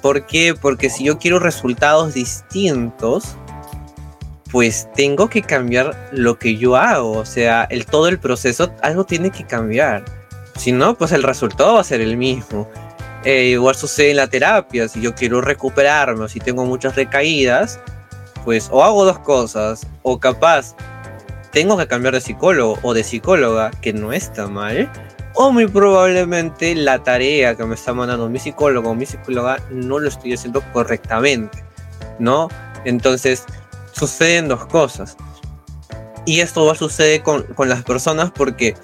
¿Por 0.01 0.25
qué? 0.25 0.55
Porque 0.59 0.89
si 0.89 1.03
yo 1.03 1.17
quiero 1.17 1.39
resultados 1.39 2.13
distintos, 2.13 3.35
pues 4.51 4.87
tengo 4.95 5.29
que 5.29 5.41
cambiar 5.41 6.09
lo 6.11 6.39
que 6.39 6.57
yo 6.57 6.75
hago. 6.75 7.11
O 7.11 7.25
sea, 7.25 7.65
el, 7.65 7.85
todo 7.85 8.07
el 8.07 8.19
proceso, 8.19 8.73
algo 8.81 9.05
tiene 9.05 9.29
que 9.29 9.45
cambiar. 9.45 10.03
Si 10.59 10.73
no, 10.73 10.93
pues 10.93 11.13
el 11.13 11.23
resultado 11.23 11.75
va 11.75 11.79
a 11.79 11.85
ser 11.85 12.01
el 12.01 12.17
mismo. 12.17 12.69
Eh, 13.23 13.45
igual 13.45 13.75
sucede 13.75 14.11
en 14.11 14.17
la 14.17 14.27
terapia, 14.27 14.89
si 14.89 14.99
yo 14.99 15.15
quiero 15.15 15.39
recuperarme 15.39 16.25
o 16.25 16.27
si 16.27 16.41
tengo 16.41 16.65
muchas 16.65 16.97
recaídas, 16.97 17.79
pues 18.43 18.67
o 18.69 18.83
hago 18.83 19.05
dos 19.05 19.19
cosas, 19.19 19.87
o 20.03 20.19
capaz 20.19 20.75
tengo 21.53 21.77
que 21.77 21.87
cambiar 21.87 22.13
de 22.13 22.19
psicólogo 22.19 22.77
o 22.81 22.93
de 22.93 23.05
psicóloga, 23.05 23.71
que 23.81 23.93
no 23.93 24.11
está 24.11 24.47
mal, 24.47 24.91
o 25.33 25.49
muy 25.49 25.65
probablemente 25.65 26.75
la 26.75 27.01
tarea 27.03 27.55
que 27.55 27.63
me 27.63 27.75
está 27.75 27.93
mandando 27.93 28.27
mi 28.27 28.39
psicólogo 28.39 28.89
o 28.89 28.95
mi 28.95 29.05
psicóloga 29.05 29.59
no 29.71 29.97
lo 29.97 30.09
estoy 30.09 30.33
haciendo 30.33 30.61
correctamente, 30.73 31.63
¿no? 32.19 32.49
Entonces, 32.83 33.45
suceden 33.93 34.49
dos 34.49 34.65
cosas. 34.65 35.15
Y 36.25 36.41
esto 36.41 36.65
va 36.65 36.73
a 36.73 36.75
suceder 36.75 37.23
con, 37.23 37.43
con 37.43 37.69
las 37.69 37.81
personas 37.83 38.29
porque 38.29 38.75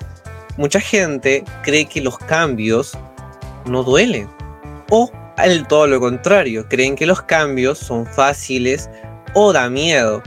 mucha 0.57 0.79
gente 0.79 1.43
cree 1.63 1.85
que 1.85 2.01
los 2.01 2.17
cambios 2.17 2.97
no 3.65 3.83
duelen. 3.83 4.29
O 4.89 5.11
al 5.37 5.67
todo 5.67 5.87
lo 5.87 5.99
contrario, 5.99 6.65
creen 6.69 6.95
que 6.95 7.05
los 7.05 7.21
cambios 7.21 7.79
son 7.79 8.05
fáciles 8.05 8.89
o 9.33 9.51
da 9.51 9.69
miedo. 9.69 10.23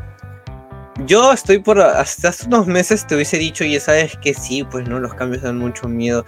Yo 1.07 1.33
estoy 1.33 1.61
por. 1.61 1.81
Hasta 1.81 2.31
hace 2.31 2.47
unos 2.47 2.67
meses 2.67 3.07
te 3.07 3.14
hubiese 3.14 3.38
dicho, 3.38 3.64
y 3.64 3.79
sabes 3.79 4.17
que 4.19 4.35
sí, 4.35 4.64
pues 4.64 4.88
no, 4.88 4.99
los 4.99 5.14
cambios 5.14 5.43
dan 5.43 5.57
mucho 5.57 5.88
miedo. 5.88 6.25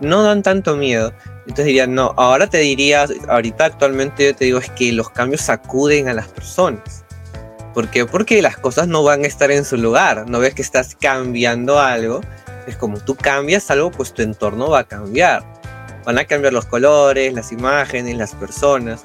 No 0.00 0.22
dan 0.22 0.42
tanto 0.42 0.76
miedo. 0.76 1.12
Entonces 1.40 1.66
diría, 1.66 1.86
no, 1.86 2.14
ahora 2.16 2.46
te 2.46 2.58
diría, 2.58 3.06
ahorita 3.28 3.64
actualmente 3.64 4.26
yo 4.26 4.36
te 4.36 4.44
digo, 4.44 4.58
es 4.58 4.70
que 4.70 4.92
los 4.92 5.10
cambios 5.10 5.40
sacuden 5.40 6.08
a 6.08 6.14
las 6.14 6.28
personas. 6.28 7.04
¿Por 7.72 7.88
qué? 7.88 8.04
Porque 8.04 8.42
las 8.42 8.56
cosas 8.58 8.88
no 8.88 9.02
van 9.02 9.24
a 9.24 9.26
estar 9.26 9.50
en 9.50 9.64
su 9.64 9.76
lugar. 9.76 10.28
No 10.28 10.38
ves 10.38 10.54
que 10.54 10.62
estás 10.62 10.94
cambiando 10.94 11.80
algo 11.80 12.20
es 12.66 12.76
como 12.76 12.98
tú 13.00 13.14
cambias 13.14 13.70
algo, 13.70 13.90
pues 13.90 14.12
tu 14.12 14.22
entorno 14.22 14.70
va 14.70 14.80
a 14.80 14.84
cambiar. 14.84 15.44
Van 16.04 16.18
a 16.18 16.24
cambiar 16.24 16.52
los 16.52 16.66
colores, 16.66 17.32
las 17.34 17.52
imágenes, 17.52 18.16
las 18.16 18.34
personas. 18.34 19.02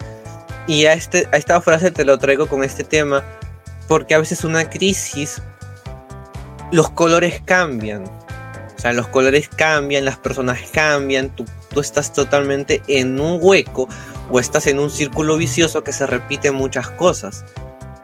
y 0.68 0.86
a, 0.86 0.94
este, 0.94 1.28
a 1.32 1.38
esta 1.38 1.62
frase 1.62 1.92
te 1.92 2.06
lo 2.06 2.18
traigo 2.18 2.48
con 2.48 2.64
este 2.64 2.84
tema, 2.84 3.24
porque 3.88 4.16
a 4.16 4.20
veces 4.20 4.44
una 4.44 4.70
crisis, 4.70 5.42
los 6.72 6.90
colores 6.90 7.42
cambian. 7.46 8.06
O 8.06 8.80
sea, 8.80 8.94
los 8.94 9.08
colores 9.08 9.48
cambian, 9.50 10.06
las 10.06 10.18
personas 10.18 10.60
cambian, 10.72 11.30
tú, 11.30 11.46
tú 11.70 11.80
estás 11.80 12.14
totalmente 12.14 12.82
en 12.88 13.20
un 13.20 13.40
hueco 13.42 13.88
o 14.30 14.40
estás 14.40 14.68
en 14.68 14.80
un 14.80 14.90
círculo 14.90 15.38
vicioso 15.38 15.84
que 15.84 15.94
se 15.94 16.08
repite 16.08 16.52
muchas 16.52 16.90
cosas. 16.92 17.46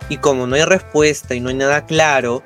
Y 0.10 0.18
como 0.18 0.46
no 0.46 0.56
hay 0.56 0.64
respuesta 0.64 1.36
y 1.36 1.40
no 1.40 1.50
hay 1.50 1.56
nada 1.56 1.86
claro, 1.86 2.44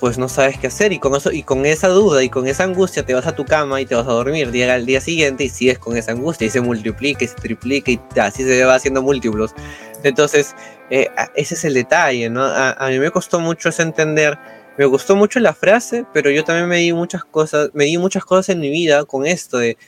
pues 0.00 0.18
no 0.18 0.28
sabes 0.28 0.58
qué 0.58 0.66
hacer 0.66 0.92
y 0.92 0.98
con 0.98 1.14
eso 1.14 1.30
y 1.32 1.42
con 1.42 1.64
esa 1.66 1.88
duda 1.88 2.22
y 2.22 2.28
con 2.28 2.46
esa 2.46 2.64
angustia 2.64 3.04
te 3.04 3.14
vas 3.14 3.26
a 3.26 3.34
tu 3.34 3.44
cama 3.44 3.80
y 3.80 3.86
te 3.86 3.94
vas 3.94 4.06
a 4.06 4.12
dormir 4.12 4.50
llega 4.50 4.76
el 4.76 4.86
día 4.86 5.00
siguiente 5.00 5.44
y 5.44 5.48
sigues 5.48 5.78
con 5.78 5.96
esa 5.96 6.12
angustia 6.12 6.46
y 6.46 6.50
se 6.50 6.60
multiplica 6.60 7.24
y 7.24 7.28
se 7.28 7.34
triplica 7.34 7.90
y 7.90 8.00
así 8.20 8.44
se 8.44 8.64
va 8.64 8.74
haciendo 8.74 9.02
múltiplos. 9.02 9.54
Entonces 10.02 10.54
eh, 10.90 11.08
ese 11.34 11.54
es 11.54 11.64
el 11.64 11.74
detalle 11.74 12.28
no 12.28 12.44
a, 12.44 12.88
mí 12.90 12.98
me 12.98 13.10
costó 13.10 13.40
mucho 13.40 13.68
eso 13.68 13.82
entender 13.82 14.38
me 14.76 14.84
gustó 14.84 15.16
mucho 15.16 15.40
la 15.40 15.54
frase 15.54 16.04
pero 16.12 16.30
yo 16.30 16.44
también 16.44 16.68
me 16.68 16.78
di 16.78 16.92
muchas 16.92 17.24
cosas 17.24 17.70
me 17.72 17.84
di 17.84 17.96
muchas 17.96 18.24
cosas 18.24 18.50
en 18.50 18.60
mi 18.60 18.70
vida 18.70 19.04
con 19.04 19.26
esto 19.26 19.58
de 19.58 19.78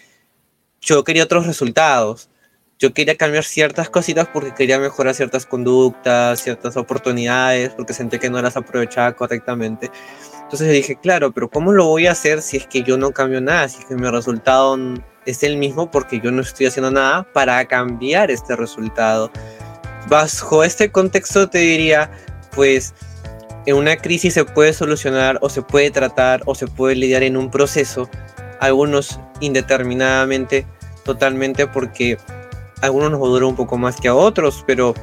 yo 0.81 1.05
quería 1.05 1.25
otros 1.25 1.47
resultados 1.47 2.31
yo 2.79 2.93
quería 2.93 3.17
cambiar 3.17 3.45
ciertas 3.45 3.89
cositas 3.89 4.29
porque 4.33 4.53
quería 4.53 4.79
mejorar 4.79 5.15
ciertas 5.15 5.47
conductas, 5.47 6.43
ciertas 6.43 6.77
oportunidades, 6.77 7.71
porque 7.71 7.95
sentí 7.95 8.19
que 8.19 8.29
no 8.29 8.41
las 8.43 8.57
aprovechaba 8.57 9.12
correctamente. 9.15 9.91
Entonces 10.43 10.71
dije, 10.71 10.97
claro, 10.97 11.33
pero 11.33 11.49
¿cómo 11.49 11.73
lo 11.73 11.87
voy 11.87 12.07
a 12.07 12.12
hacer 12.12 12.43
si 12.43 12.59
es 12.59 12.67
que 12.67 12.83
yo 12.83 12.99
no 12.99 13.12
cambio 13.12 13.41
nada? 13.41 13.69
Si 13.69 13.81
es 13.81 13.87
que 13.87 13.95
mi 13.95 14.09
resultado 14.09 14.79
es 15.25 15.43
el 15.43 15.57
mismo 15.57 15.91
porque 15.91 16.21
yo 16.21 16.31
no 16.31 16.43
estoy 16.43 16.67
haciendo 16.67 16.91
nada 16.91 17.27
para 17.33 17.65
cambiar 17.65 18.31
este 18.31 18.55
resultado. 18.55 19.31
Bajo 20.09 20.62
este 20.62 20.93
contexto 20.93 21.49
te 21.49 21.59
diría, 21.59 22.11
pues 22.55 22.95
en 23.65 23.75
una 23.75 23.97
crisis 23.97 24.35
se 24.35 24.45
puede 24.45 24.73
solucionar 24.73 25.39
o 25.41 25.49
se 25.49 25.62
puede 25.62 25.91
tratar 25.91 26.43
o 26.45 26.55
se 26.55 26.67
puede 26.69 26.95
lidiar 26.95 27.23
en 27.23 27.37
un 27.37 27.51
proceso, 27.51 28.09
algunos 28.61 29.19
indeterminadamente, 29.41 30.67
totalmente 31.05 31.67
porque 31.67 32.19
algunos 32.81 33.11
nos 33.11 33.21
durar 33.21 33.45
un 33.45 33.57
poco 33.57 33.79
más 33.79 33.97
que 33.97 34.09
a 34.09 34.15
otros, 34.15 34.65
pero 34.67 34.95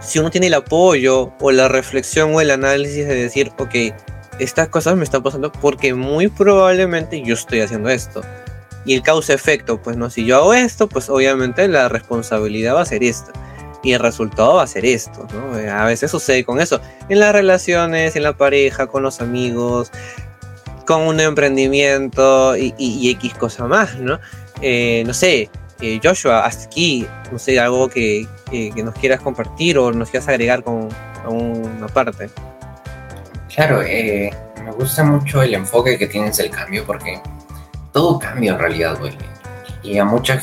si 0.00 0.18
uno 0.18 0.30
tiene 0.30 0.48
el 0.48 0.54
apoyo 0.54 1.32
o 1.40 1.50
la 1.50 1.68
reflexión 1.68 2.34
o 2.34 2.40
el 2.40 2.50
análisis 2.50 3.06
de 3.06 3.14
decir, 3.14 3.52
ok, 3.58 3.94
estas 4.38 4.68
cosas 4.68 4.96
me 4.96 5.04
están 5.04 5.22
pasando 5.22 5.52
porque 5.52 5.94
muy 5.94 6.28
probablemente 6.28 7.22
yo 7.22 7.34
estoy 7.34 7.60
haciendo 7.60 7.90
esto. 7.90 8.22
Y 8.86 8.94
el 8.94 9.02
causa-efecto, 9.02 9.80
pues 9.82 9.96
no, 9.96 10.08
si 10.08 10.24
yo 10.24 10.36
hago 10.36 10.54
esto, 10.54 10.88
pues 10.88 11.10
obviamente 11.10 11.68
la 11.68 11.88
responsabilidad 11.88 12.74
va 12.74 12.80
a 12.80 12.86
ser 12.86 13.04
esta. 13.04 13.32
Y 13.82 13.92
el 13.92 14.00
resultado 14.00 14.54
va 14.54 14.62
a 14.62 14.66
ser 14.66 14.84
esto, 14.84 15.26
¿no? 15.32 15.58
Eh, 15.58 15.68
a 15.68 15.84
veces 15.84 16.10
sucede 16.10 16.44
con 16.44 16.60
eso. 16.60 16.80
En 17.08 17.20
las 17.20 17.32
relaciones, 17.32 18.16
en 18.16 18.22
la 18.22 18.36
pareja, 18.36 18.86
con 18.86 19.02
los 19.02 19.20
amigos, 19.20 19.90
con 20.86 21.02
un 21.02 21.20
emprendimiento 21.20 22.56
y, 22.56 22.74
y, 22.78 23.10
X 23.10 23.34
cosa 23.34 23.66
más, 23.66 23.98
¿no? 23.98 24.18
Eh, 24.62 25.02
no 25.06 25.14
sé, 25.14 25.50
eh, 25.80 26.00
Joshua, 26.02 26.44
hasta 26.44 26.64
aquí, 26.64 27.06
no 27.30 27.38
sé, 27.38 27.58
algo 27.58 27.88
que, 27.88 28.26
nos 28.76 28.94
quieras 28.94 29.20
compartir 29.20 29.78
o 29.78 29.92
nos 29.92 30.10
quieras 30.10 30.28
agregar 30.28 30.62
con 30.62 30.88
una 31.26 31.88
parte. 31.88 32.30
Claro, 33.54 33.82
eh, 33.82 34.30
me 34.64 34.72
gusta 34.72 35.04
mucho 35.04 35.42
el 35.42 35.54
enfoque 35.54 35.98
que 35.98 36.06
tienes 36.06 36.36
del 36.36 36.50
cambio 36.50 36.84
porque 36.84 37.20
todo 37.92 38.18
cambia 38.18 38.52
en 38.52 38.58
realidad 38.58 38.98
duele 38.98 39.18
y 39.82 39.98
a 39.98 40.04
mucha, 40.04 40.40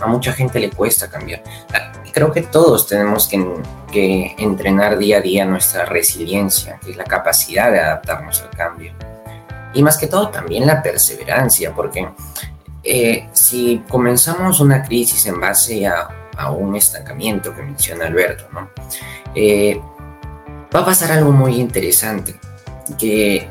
a 0.00 0.06
mucha 0.06 0.32
gente 0.32 0.58
le 0.58 0.70
cuesta 0.70 1.10
cambiar. 1.10 1.42
Ah, 1.74 1.92
creo 2.12 2.32
que 2.32 2.42
todos 2.42 2.86
tenemos 2.86 3.28
que, 3.28 3.44
que 3.92 4.34
entrenar 4.38 4.98
día 4.98 5.18
a 5.18 5.20
día 5.20 5.44
nuestra 5.44 5.84
resiliencia, 5.84 6.78
que 6.82 6.92
es 6.92 6.96
la 6.96 7.04
capacidad 7.04 7.70
de 7.70 7.80
adaptarnos 7.80 8.42
al 8.42 8.50
cambio. 8.50 8.92
Y 9.74 9.82
más 9.82 9.98
que 9.98 10.06
todo 10.06 10.30
también 10.30 10.66
la 10.66 10.82
perseverancia, 10.82 11.74
porque 11.74 12.08
eh, 12.90 13.28
si 13.32 13.82
comenzamos 13.86 14.60
una 14.60 14.82
crisis 14.82 15.26
en 15.26 15.38
base 15.38 15.86
a, 15.86 16.08
un 16.56 16.74
estancamiento 16.74 17.54
que 17.54 17.62
menciona 17.62 18.06
Alberto, 18.06 18.44
¿no? 18.52 18.70
Eh, 19.34 19.78
va 20.74 20.80
a 20.80 20.84
pasar 20.86 21.10
algo 21.12 21.32
muy 21.32 21.56
interesante, 21.56 22.36
que 22.96 23.48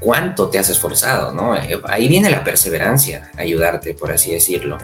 cuánto 0.00 0.48
te 0.48 0.58
has 0.58 0.70
esforzado, 0.70 1.32
¿no? 1.32 1.54
Eh, 1.54 1.80
ahí 1.84 2.08
viene 2.08 2.30
la 2.30 2.42
perseverancia, 2.42 3.30
ayudarte, 3.36 3.94
por 3.94 4.10
así 4.10 4.32
decirlo. 4.32 4.78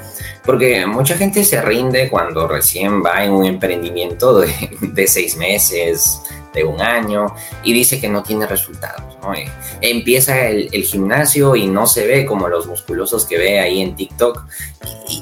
Porque 0.44 0.86
mucha 0.86 1.16
gente 1.16 1.42
se 1.42 1.60
rinde 1.60 2.08
cuando 2.08 2.46
recién 2.46 3.02
va 3.02 3.24
en 3.24 3.32
un 3.32 3.46
emprendimiento 3.46 4.38
de, 4.38 4.52
de 4.80 5.06
seis 5.08 5.36
meses, 5.36 6.20
de 6.54 6.64
un 6.64 6.80
año 6.80 7.34
y 7.64 7.72
dice 7.72 8.00
que 8.00 8.08
no 8.08 8.22
tiene 8.22 8.46
resultados. 8.46 9.17
¿No? 9.28 9.34
Eh, 9.34 9.50
empieza 9.80 10.46
el, 10.48 10.70
gimnasio 10.82 11.56
y 11.56 11.66
no 11.66 11.86
se 11.86 12.06
ve 12.06 12.24
como 12.24 12.48
los 12.48 12.66
musculosos 12.66 13.26
que 13.26 13.38
ve 13.38 13.60
ahí 13.60 13.80
en 13.80 13.94
TikTok 13.94 14.44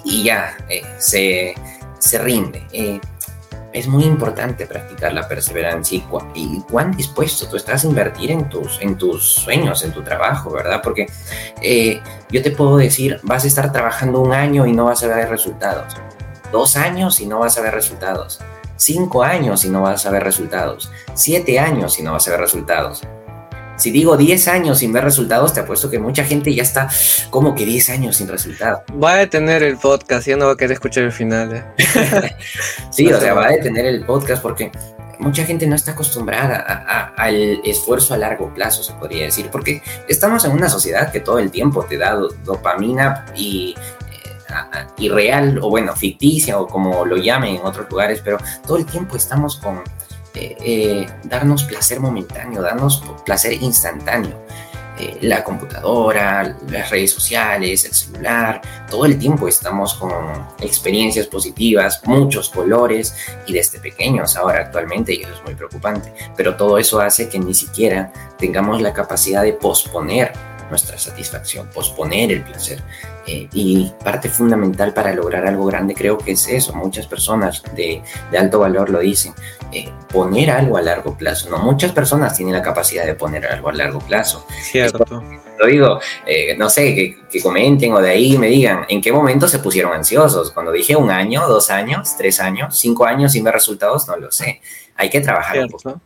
y, 0.04 0.24
ya 0.24 0.56
eh, 0.68 0.82
se, 0.98 1.54
se, 1.98 2.18
rinde. 2.18 2.66
Eh, 2.72 3.00
es 3.72 3.88
muy 3.88 4.04
importante 4.04 4.66
practicar 4.66 5.12
la 5.12 5.28
perseverancia 5.28 6.02
y, 6.34 6.60
cuán 6.70 6.96
dispuesto 6.96 7.46
tú 7.48 7.56
estás 7.56 7.84
a 7.84 7.86
invertir 7.86 8.30
en 8.30 8.48
tus, 8.48 8.80
en 8.80 8.96
tus 8.96 9.22
sueños, 9.24 9.82
en 9.84 9.92
tu 9.92 10.02
trabajo, 10.02 10.50
¿verdad? 10.50 10.80
Porque 10.82 11.06
yo 12.30 12.42
te 12.42 12.50
puedo 12.52 12.78
decir, 12.78 13.20
vas 13.22 13.44
a 13.44 13.46
estar 13.46 13.72
trabajando 13.72 14.20
un 14.20 14.32
año 14.32 14.66
y 14.66 14.72
no 14.72 14.86
vas 14.86 15.02
a 15.02 15.08
ver 15.08 15.28
resultados. 15.28 15.94
Dos 16.52 16.76
años 16.76 17.20
y 17.20 17.26
no 17.26 17.40
vas 17.40 17.58
a 17.58 17.60
ver 17.60 17.74
resultados 17.74 18.40
cinco 18.76 19.22
años 19.22 19.64
y 19.64 19.70
no 19.70 19.82
vas 19.82 20.06
a 20.06 20.10
ver 20.10 20.22
resultados, 20.22 20.90
siete 21.14 21.58
años 21.58 21.98
y 21.98 22.02
no 22.02 22.12
vas 22.12 22.28
a 22.28 22.32
ver 22.32 22.40
resultados. 22.40 23.02
Si 23.76 23.90
digo 23.90 24.16
10 24.16 24.48
años 24.48 24.78
sin 24.78 24.92
ver 24.92 25.04
resultados, 25.04 25.52
te 25.52 25.60
apuesto 25.60 25.90
que 25.90 25.98
mucha 25.98 26.24
gente 26.24 26.54
ya 26.54 26.62
está 26.62 26.88
como 27.30 27.54
que 27.54 27.66
10 27.66 27.90
años 27.90 28.16
sin 28.16 28.28
resultados. 28.28 28.80
Va 29.02 29.12
a 29.12 29.16
detener 29.16 29.62
el 29.62 29.76
podcast, 29.76 30.26
ya 30.26 30.36
no 30.36 30.46
va 30.46 30.52
a 30.52 30.56
querer 30.56 30.72
escuchar 30.72 31.04
el 31.04 31.12
final. 31.12 31.54
¿eh? 31.54 31.64
sí, 32.90 33.12
o 33.12 33.20
sea, 33.20 33.34
va 33.34 33.46
a 33.46 33.50
detener 33.50 33.86
el 33.86 34.04
podcast 34.04 34.42
porque 34.42 34.72
mucha 35.18 35.44
gente 35.44 35.66
no 35.66 35.76
está 35.76 35.92
acostumbrada 35.92 36.56
al 37.16 37.60
esfuerzo 37.64 38.14
a 38.14 38.18
largo 38.18 38.52
plazo, 38.52 38.82
se 38.82 38.92
podría 38.94 39.24
decir, 39.24 39.48
porque 39.50 39.82
estamos 40.08 40.44
en 40.44 40.52
una 40.52 40.68
sociedad 40.68 41.10
que 41.10 41.20
todo 41.20 41.38
el 41.38 41.50
tiempo 41.50 41.84
te 41.84 41.98
da 41.98 42.18
dopamina 42.44 43.26
y 43.34 43.74
irreal 44.98 45.58
o 45.62 45.68
bueno, 45.68 45.94
ficticia 45.94 46.58
o 46.58 46.66
como 46.66 47.04
lo 47.04 47.16
llamen 47.16 47.56
en 47.56 47.62
otros 47.64 47.90
lugares, 47.90 48.20
pero 48.24 48.38
todo 48.66 48.78
el 48.78 48.86
tiempo 48.86 49.16
estamos 49.16 49.56
con 49.56 49.82
eh, 50.36 50.56
eh, 50.60 51.06
darnos 51.24 51.64
placer 51.64 51.98
momentáneo, 51.98 52.60
darnos 52.60 53.02
placer 53.24 53.54
instantáneo. 53.54 54.44
Eh, 54.98 55.18
la 55.22 55.42
computadora, 55.42 56.56
las 56.70 56.90
redes 56.90 57.10
sociales, 57.10 57.84
el 57.84 57.92
celular, 57.92 58.60
todo 58.90 59.04
el 59.06 59.18
tiempo 59.18 59.48
estamos 59.48 59.94
con 59.94 60.12
experiencias 60.60 61.26
positivas, 61.26 62.02
muchos 62.04 62.48
colores 62.50 63.14
y 63.46 63.52
desde 63.52 63.78
pequeños 63.78 64.36
ahora 64.36 64.60
actualmente 64.60 65.14
y 65.14 65.22
eso 65.22 65.34
es 65.34 65.42
muy 65.42 65.54
preocupante, 65.54 66.12
pero 66.34 66.56
todo 66.56 66.78
eso 66.78 66.98
hace 67.00 67.28
que 67.28 67.38
ni 67.38 67.52
siquiera 67.52 68.10
tengamos 68.38 68.80
la 68.80 68.94
capacidad 68.94 69.42
de 69.42 69.52
posponer 69.52 70.32
nuestra 70.70 70.98
satisfacción, 70.98 71.68
posponer 71.72 72.32
el 72.32 72.42
placer. 72.42 72.82
Eh, 73.28 73.48
y 73.52 73.90
parte 74.04 74.28
fundamental 74.28 74.94
para 74.94 75.12
lograr 75.12 75.44
algo 75.46 75.66
grande 75.66 75.94
creo 75.94 76.16
que 76.16 76.32
es 76.32 76.48
eso. 76.48 76.72
Muchas 76.74 77.06
personas 77.06 77.62
de, 77.74 78.02
de 78.30 78.38
alto 78.38 78.60
valor 78.60 78.90
lo 78.90 79.00
dicen. 79.00 79.34
Eh, 79.72 79.90
poner 80.12 80.50
algo 80.50 80.76
a 80.76 80.82
largo 80.82 81.16
plazo. 81.16 81.50
No 81.50 81.58
muchas 81.58 81.92
personas 81.92 82.36
tienen 82.36 82.54
la 82.54 82.62
capacidad 82.62 83.04
de 83.04 83.14
poner 83.14 83.46
algo 83.46 83.68
a 83.68 83.72
largo 83.72 83.98
plazo. 83.98 84.46
Cierto. 84.62 85.04
lo 85.58 85.66
digo, 85.66 85.98
eh, 86.24 86.54
no 86.56 86.70
sé, 86.70 86.94
que, 86.94 87.18
que, 87.28 87.42
comenten 87.42 87.92
o 87.92 88.00
de 88.00 88.10
ahí 88.10 88.38
me 88.38 88.46
digan 88.46 88.86
en 88.88 89.00
qué 89.00 89.10
momento 89.10 89.48
se 89.48 89.58
pusieron 89.58 89.92
ansiosos. 89.92 90.52
Cuando 90.52 90.70
dije 90.70 90.94
un 90.94 91.10
año, 91.10 91.48
dos 91.48 91.70
años, 91.70 92.14
tres 92.16 92.38
años, 92.40 92.78
cinco 92.78 93.06
años 93.06 93.32
sin 93.32 93.42
ver 93.42 93.54
resultados, 93.54 94.06
no 94.06 94.16
lo 94.16 94.30
sé. 94.30 94.60
Hay 94.94 95.10
que 95.10 95.20
trabajar 95.20 95.58
un 95.58 95.68
poco 95.68 96.00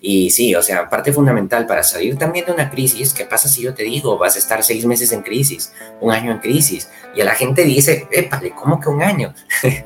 y 0.00 0.30
sí, 0.30 0.54
o 0.54 0.62
sea, 0.62 0.88
parte 0.88 1.12
fundamental 1.12 1.66
para 1.66 1.82
salir 1.82 2.16
también 2.16 2.46
de 2.46 2.52
una 2.52 2.70
crisis, 2.70 3.12
¿qué 3.12 3.24
pasa 3.24 3.48
si 3.48 3.62
yo 3.62 3.74
te 3.74 3.82
digo, 3.82 4.18
vas 4.18 4.36
a 4.36 4.38
estar 4.38 4.62
seis 4.62 4.84
meses 4.86 5.12
en 5.12 5.22
crisis, 5.22 5.72
un 6.00 6.12
año 6.12 6.32
en 6.32 6.38
crisis? 6.38 6.88
Y 7.14 7.20
a 7.20 7.24
la 7.24 7.34
gente 7.34 7.64
dice, 7.64 8.08
épale, 8.10 8.50
¿cómo 8.50 8.80
que 8.80 8.88
un 8.88 9.02
año? 9.02 9.34
sí. 9.62 9.78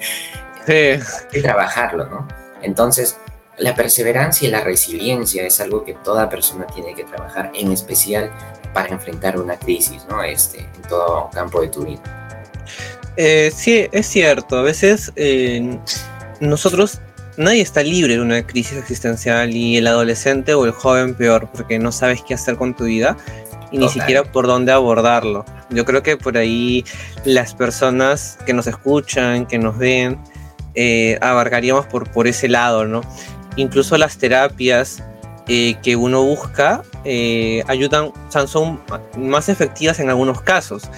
Hay 0.66 1.00
que 1.30 1.42
trabajarlo, 1.42 2.06
¿no? 2.06 2.28
Entonces, 2.62 3.16
la 3.58 3.74
perseverancia 3.74 4.48
y 4.48 4.50
la 4.50 4.60
resiliencia 4.60 5.46
es 5.46 5.60
algo 5.60 5.84
que 5.84 5.94
toda 5.94 6.28
persona 6.28 6.66
tiene 6.66 6.94
que 6.94 7.04
trabajar, 7.04 7.50
en 7.54 7.72
especial 7.72 8.30
para 8.72 8.88
enfrentar 8.88 9.38
una 9.38 9.56
crisis, 9.56 10.04
¿no? 10.08 10.22
Este, 10.22 10.60
en 10.60 10.82
todo 10.88 11.30
campo 11.32 11.60
de 11.60 11.68
tu 11.68 11.84
vida. 11.84 12.02
Eh, 13.16 13.52
sí, 13.54 13.88
es 13.92 14.06
cierto. 14.06 14.58
A 14.58 14.62
veces 14.62 15.12
eh, 15.16 15.78
nosotros 16.40 17.00
nadie 17.36 17.60
está 17.60 17.82
libre 17.82 18.14
de 18.14 18.20
una 18.20 18.46
crisis 18.46 18.78
existencial 18.78 19.54
y 19.54 19.76
el 19.76 19.86
adolescente 19.86 20.54
o 20.54 20.64
el 20.64 20.72
joven 20.72 21.14
peor, 21.14 21.48
porque 21.52 21.78
no 21.78 21.92
sabes 21.92 22.22
qué 22.22 22.34
hacer 22.34 22.56
con 22.56 22.74
tu 22.74 22.84
vida 22.84 23.16
y 23.70 23.78
ni 23.78 23.88
siquiera 23.88 24.22
por 24.22 24.46
dónde 24.46 24.72
abordarlo. 24.72 25.44
Yo 25.70 25.84
creo 25.84 26.02
que 26.02 26.16
por 26.16 26.36
ahí 26.36 26.84
las 27.24 27.54
personas 27.54 28.38
que 28.46 28.52
nos 28.52 28.66
escuchan, 28.66 29.46
que 29.46 29.58
nos 29.58 29.76
ven, 29.76 30.18
eh, 30.74 31.18
abarcaríamos 31.20 31.86
por, 31.86 32.08
por 32.10 32.26
ese 32.26 32.48
lado, 32.48 32.84
¿no? 32.84 33.00
Incluso 33.56 33.96
las 33.98 34.16
terapias 34.18 35.02
eh, 35.46 35.76
que 35.82 35.94
uno 35.94 36.22
busca 36.22 36.82
eh, 37.04 37.62
ayudan, 37.66 38.12
son 38.46 38.80
más 39.16 39.48
efectivas 39.48 40.00
en 40.00 40.08
algunos 40.08 40.40
casos. 40.40 40.88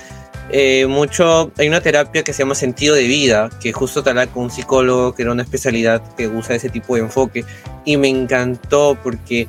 Eh, 0.50 0.86
mucho, 0.86 1.50
hay 1.58 1.66
una 1.66 1.80
terapia 1.80 2.22
que 2.22 2.32
se 2.32 2.42
llama 2.42 2.54
sentido 2.54 2.94
de 2.94 3.02
vida, 3.02 3.50
que 3.60 3.72
justo 3.72 4.02
te 4.02 4.12
con 4.28 4.44
un 4.44 4.50
psicólogo 4.50 5.12
que 5.14 5.22
era 5.22 5.32
una 5.32 5.42
especialidad 5.42 6.02
que 6.14 6.28
usa 6.28 6.54
ese 6.54 6.68
tipo 6.68 6.94
de 6.94 7.02
enfoque 7.02 7.44
y 7.84 7.96
me 7.96 8.08
encantó 8.08 8.96
porque 9.02 9.48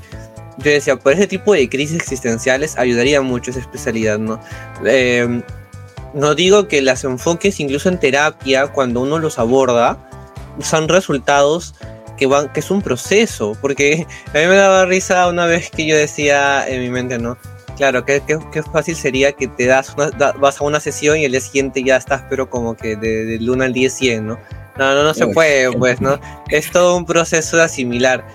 yo 0.58 0.72
decía, 0.72 0.96
por 0.96 1.14
ese 1.14 1.28
tipo 1.28 1.54
de 1.54 1.70
crisis 1.70 1.98
existenciales 1.98 2.78
ayudaría 2.78 3.22
mucho 3.22 3.52
esa 3.52 3.60
especialidad, 3.60 4.18
¿no? 4.18 4.40
no 6.14 6.34
digo 6.34 6.68
que 6.68 6.82
las 6.82 7.04
enfoques 7.04 7.60
incluso 7.60 7.90
en 7.90 8.00
terapia, 8.00 8.68
cuando 8.68 9.02
uno 9.02 9.20
los 9.20 9.38
aborda, 9.38 9.98
son 10.60 10.88
resultados 10.88 11.76
que, 12.18 12.26
van, 12.26 12.52
que 12.52 12.60
es 12.60 12.72
un 12.72 12.82
proceso, 12.82 13.56
porque 13.62 14.08
a 14.34 14.38
mí 14.38 14.48
me 14.48 14.56
daba 14.56 14.86
risa 14.86 15.28
una 15.28 15.46
vez 15.46 15.70
que 15.70 15.86
yo 15.86 15.96
decía 15.96 16.68
en 16.68 16.82
mi 16.82 16.90
mente, 16.90 17.20
¿no? 17.20 17.38
Claro, 17.78 18.04
qué, 18.04 18.22
fácil 18.74 18.96
sería 18.96 19.32
que 19.32 19.48
te 19.48 19.68
das 19.68 19.96
vas 19.96 20.60
a 20.60 20.64
una 20.64 20.80
sesión 20.80 21.18
y 21.18 21.26
el 21.26 21.32
día 21.32 21.42
siguiente 21.42 21.84
ya 21.84 21.98
estás, 21.98 22.24
pero 22.30 22.50
como 22.50 22.76
que 22.76 22.96
de, 22.96 23.26
del 23.26 23.50
1 23.50 23.64
al 23.64 23.74
10, 23.74 23.94
100, 23.94 24.28
¿no? 24.28 24.40
No, 24.78 24.96
no, 24.96 25.04
no 25.04 25.14
se 25.14 25.28
puede, 25.28 25.72
pues, 25.72 26.02
¿no? 26.02 26.20
Es 26.50 26.72
todo 26.72 26.98
un 26.98 27.06
proceso 27.06 27.58
de 27.58 27.64
asimilar. 27.64 28.26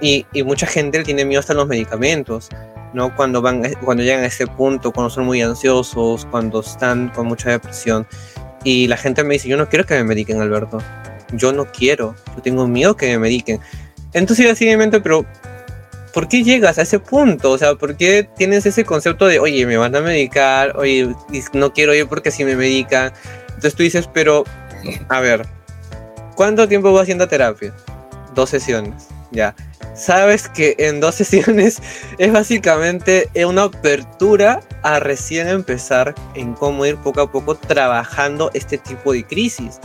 Y, 0.00 0.26
y 0.32 0.42
mucha 0.42 0.66
gente 0.66 1.02
tiene 1.02 1.24
miedo 1.24 1.40
hasta 1.40 1.54
los 1.54 1.66
medicamentos, 1.66 2.48
¿no? 2.92 3.14
Cuando, 3.14 3.42
van, 3.42 3.62
cuando 3.84 4.02
llegan 4.02 4.22
a 4.22 4.26
ese 4.26 4.46
punto, 4.46 4.92
cuando 4.92 5.10
son 5.10 5.26
muy 5.26 5.42
ansiosos, 5.42 6.26
cuando 6.30 6.60
están 6.60 7.10
con 7.10 7.26
mucha 7.26 7.50
depresión. 7.50 8.06
Y 8.64 8.86
la 8.86 8.96
gente 8.96 9.22
me 9.24 9.34
dice, 9.34 9.48
yo 9.48 9.56
no 9.56 9.68
quiero 9.68 9.84
que 9.84 9.94
me 9.94 10.04
mediquen, 10.04 10.40
Alberto 10.40 10.78
yo 11.36 11.52
no 11.52 11.66
quiero, 11.66 12.14
yo 12.34 12.42
tengo 12.42 12.66
miedo 12.66 12.96
que 12.96 13.06
me 13.06 13.18
mediquen. 13.18 13.60
Entonces 14.12 14.60
mente, 14.76 15.00
pero 15.00 15.26
¿por 16.14 16.28
qué 16.28 16.44
llegas 16.44 16.78
a 16.78 16.82
ese 16.82 17.00
punto? 17.00 17.50
O 17.50 17.58
sea, 17.58 17.74
¿por 17.74 17.96
qué 17.96 18.26
tienes 18.36 18.64
ese 18.64 18.84
concepto 18.84 19.26
de, 19.26 19.40
oye, 19.40 19.66
me 19.66 19.76
van 19.76 19.94
a 19.96 20.00
medicar, 20.00 20.76
oye, 20.78 21.12
no 21.52 21.72
quiero 21.72 21.92
ir 21.92 22.06
porque 22.06 22.30
si 22.30 22.44
me 22.44 22.54
medican? 22.54 23.12
Entonces 23.48 23.74
tú 23.74 23.82
dices, 23.82 24.08
pero, 24.14 24.44
a 25.08 25.20
ver, 25.20 25.44
¿cuánto 26.36 26.68
tiempo 26.68 26.92
vas 26.92 27.02
haciendo 27.02 27.26
terapia? 27.26 27.74
Dos 28.34 28.50
sesiones, 28.50 29.08
ya. 29.32 29.54
Sabes 29.94 30.48
que 30.48 30.76
en 30.78 31.00
dos 31.00 31.14
sesiones 31.16 31.82
es 32.18 32.32
básicamente 32.32 33.28
una 33.44 33.64
apertura 33.64 34.60
a 34.82 35.00
recién 35.00 35.48
empezar 35.48 36.14
en 36.34 36.54
cómo 36.54 36.86
ir 36.86 36.96
poco 36.96 37.22
a 37.22 37.30
poco 37.30 37.56
trabajando 37.56 38.50
este 38.54 38.78
tipo 38.78 39.12
de 39.12 39.24
crisis. 39.24 39.80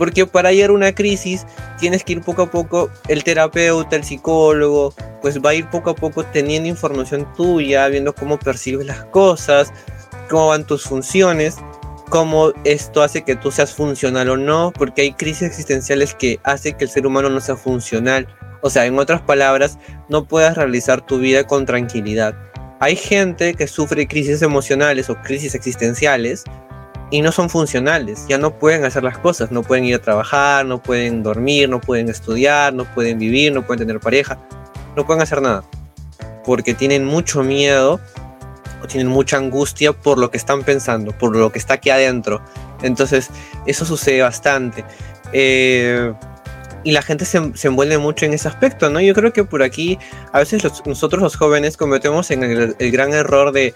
Porque 0.00 0.24
para 0.24 0.48
a 0.48 0.72
una 0.72 0.94
crisis 0.94 1.44
tienes 1.78 2.04
que 2.04 2.14
ir 2.14 2.22
poco 2.22 2.40
a 2.40 2.50
poco, 2.50 2.88
el 3.08 3.22
terapeuta, 3.22 3.96
el 3.96 4.02
psicólogo, 4.02 4.94
pues 5.20 5.42
va 5.42 5.50
a 5.50 5.54
ir 5.54 5.68
poco 5.68 5.90
a 5.90 5.94
poco 5.94 6.24
teniendo 6.24 6.70
información 6.70 7.30
tuya, 7.36 7.86
viendo 7.88 8.14
cómo 8.14 8.38
percibes 8.38 8.86
las 8.86 9.04
cosas, 9.04 9.74
cómo 10.30 10.48
van 10.48 10.66
tus 10.66 10.84
funciones, 10.84 11.56
cómo 12.08 12.54
esto 12.64 13.02
hace 13.02 13.24
que 13.24 13.36
tú 13.36 13.50
seas 13.50 13.74
funcional 13.74 14.30
o 14.30 14.38
no, 14.38 14.72
porque 14.74 15.02
hay 15.02 15.12
crisis 15.12 15.42
existenciales 15.42 16.14
que 16.14 16.40
hace 16.44 16.72
que 16.72 16.84
el 16.84 16.90
ser 16.90 17.06
humano 17.06 17.28
no 17.28 17.42
sea 17.42 17.56
funcional. 17.56 18.26
O 18.62 18.70
sea, 18.70 18.86
en 18.86 18.98
otras 18.98 19.20
palabras, 19.20 19.78
no 20.08 20.24
puedas 20.24 20.56
realizar 20.56 21.04
tu 21.04 21.18
vida 21.18 21.46
con 21.46 21.66
tranquilidad. 21.66 22.34
Hay 22.80 22.96
gente 22.96 23.52
que 23.52 23.66
sufre 23.66 24.08
crisis 24.08 24.40
emocionales 24.40 25.10
o 25.10 25.20
crisis 25.20 25.54
existenciales 25.54 26.44
y 27.10 27.22
no 27.22 27.32
son 27.32 27.50
funcionales, 27.50 28.24
ya 28.28 28.38
no 28.38 28.58
pueden 28.58 28.84
hacer 28.84 29.02
las 29.02 29.18
cosas, 29.18 29.50
no 29.50 29.62
pueden 29.62 29.84
ir 29.84 29.96
a 29.96 29.98
trabajar, 29.98 30.64
no 30.64 30.80
pueden 30.80 31.22
dormir, 31.22 31.68
no 31.68 31.80
pueden 31.80 32.08
estudiar, 32.08 32.72
no 32.72 32.84
pueden 32.84 33.18
vivir, 33.18 33.52
no 33.52 33.66
pueden 33.66 33.86
tener 33.86 34.00
pareja, 34.00 34.38
no 34.96 35.04
pueden 35.04 35.22
hacer 35.22 35.42
nada, 35.42 35.64
porque 36.44 36.72
tienen 36.72 37.04
mucho 37.04 37.42
miedo 37.42 38.00
o 38.82 38.86
tienen 38.86 39.08
mucha 39.08 39.38
angustia 39.38 39.92
por 39.92 40.18
lo 40.18 40.30
que 40.30 40.36
están 40.36 40.62
pensando, 40.62 41.12
por 41.12 41.34
lo 41.36 41.50
que 41.50 41.58
está 41.58 41.74
aquí 41.74 41.90
adentro. 41.90 42.40
Entonces, 42.82 43.28
eso 43.66 43.84
sucede 43.84 44.22
bastante. 44.22 44.84
Eh, 45.32 46.14
y 46.82 46.92
la 46.92 47.02
gente 47.02 47.26
se, 47.26 47.52
se, 47.56 47.68
envuelve 47.68 47.98
mucho 47.98 48.24
en 48.24 48.32
ese 48.32 48.48
aspecto, 48.48 48.88
¿no? 48.88 49.00
Yo 49.00 49.12
creo 49.12 49.34
que 49.34 49.44
por 49.44 49.62
aquí 49.62 49.98
a 50.32 50.38
veces 50.38 50.62
nosotros 50.86 51.20
los 51.20 51.36
jóvenes 51.36 51.76
cometemos 51.76 52.30
en 52.30 52.42
el 52.42 52.90
gran 52.90 53.12
error 53.12 53.52
de 53.52 53.74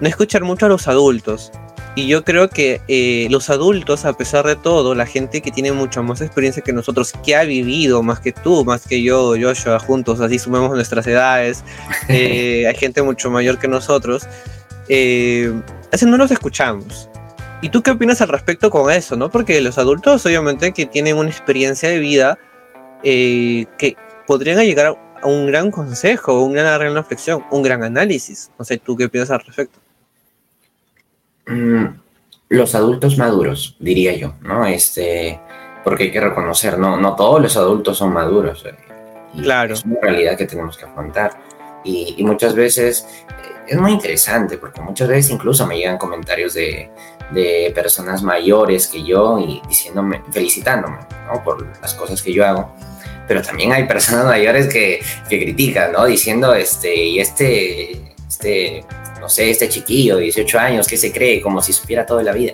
no 0.00 0.08
escuchar 0.08 0.42
mucho 0.44 0.66
a 0.66 0.68
los 0.68 0.88
adultos. 0.88 1.52
Y 1.96 2.08
yo 2.08 2.24
creo 2.24 2.50
que 2.50 2.82
eh, 2.88 3.26
los 3.30 3.48
adultos, 3.48 4.04
a 4.04 4.12
pesar 4.12 4.46
de 4.46 4.54
todo, 4.54 4.94
la 4.94 5.06
gente 5.06 5.40
que 5.40 5.50
tiene 5.50 5.72
mucha 5.72 6.02
más 6.02 6.20
experiencia 6.20 6.62
que 6.62 6.74
nosotros, 6.74 7.14
que 7.24 7.34
ha 7.34 7.44
vivido 7.44 8.02
más 8.02 8.20
que 8.20 8.32
tú, 8.32 8.66
más 8.66 8.86
que 8.86 9.02
yo, 9.02 9.34
Joshua, 9.40 9.78
juntos, 9.78 10.20
así 10.20 10.38
sumemos 10.38 10.72
nuestras 10.72 11.06
edades, 11.06 11.64
eh, 12.10 12.66
hay 12.68 12.74
gente 12.74 13.00
mucho 13.00 13.30
mayor 13.30 13.58
que 13.58 13.66
nosotros, 13.66 14.28
eh, 14.90 15.50
así 15.90 16.04
no 16.04 16.18
los 16.18 16.30
escuchamos. 16.30 17.08
¿Y 17.62 17.70
tú 17.70 17.82
qué 17.82 17.92
opinas 17.92 18.20
al 18.20 18.28
respecto 18.28 18.68
con 18.68 18.92
eso? 18.92 19.16
¿no? 19.16 19.30
Porque 19.30 19.58
los 19.62 19.78
adultos, 19.78 20.26
obviamente, 20.26 20.72
que 20.72 20.84
tienen 20.84 21.16
una 21.16 21.30
experiencia 21.30 21.88
de 21.88 21.98
vida 21.98 22.38
que 23.02 23.96
podrían 24.26 24.58
llegar 24.58 24.98
a 25.22 25.26
un 25.26 25.46
gran 25.46 25.70
consejo, 25.70 26.42
una 26.42 26.76
gran 26.76 26.92
reflexión, 26.92 27.42
un 27.50 27.62
gran 27.62 27.82
análisis. 27.82 28.50
No 28.58 28.66
sé, 28.66 28.76
¿tú 28.76 28.96
qué 28.96 29.06
opinas 29.06 29.30
al 29.30 29.40
respecto? 29.40 29.85
Mm, 31.46 31.86
los 32.48 32.74
adultos 32.74 33.18
maduros, 33.18 33.76
diría 33.78 34.14
yo, 34.16 34.34
¿no? 34.42 34.66
Este, 34.66 35.40
porque 35.84 36.04
hay 36.04 36.12
que 36.12 36.20
reconocer, 36.20 36.78
no, 36.78 36.96
no 36.96 37.14
todos 37.14 37.40
los 37.40 37.56
adultos 37.56 37.98
son 37.98 38.12
maduros. 38.12 38.64
Eh, 38.66 38.74
claro. 39.40 39.74
Es 39.74 39.84
una 39.84 40.00
realidad 40.00 40.36
que 40.36 40.46
tenemos 40.46 40.76
que 40.76 40.84
afrontar. 40.84 41.32
Y, 41.84 42.16
muchas 42.24 42.54
veces 42.54 43.06
eh, 43.28 43.62
es 43.68 43.78
muy 43.78 43.92
interesante, 43.92 44.58
porque 44.58 44.80
muchas 44.80 45.08
veces 45.08 45.30
incluso 45.30 45.66
me 45.66 45.76
llegan 45.78 45.98
comentarios 45.98 46.54
de, 46.54 46.90
de 47.30 47.72
personas 47.74 48.22
mayores 48.22 48.88
que 48.88 49.04
yo 49.04 49.38
y 49.38 49.62
diciéndome, 49.68 50.22
felicitándome, 50.30 50.98
¿no? 51.26 51.42
Por 51.44 51.64
las 51.80 51.94
cosas 51.94 52.22
que 52.22 52.32
yo 52.32 52.44
hago. 52.44 52.72
Pero 53.28 53.42
también 53.42 53.72
hay 53.72 53.86
personas 53.86 54.24
mayores 54.24 54.72
que, 54.72 55.00
que 55.28 55.40
critican, 55.40 55.92
¿no? 55.92 56.04
Diciendo, 56.06 56.54
este, 56.54 56.94
y 56.94 57.18
este, 57.20 58.14
este 58.28 58.84
no 59.20 59.28
sé, 59.28 59.50
este 59.50 59.68
chiquillo 59.68 60.16
de 60.16 60.24
18 60.24 60.58
años 60.58 60.86
que 60.86 60.96
se 60.96 61.12
cree 61.12 61.40
como 61.40 61.62
si 61.62 61.72
supiera 61.72 62.04
toda 62.06 62.22
la 62.22 62.32
vida. 62.32 62.52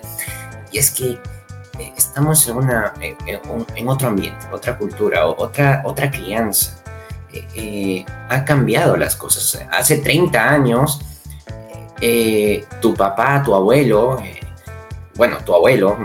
Y 0.70 0.79
es 0.79 0.90
que 0.90 1.18
eh, 1.79 1.92
estamos 1.96 2.46
en, 2.48 2.57
una, 2.57 2.94
en, 3.01 3.88
otro 3.88 4.09
ambiente, 4.09 4.46
otra 4.53 4.77
cultura, 4.77 5.27
otra, 5.27 5.83
otra 5.85 6.11
crianza. 6.11 6.83
Eh, 7.33 7.46
eh, 7.55 8.05
ha 8.29 8.44
cambiado 8.44 8.96
las 8.96 9.16
cosas. 9.16 9.64
Hace 9.70 9.98
30 9.98 10.48
años, 10.48 11.01
tu 12.81 12.94
papá, 12.94 13.42
tu 13.44 13.55
abuelo, 13.55 14.20
bueno, 15.14 15.38
tu 15.44 15.55
abuelo, 15.55 15.96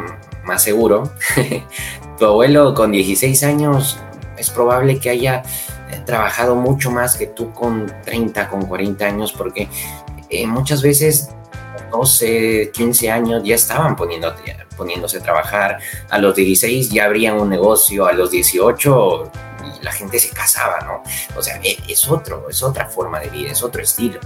más 0.43 0.63
seguro, 0.63 1.11
tu 2.19 2.25
abuelo 2.25 2.73
con 2.73 2.91
16 2.91 3.43
años 3.43 3.97
es 4.37 4.49
probable 4.51 4.99
que 4.99 5.09
haya 5.09 5.43
trabajado 6.05 6.55
mucho 6.55 6.91
más 6.91 7.15
que 7.15 7.27
tú 7.27 7.51
con 7.51 7.91
30, 8.05 8.47
con 8.49 8.65
40 8.65 9.05
años, 9.05 9.33
porque 9.33 9.67
eh, 10.29 10.47
muchas 10.47 10.81
veces 10.81 11.29
12, 11.91 12.71
15 12.73 13.11
años 13.11 13.43
ya 13.43 13.55
estaban 13.55 13.95
poniéndose 13.95 15.17
a 15.17 15.21
trabajar, 15.21 15.79
a 16.09 16.17
los 16.17 16.35
16 16.35 16.89
ya 16.89 17.05
abrían 17.05 17.39
un 17.39 17.49
negocio, 17.49 18.05
a 18.05 18.13
los 18.13 18.31
18 18.31 19.31
la 19.81 19.91
gente 19.91 20.19
se 20.19 20.29
casaba, 20.29 20.79
¿no? 20.81 21.03
O 21.37 21.41
sea, 21.41 21.59
e, 21.63 21.77
es 21.87 22.07
otro, 22.09 22.49
es 22.49 22.61
otra 22.63 22.87
forma 22.87 23.19
de 23.19 23.29
vida, 23.29 23.51
es 23.51 23.63
otro 23.63 23.81
estilo. 23.81 24.19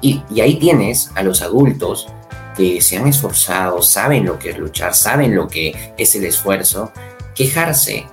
Y, 0.00 0.22
y 0.30 0.40
ahí 0.40 0.56
tienes 0.58 1.10
a 1.14 1.22
los 1.22 1.42
adultos 1.42 2.08
que 2.56 2.80
se 2.80 2.96
han 2.96 3.06
esforzado, 3.06 3.82
saben 3.82 4.24
lo 4.24 4.38
que 4.38 4.50
es 4.50 4.58
luchar, 4.58 4.94
saben 4.94 5.34
lo 5.34 5.48
que 5.48 5.94
es 5.96 6.14
el 6.14 6.24
esfuerzo, 6.24 6.92
quejarse, 7.34 8.06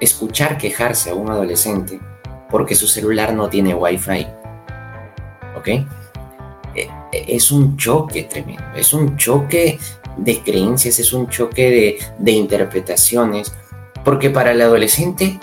escuchar 0.00 0.56
quejarse 0.56 1.10
a 1.10 1.14
un 1.14 1.30
adolescente 1.30 2.00
porque 2.50 2.74
su 2.74 2.88
celular 2.88 3.32
no 3.32 3.48
tiene 3.48 3.74
wifi. 3.74 4.26
¿Ok? 5.56 5.68
Es 7.12 7.50
un 7.50 7.76
choque 7.76 8.24
tremendo, 8.24 8.64
es 8.74 8.92
un 8.92 9.16
choque 9.16 9.78
de 10.16 10.40
creencias, 10.40 10.98
es 10.98 11.12
un 11.12 11.28
choque 11.28 11.98
de, 12.18 12.32
interpretaciones, 12.32 13.52
porque 14.04 14.30
para 14.30 14.52
el 14.52 14.60
adolescente 14.60 15.38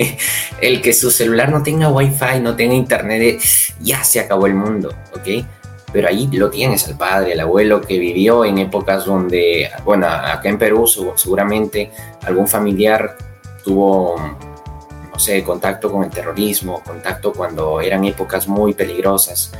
el 0.60 0.80
que 0.80 0.92
su 0.92 1.10
celular 1.10 1.50
no 1.50 1.62
tenga 1.62 1.88
wifi, 1.88 2.40
no 2.40 2.56
tenga 2.56 2.74
internet, 2.74 3.40
ya 3.80 4.02
se 4.04 4.20
acabó 4.20 4.46
el 4.46 4.54
mundo, 4.54 4.94
¿ok? 5.14 5.44
Pero 5.92 6.08
ahí 6.08 6.28
lo 6.32 6.48
tienes 6.48 6.88
al 6.88 6.96
padre, 6.96 7.34
al 7.34 7.40
abuelo 7.40 7.82
que 7.82 7.98
vivió 7.98 8.44
en 8.44 8.58
épocas 8.58 9.04
donde, 9.04 9.68
bueno, 9.84 10.06
acá 10.06 10.48
en 10.48 10.58
Perú 10.58 10.86
seguramente 11.16 11.90
algún 12.22 12.48
familiar 12.48 13.16
tuvo, 13.62 14.16
no 14.16 15.18
sé, 15.18 15.42
contacto 15.44 15.92
con 15.92 16.04
el 16.04 16.10
terrorismo, 16.10 16.82
contacto 16.82 17.32
cuando 17.32 17.80
eran 17.82 18.04
épocas 18.04 18.48
muy 18.48 18.72
peligrosas, 18.72 19.52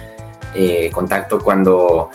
eh, 0.54 0.90
contacto 0.92 1.40
cuando 1.40 2.10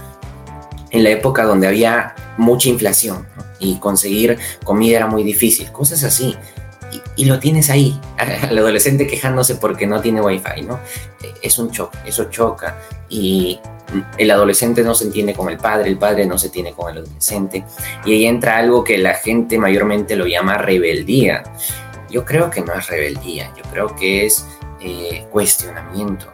en 0.92 1.04
la 1.04 1.10
época 1.10 1.44
donde 1.44 1.68
había 1.68 2.16
mucha 2.38 2.70
inflación 2.70 3.28
y 3.60 3.80
conseguir 3.80 4.38
comida 4.64 4.98
era 4.98 5.08
muy 5.08 5.24
difícil, 5.24 5.72
cosas 5.72 6.04
así. 6.04 6.36
Y, 7.18 7.26
lo 7.26 7.40
tienes 7.40 7.70
ahí, 7.70 8.00
al 8.18 8.58
adolescente 8.58 9.08
quejándose 9.08 9.56
porque 9.56 9.88
no 9.88 10.00
tiene 10.02 10.22
wifi, 10.22 10.62
¿no? 10.62 10.80
Es 11.42 11.60
un 11.60 11.72
choque, 11.72 11.98
eso 12.06 12.26
choca. 12.26 12.80
Y 13.10 13.60
el 14.18 14.32
adolescente 14.32 14.84
no 14.84 14.96
se 14.96 15.06
entiende 15.06 15.34
con 15.34 15.50
el 15.50 15.58
padre, 15.58 15.90
el 15.90 15.98
padre 15.98 16.26
no 16.26 16.38
se 16.38 16.50
tiene 16.50 16.74
con 16.74 16.92
el 16.92 17.04
adolescente. 17.04 17.66
Y 18.06 18.14
ahí 18.14 18.26
entra 18.26 18.58
algo 18.58 18.84
que 18.84 18.98
la 18.98 19.16
gente 19.16 19.58
mayormente 19.58 20.16
lo 20.16 20.28
llama 20.28 20.58
rebeldía. 20.58 21.44
Yo 22.10 22.24
creo 22.24 22.50
que 22.50 22.62
no 22.62 22.74
es 22.74 22.88
rebeldía, 22.88 23.52
yo 23.58 23.64
creo 23.70 23.96
que 23.96 24.26
es 24.26 24.46
eh, 24.80 25.26
cuestionamiento 25.30 26.28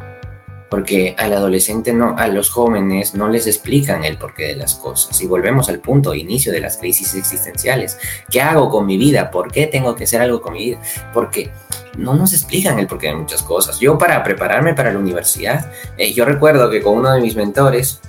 porque 0.73 1.13
al 1.19 1.31
adolescente 1.33 1.93
no, 1.93 2.15
a 2.17 2.27
los 2.27 2.49
jóvenes 2.49 3.13
no 3.13 3.29
les 3.29 3.45
explican 3.45 4.03
el 4.03 4.17
porqué 4.17 4.47
de 4.47 4.55
las 4.55 4.73
cosas. 4.73 5.21
Y 5.21 5.27
volvemos 5.27 5.69
al 5.69 5.77
punto 5.77 6.15
inicio 6.15 6.51
de 6.51 6.61
las 6.61 6.77
crisis 6.77 7.13
existenciales. 7.13 7.99
¿Qué 8.27 8.41
hago 8.41 8.71
con 8.71 8.87
mi 8.87 8.97
vida? 8.97 9.29
¿Por 9.29 9.51
qué 9.51 9.67
tengo 9.67 9.93
que 9.93 10.05
hacer 10.05 10.19
algo 10.19 10.41
con 10.41 10.53
mi 10.53 10.65
vida? 10.65 10.81
Porque 11.13 11.51
no 11.95 12.15
nos 12.15 12.33
explican 12.33 12.79
el 12.79 12.87
porqué 12.87 13.09
de 13.09 13.15
muchas 13.17 13.43
cosas. 13.43 13.79
Yo 13.79 13.99
para 13.99 14.23
prepararme 14.23 14.73
para 14.73 14.91
la 14.91 14.97
universidad, 14.97 15.71
eh, 15.95 16.11
yo 16.11 16.25
recuerdo 16.25 16.71
que 16.71 16.81
con 16.81 16.97
uno 16.97 17.11
de 17.11 17.21
mis 17.21 17.35
mentores, 17.35 18.01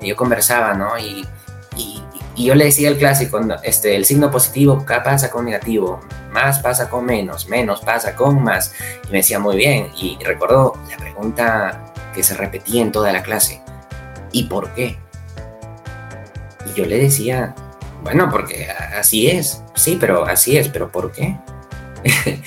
yo 0.00 0.14
conversaba, 0.14 0.74
¿no? 0.74 0.96
Y, 1.00 1.26
y, 1.76 2.04
yo 2.36 2.54
le 2.54 2.66
decía 2.66 2.88
el 2.88 2.98
clásico, 2.98 3.40
este, 3.64 3.96
el 3.96 4.04
signo 4.04 4.30
positivo 4.30 4.86
pasa 4.86 5.28
con 5.28 5.44
negativo, 5.44 5.98
más 6.30 6.60
pasa 6.60 6.88
con 6.88 7.04
menos, 7.04 7.48
menos 7.48 7.80
pasa 7.80 8.14
con 8.14 8.44
más. 8.44 8.72
Y 9.08 9.10
me 9.10 9.18
decía 9.18 9.40
muy 9.40 9.56
bien. 9.56 9.88
Y 9.96 10.16
recuerdo 10.22 10.74
la 10.88 10.96
pregunta 10.98 11.91
que 12.12 12.22
se 12.22 12.34
repetía 12.34 12.82
en 12.82 12.92
toda 12.92 13.12
la 13.12 13.22
clase. 13.22 13.60
¿Y 14.32 14.44
por 14.44 14.70
qué? 14.74 14.98
Y 16.70 16.78
yo 16.78 16.86
le 16.86 16.98
decía, 16.98 17.54
bueno, 18.02 18.28
porque 18.30 18.68
así 18.70 19.28
es, 19.28 19.62
sí, 19.74 19.96
pero 20.00 20.24
así 20.24 20.56
es, 20.56 20.68
pero 20.68 20.90
¿por 20.90 21.12
qué? 21.12 21.36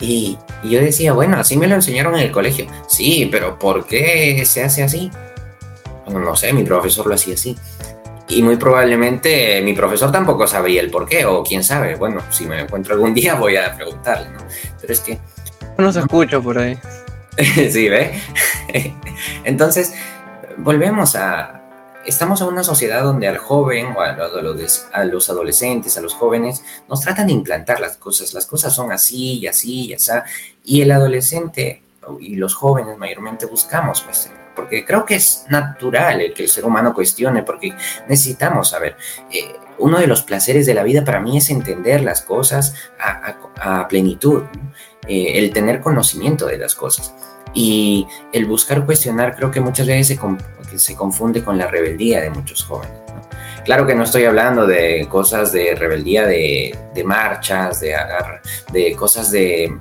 y, 0.00 0.38
yo 0.62 0.80
decía, 0.80 1.12
bueno, 1.12 1.38
así 1.38 1.56
me 1.56 1.66
lo 1.66 1.74
enseñaron 1.74 2.14
en 2.16 2.22
el 2.22 2.32
colegio. 2.32 2.66
Sí, 2.88 3.28
pero 3.30 3.58
¿por 3.58 3.86
qué 3.86 4.44
se 4.44 4.62
hace 4.62 4.82
así? 4.82 5.10
Bueno, 6.04 6.20
no 6.20 6.36
sé, 6.36 6.52
mi 6.52 6.64
profesor 6.64 7.06
lo 7.06 7.14
hacía 7.14 7.34
así. 7.34 7.56
Y 8.28 8.42
muy 8.42 8.56
probablemente 8.56 9.60
mi 9.62 9.74
profesor 9.74 10.10
tampoco 10.10 10.46
sabría 10.46 10.80
el 10.80 10.90
por 10.90 11.06
qué, 11.06 11.24
o 11.26 11.42
quién 11.42 11.62
sabe. 11.62 11.96
Bueno, 11.96 12.22
si 12.30 12.46
me 12.46 12.60
encuentro 12.60 12.94
algún 12.94 13.14
día 13.14 13.34
voy 13.34 13.56
a 13.56 13.74
preguntarle, 13.74 14.30
¿no? 14.30 14.38
Pero 14.80 14.92
es 14.92 15.00
que... 15.00 15.18
No 15.78 15.92
se 15.92 16.00
escucha 16.00 16.40
por 16.40 16.58
ahí. 16.58 16.78
sí, 17.70 17.88
¿ve? 17.88 18.20
Entonces, 19.44 19.94
volvemos 20.58 21.16
a... 21.16 21.60
Estamos 22.06 22.42
en 22.42 22.48
una 22.48 22.62
sociedad 22.62 23.02
donde 23.02 23.26
al 23.28 23.38
joven 23.38 23.94
o 23.96 24.00
a 24.02 24.12
los, 24.12 24.86
a 24.92 25.04
los 25.04 25.30
adolescentes, 25.30 25.96
a 25.96 26.02
los 26.02 26.12
jóvenes, 26.12 26.62
nos 26.86 27.00
tratan 27.00 27.28
de 27.28 27.32
implantar 27.32 27.80
las 27.80 27.96
cosas. 27.96 28.34
Las 28.34 28.44
cosas 28.44 28.74
son 28.74 28.92
así 28.92 29.38
y 29.38 29.46
así 29.46 29.86
y 29.86 29.94
así. 29.94 30.12
Y 30.64 30.82
el 30.82 30.92
adolescente 30.92 31.82
y 32.20 32.36
los 32.36 32.54
jóvenes 32.54 32.98
mayormente 32.98 33.46
buscamos, 33.46 34.02
pues, 34.02 34.30
porque 34.54 34.84
creo 34.84 35.04
que 35.04 35.16
es 35.16 35.46
natural 35.48 36.20
el 36.20 36.34
que 36.34 36.44
el 36.44 36.48
ser 36.48 36.64
humano 36.64 36.94
cuestione, 36.94 37.42
porque 37.42 37.74
necesitamos 38.08 38.70
saber. 38.70 38.96
Eh, 39.30 39.56
uno 39.78 39.98
de 39.98 40.06
los 40.06 40.22
placeres 40.22 40.66
de 40.66 40.74
la 40.74 40.82
vida 40.82 41.04
para 41.04 41.20
mí 41.20 41.36
es 41.38 41.50
entender 41.50 42.02
las 42.02 42.22
cosas 42.22 42.74
a, 42.98 43.88
plenitud, 43.88 44.44
eh, 45.08 45.32
el 45.38 45.52
tener 45.52 45.80
conocimiento 45.80 46.46
de 46.46 46.58
las 46.58 46.74
cosas. 46.74 47.14
Y 47.52 48.06
el 48.32 48.46
buscar 48.46 48.84
cuestionar 48.84 49.36
creo 49.36 49.50
que 49.50 49.60
muchas 49.60 49.86
veces 49.86 50.18
se, 50.18 50.78
se 50.78 50.96
confunde 50.96 51.44
con 51.44 51.56
la 51.56 51.68
rebeldía 51.68 52.20
de 52.20 52.30
muchos 52.30 52.64
jóvenes. 52.64 53.04
Claro 53.64 53.86
que 53.86 53.94
no 53.94 54.04
estoy 54.04 54.24
hablando 54.24 54.66
de 54.66 55.06
cosas 55.08 55.52
de 55.52 55.74
rebeldía, 55.74 56.26
de, 56.26 56.76
marchas, 57.04 57.80
de, 57.80 57.96
de 58.72 58.94
cosas 58.94 59.30
de 59.30 59.72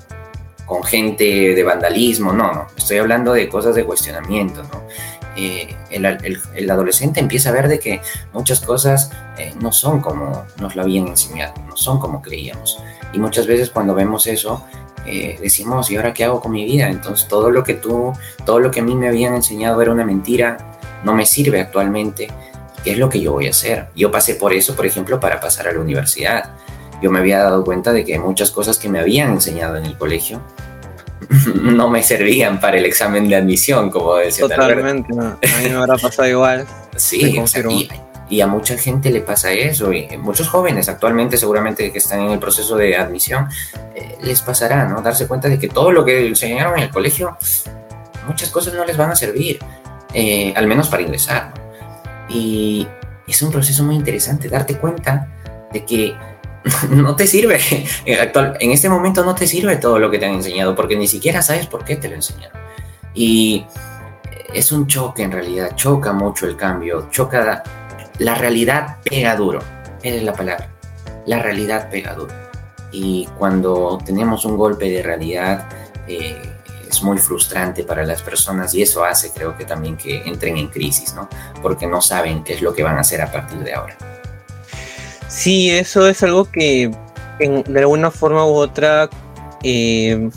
con 0.66 0.84
gente 0.84 1.54
de 1.54 1.64
vandalismo, 1.64 2.32
no, 2.32 2.54
no, 2.54 2.68
estoy 2.78 2.98
hablando 2.98 3.34
de 3.34 3.50
cosas 3.50 3.76
de 3.76 3.84
cuestionamiento, 3.84 4.64
¿no? 4.64 4.84
Eh, 5.36 5.76
el, 5.90 6.70
adolescente 6.70 7.20
empieza 7.20 7.50
a 7.50 7.54
ver 7.54 7.68
de 7.68 7.80
que 7.80 8.02
muchas 8.34 8.62
cosas 8.62 9.12
eh, 9.38 9.54
no 9.60 9.72
son 9.72 10.00
como 10.00 10.46
nos 10.60 10.76
lo 10.76 10.84
habían 10.84 11.08
enseñado, 11.08 11.54
no 11.68 11.76
son 11.76 12.00
como 12.00 12.22
creíamos. 12.22 12.82
Y 13.14 13.20
muchas 13.20 13.48
veces 13.48 13.70
cuando 13.72 13.96
vemos 13.96 14.28
eso, 14.28 14.66
eh, 15.06 15.38
decimos, 15.42 15.92
¿y 15.92 15.98
ahora 15.98 16.14
qué 16.14 16.24
hago 16.24 16.40
con 16.40 16.52
mi 16.52 16.66
vida? 16.66 16.90
Entonces 16.90 17.28
todo 17.28 17.52
lo 17.52 17.64
que 17.64 17.74
tú, 17.74 18.14
todo 18.46 18.60
lo 18.60 18.72
que 18.72 18.80
a 18.80 18.84
mí 18.84 18.96
me 18.96 19.08
habían 19.08 19.36
enseñado 19.36 19.82
era 19.82 19.92
una 19.92 20.06
mentira, 20.06 20.58
no 21.04 21.14
me 21.14 21.26
sirve 21.26 21.60
actualmente. 21.60 22.30
¿Qué 22.84 22.92
es 22.92 22.98
lo 22.98 23.10
que 23.10 23.22
yo 23.22 23.32
voy 23.34 23.48
a 23.48 23.52
hacer? 23.52 23.88
Yo 23.96 24.12
pasé 24.12 24.36
por 24.36 24.54
eso, 24.54 24.76
por 24.76 24.86
ejemplo, 24.86 25.20
para 25.20 25.40
pasar 25.40 25.68
a 25.68 25.74
la 25.74 25.80
universidad. 25.80 26.52
Yo 27.02 27.12
me 27.12 27.20
había 27.20 27.40
dado 27.40 27.64
cuenta 27.64 27.92
de 27.94 28.04
que 28.06 28.20
muchas 28.20 28.52
cosas 28.52 28.78
que 28.78 28.90
me 28.90 29.00
habían 29.00 29.32
enseñado 29.32 29.78
en 29.78 29.86
el 29.86 29.98
colegio 29.98 30.42
no 31.56 31.90
me 31.90 32.04
servían 32.04 32.60
para 32.60 32.78
el 32.78 32.86
examen 32.86 33.28
de 33.28 33.36
admisión, 33.36 33.90
como 33.90 34.16
decía 34.16 34.48
Totalmente, 34.48 35.14
a 35.18 35.62
mí 35.62 35.70
me 35.70 35.76
habrá 35.76 35.98
pasado 35.98 36.28
igual. 36.28 36.66
sí, 36.96 37.38
y 37.38 37.90
a 38.42 38.48
mucha 38.48 38.78
gente 38.78 39.12
le 39.12 39.22
pasa 39.22 39.52
eso, 39.52 39.92
y 39.92 40.18
muchos 40.18 40.50
jóvenes 40.50 40.90
actualmente 40.90 41.38
seguramente 41.38 41.92
que 41.92 41.98
están 41.98 42.22
en 42.22 42.32
el 42.32 42.40
proceso 42.40 42.76
de 42.76 42.96
admisión, 42.96 43.48
eh, 43.96 44.18
les 44.22 44.42
pasará, 44.42 44.86
¿no? 44.86 45.02
Darse 45.02 45.28
cuenta 45.28 45.50
de 45.50 45.60
que 45.60 45.68
todo 45.68 45.92
lo 45.92 46.06
que 46.06 46.28
enseñaron 46.28 46.78
en 46.78 46.84
el 46.84 46.90
colegio, 46.90 47.38
muchas 48.28 48.50
cosas 48.50 48.74
no 48.74 48.86
les 48.86 48.98
van 48.98 49.12
a 49.12 49.16
servir, 49.16 49.60
eh, 50.14 50.54
al 50.56 50.68
menos 50.68 50.90
para 50.90 51.04
ingresar. 51.04 51.54
Y 52.30 52.88
es 53.28 53.42
un 53.42 53.52
proceso 53.52 53.84
muy 53.84 53.96
interesante, 53.96 54.50
darte 54.50 54.78
cuenta 54.78 55.28
de 55.72 55.86
que 55.86 56.16
no 56.90 57.16
te 57.16 57.28
sirve, 57.28 57.60
actual, 58.22 58.58
en 58.60 58.72
este 58.72 58.90
momento 58.90 59.26
no 59.26 59.36
te 59.36 59.48
sirve 59.48 59.78
todo 59.78 60.00
lo 60.00 60.10
que 60.10 60.20
te 60.20 60.26
han 60.26 60.34
enseñado, 60.34 60.76
porque 60.76 60.96
ni 60.96 61.08
siquiera 61.08 61.42
sabes 61.42 61.68
por 61.68 61.84
qué 61.84 61.98
te 61.98 62.08
lo 62.08 62.16
enseñaron. 62.16 62.62
Y 63.14 63.66
es 64.54 64.72
un 64.72 64.88
choque 64.88 65.24
en 65.24 65.32
realidad, 65.32 65.76
choca 65.76 66.14
mucho 66.14 66.46
el 66.48 66.56
cambio, 66.56 67.08
choca 67.12 67.64
la 68.20 68.36
realidad 68.36 68.98
pega 69.04 69.36
duro, 69.36 69.60
esa 70.02 70.18
es 70.18 70.24
la 70.24 70.34
palabra. 70.34 70.70
La 71.26 71.40
realidad 71.40 71.90
pega 71.90 72.14
duro. 72.14 72.34
Y 72.92 73.28
cuando 73.38 74.00
tenemos 74.06 74.46
un 74.46 74.58
golpe 74.58 74.90
de 74.90 75.02
realidad, 75.02 75.68
eh, 76.08 76.38
es 76.88 77.02
muy 77.02 77.18
frustrante 77.18 77.84
para 77.84 78.06
las 78.06 78.22
personas 78.22 78.74
y 78.76 78.84
eso 78.84 79.04
hace, 79.04 79.32
creo 79.32 79.58
que 79.58 79.66
también 79.66 79.98
que 79.98 80.22
entren 80.26 80.58
en 80.58 80.68
crisis, 80.68 81.14
¿no? 81.16 81.28
Porque 81.62 81.88
no 81.88 82.02
saben 82.02 82.44
qué 82.44 82.54
es 82.54 82.62
lo 82.62 82.74
que 82.74 82.84
van 82.84 82.98
a 82.98 83.02
hacer 83.02 83.22
a 83.22 83.32
partir 83.32 83.60
de 83.60 83.74
ahora. 83.74 83.98
Sí, 85.28 85.72
eso 85.72 86.08
es 86.08 86.22
algo 86.22 86.46
que 86.46 86.92
de 87.40 87.80
alguna 87.80 88.12
forma 88.12 88.46
u 88.46 88.54
otra 88.54 89.10
eh, 89.64 90.30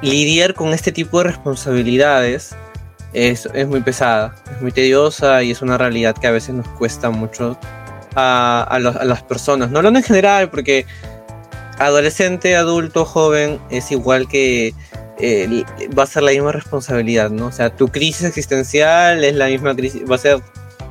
lidiar 0.00 0.54
con 0.54 0.68
este 0.72 0.90
tipo 0.90 1.18
de 1.18 1.24
responsabilidades 1.24 2.56
es, 3.12 3.48
muy 3.66 3.80
pesada, 3.80 4.34
es 4.54 4.60
muy 4.60 4.72
tediosa 4.72 5.42
y 5.42 5.50
es 5.50 5.62
una 5.62 5.78
realidad 5.78 6.16
que 6.16 6.26
a 6.26 6.30
veces 6.30 6.54
nos 6.54 6.68
cuesta 6.68 7.10
mucho 7.10 7.58
a, 8.14 8.78
las 8.80 9.22
personas. 9.22 9.70
No 9.70 9.78
hablando 9.78 9.98
en 9.98 10.04
general, 10.04 10.50
porque 10.50 10.86
adolescente, 11.78 12.56
adulto, 12.56 13.04
joven 13.04 13.60
es 13.70 13.90
igual 13.92 14.28
que 14.28 14.74
eh, 15.18 15.64
va 15.96 16.02
a 16.02 16.06
ser 16.06 16.22
la 16.22 16.32
misma 16.32 16.52
responsabilidad, 16.52 17.30
¿no? 17.30 17.46
O 17.46 17.52
sea, 17.52 17.70
tu 17.70 17.88
crisis 17.88 18.24
existencial 18.24 19.24
es 19.24 19.34
la 19.34 19.46
misma 19.46 19.74
crisis, 19.74 20.02
va 20.10 20.16
a 20.16 20.18
ser 20.18 20.40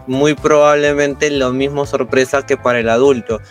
muy 0.08 0.34
probablemente 0.34 1.30
lo 1.30 1.52
mismo 1.52 1.86
sorpresa 1.86 2.46
que 2.46 2.58
para 2.58 2.80
el 2.80 2.90
adulto. 2.90 3.42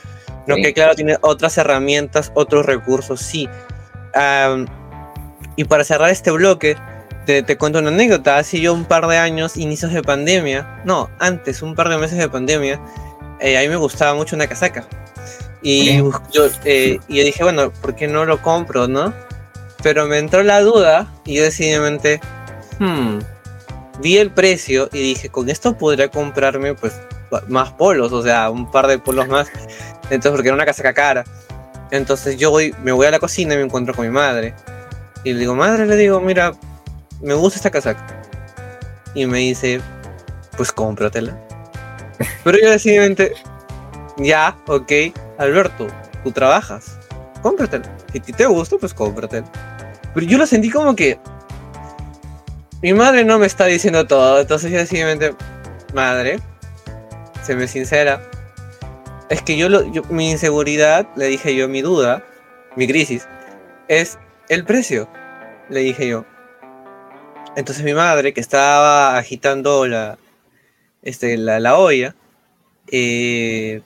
No 0.47 0.57
que 0.57 0.73
claro, 0.73 0.95
tiene 0.95 1.17
otras 1.23 1.59
herramientas, 1.59 2.31
otros 2.35 2.67
recursos, 2.67 3.21
sí. 3.21 3.49
y 5.57 5.65
para 5.65 5.83
cerrar 5.83 6.11
este 6.11 6.31
bloque, 6.31 6.77
te, 7.27 7.57
cuento 7.59 7.81
una 7.81 7.89
anécdota. 7.89 8.39
Hace 8.39 8.61
yo 8.61 8.73
un 8.73 8.85
par 8.85 9.07
de 9.07 9.19
años, 9.19 9.57
inicios 9.57 9.93
de 9.93 10.03
pandemia, 10.03 10.81
no, 10.85 11.11
antes, 11.19 11.63
un 11.63 11.75
par 11.75 11.89
de 11.89 11.99
meses 11.99 12.19
de 12.19 12.29
pandemia, 12.29 12.81
eh, 13.41 13.59
a 13.59 13.61
mí 13.61 13.69
me 13.69 13.77
gustaba 13.77 14.15
mucho 14.15 14.37
una 14.37 14.47
casaca. 14.47 14.87
Y 15.63 15.97
yo, 15.99 16.49
eh, 16.65 17.01
y 17.09 17.17
yo 17.17 17.25
dije, 17.25 17.43
bueno, 17.43 17.71
¿por 17.71 17.97
qué 17.97 18.07
no 18.07 18.25
lo 18.25 18.41
compro, 18.41 18.87
no? 18.87 19.13
Pero 19.83 20.07
me 20.07 20.19
entró 20.19 20.43
la 20.43 20.61
duda 20.61 21.13
y 21.25 21.35
yo 21.35 21.43
decididamente, 21.43 22.21
hmm, 22.79 23.19
vi 24.01 24.19
el 24.19 24.31
precio 24.31 24.89
y 24.93 24.99
dije, 25.01 25.29
con 25.29 25.51
esto 25.51 25.77
podría 25.77 26.09
comprarme 26.09 26.75
pues 26.75 26.95
más 27.49 27.73
polos, 27.73 28.13
o 28.13 28.23
sea, 28.23 28.51
un 28.51 28.71
par 28.71 28.87
de 28.87 28.99
polos 28.99 29.27
más. 29.29 29.49
Entonces, 30.05 30.33
porque 30.33 30.49
era 30.49 30.55
una 30.55 30.67
casaca 30.67 30.95
cara. 30.95 31.25
Entonces 31.91 32.37
yo 32.37 32.51
voy, 32.51 32.75
me 32.83 32.93
voy 32.93 33.07
a 33.07 33.11
la 33.11 33.19
cocina 33.19 33.55
y 33.55 33.57
me 33.57 33.65
encuentro 33.65 33.95
con 33.95 34.07
mi 34.07 34.13
madre. 34.13 34.55
Y 35.25 35.33
le 35.33 35.41
digo, 35.41 35.57
madre, 35.57 35.87
le 35.87 35.97
digo, 35.97 36.21
mira, 36.21 36.53
me 37.21 37.35
gusta 37.35 37.59
esta 37.59 37.71
casaca. 37.71 38.05
Y 39.15 39.27
me 39.27 39.39
dice, 39.39 39.81
pues 40.57 40.73
cómpratela. 40.73 41.39
Pero 42.45 42.59
yo 42.59 42.71
decididamente, 42.71 43.33
ya, 44.19 44.57
ok, 44.67 44.93
Alberto, 45.39 45.87
tú 46.25 46.33
trabajas, 46.33 46.99
cómpratela. 47.43 47.85
Si 48.13 48.21
te 48.21 48.47
gusta, 48.47 48.77
pues 48.79 48.95
cómpratela. 48.95 49.47
Pero 50.15 50.27
yo 50.27 50.39
lo 50.39 50.47
sentí 50.47 50.71
como 50.71 50.97
que 50.97 51.19
mi 52.83 52.93
madre 52.93 53.25
no 53.25 53.39
me 53.39 53.47
está 53.47 53.65
diciendo 53.67 54.07
todo, 54.07 54.41
entonces 54.41 54.71
yo 54.71 54.79
decididamente, 54.79 55.35
madre, 55.95 56.39
este, 57.47 57.55
me 57.55 57.69
sincera. 57.69 58.21
Es 59.29 59.41
que 59.43 59.57
yo, 59.57 59.69
lo, 59.69 59.85
mi 60.11 60.31
inseguridad, 60.31 61.07
le 61.17 61.27
dije 61.27 61.55
yo, 61.55 61.69
mi 61.69 61.81
duda, 61.81 62.25
mi 62.77 62.87
crisis, 62.87 63.29
es 63.89 64.19
el 64.49 64.65
precio, 64.65 65.09
le 65.69 65.81
dije 65.81 66.09
yo. 66.09 66.25
Entonces 67.57 67.85
mi 67.85 67.95
madre, 67.95 68.35
que 68.35 68.41
estaba 68.41 69.17
agitando 69.17 69.87
la, 69.87 70.19
este, 71.03 71.39
la, 71.39 71.77
olla, 71.79 72.15
eh, 72.93 73.81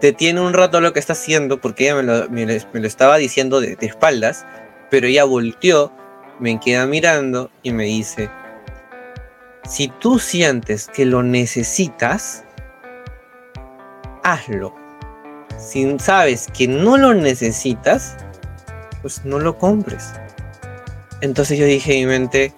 detiene 0.00 0.40
un 0.40 0.54
rato 0.54 0.80
lo 0.80 0.94
que 0.94 0.98
está 0.98 1.12
haciendo, 1.12 1.60
porque 1.60 1.84
ella 1.84 2.26
me 2.30 2.46
lo, 2.46 2.86
estaba 2.86 3.18
diciendo 3.18 3.60
de, 3.60 3.76
de, 3.76 3.86
espaldas, 3.86 4.46
pero 4.90 5.06
ella 5.06 5.24
volteó, 5.24 5.92
me 6.40 6.58
queda 6.58 6.86
mirando 6.86 7.50
y 7.62 7.72
me 7.72 7.84
dice, 7.84 8.30
si 9.68 9.88
tú 9.88 10.18
sientes 10.18 10.88
que 10.88 11.04
lo 11.04 11.22
necesitas, 11.22 12.44
hazlo. 14.24 14.74
Si 15.58 15.98
sabes 15.98 16.46
que 16.56 16.66
no 16.66 16.96
lo 16.96 17.12
necesitas, 17.12 18.16
pues 19.02 19.26
no 19.26 19.38
lo 19.38 19.58
compres. 19.58 20.14
Entonces 21.20 21.58
yo 21.58 21.66
dije 21.66 21.94
en 21.94 22.08
mi 22.08 22.18
mente, 22.18 22.54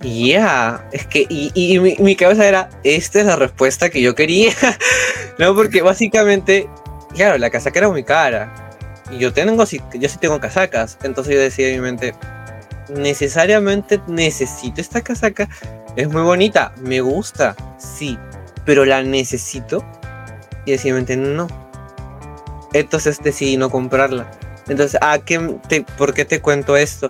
ya, 0.00 0.88
es 0.92 1.06
que, 1.06 1.26
y, 1.28 1.78
mi, 1.78 2.16
cabeza 2.16 2.46
era, 2.46 2.70
esta 2.84 3.20
es 3.20 3.26
la 3.26 3.36
respuesta 3.36 3.90
que 3.90 4.00
yo 4.00 4.14
quería, 4.14 4.52
¿no? 5.38 5.54
Porque 5.54 5.82
básicamente, 5.82 6.68
claro, 7.14 7.36
la 7.36 7.50
casaca 7.50 7.80
era 7.80 7.88
muy 7.88 8.02
cara, 8.02 8.70
y 9.10 9.18
yo 9.18 9.32
tengo, 9.32 9.62
yo 9.64 10.08
sí 10.08 10.18
tengo 10.18 10.40
casacas, 10.40 10.96
entonces 11.02 11.34
yo 11.34 11.40
decía 11.40 11.68
en 11.68 11.74
mi 11.76 11.80
mente, 11.82 12.14
necesariamente 12.88 14.00
necesito 14.06 14.80
esta 14.80 15.02
casaca, 15.02 15.48
es 15.96 16.08
muy 16.08 16.22
bonita, 16.22 16.72
me 16.80 17.00
gusta, 17.02 17.54
sí, 17.78 18.18
pero 18.64 18.86
la 18.86 19.02
necesito, 19.02 19.84
y 20.64 20.72
decía 20.72 20.92
mi 20.92 20.98
mente, 20.98 21.16
no. 21.16 21.46
Entonces 22.72 23.20
decidí 23.22 23.56
no 23.56 23.68
comprarla. 23.68 24.30
Entonces, 24.68 24.98
¿a 25.02 25.18
qué 25.18 25.58
te, 25.68 25.82
¿por 25.82 26.14
qué 26.14 26.24
te 26.24 26.40
cuento 26.40 26.76
esto? 26.76 27.08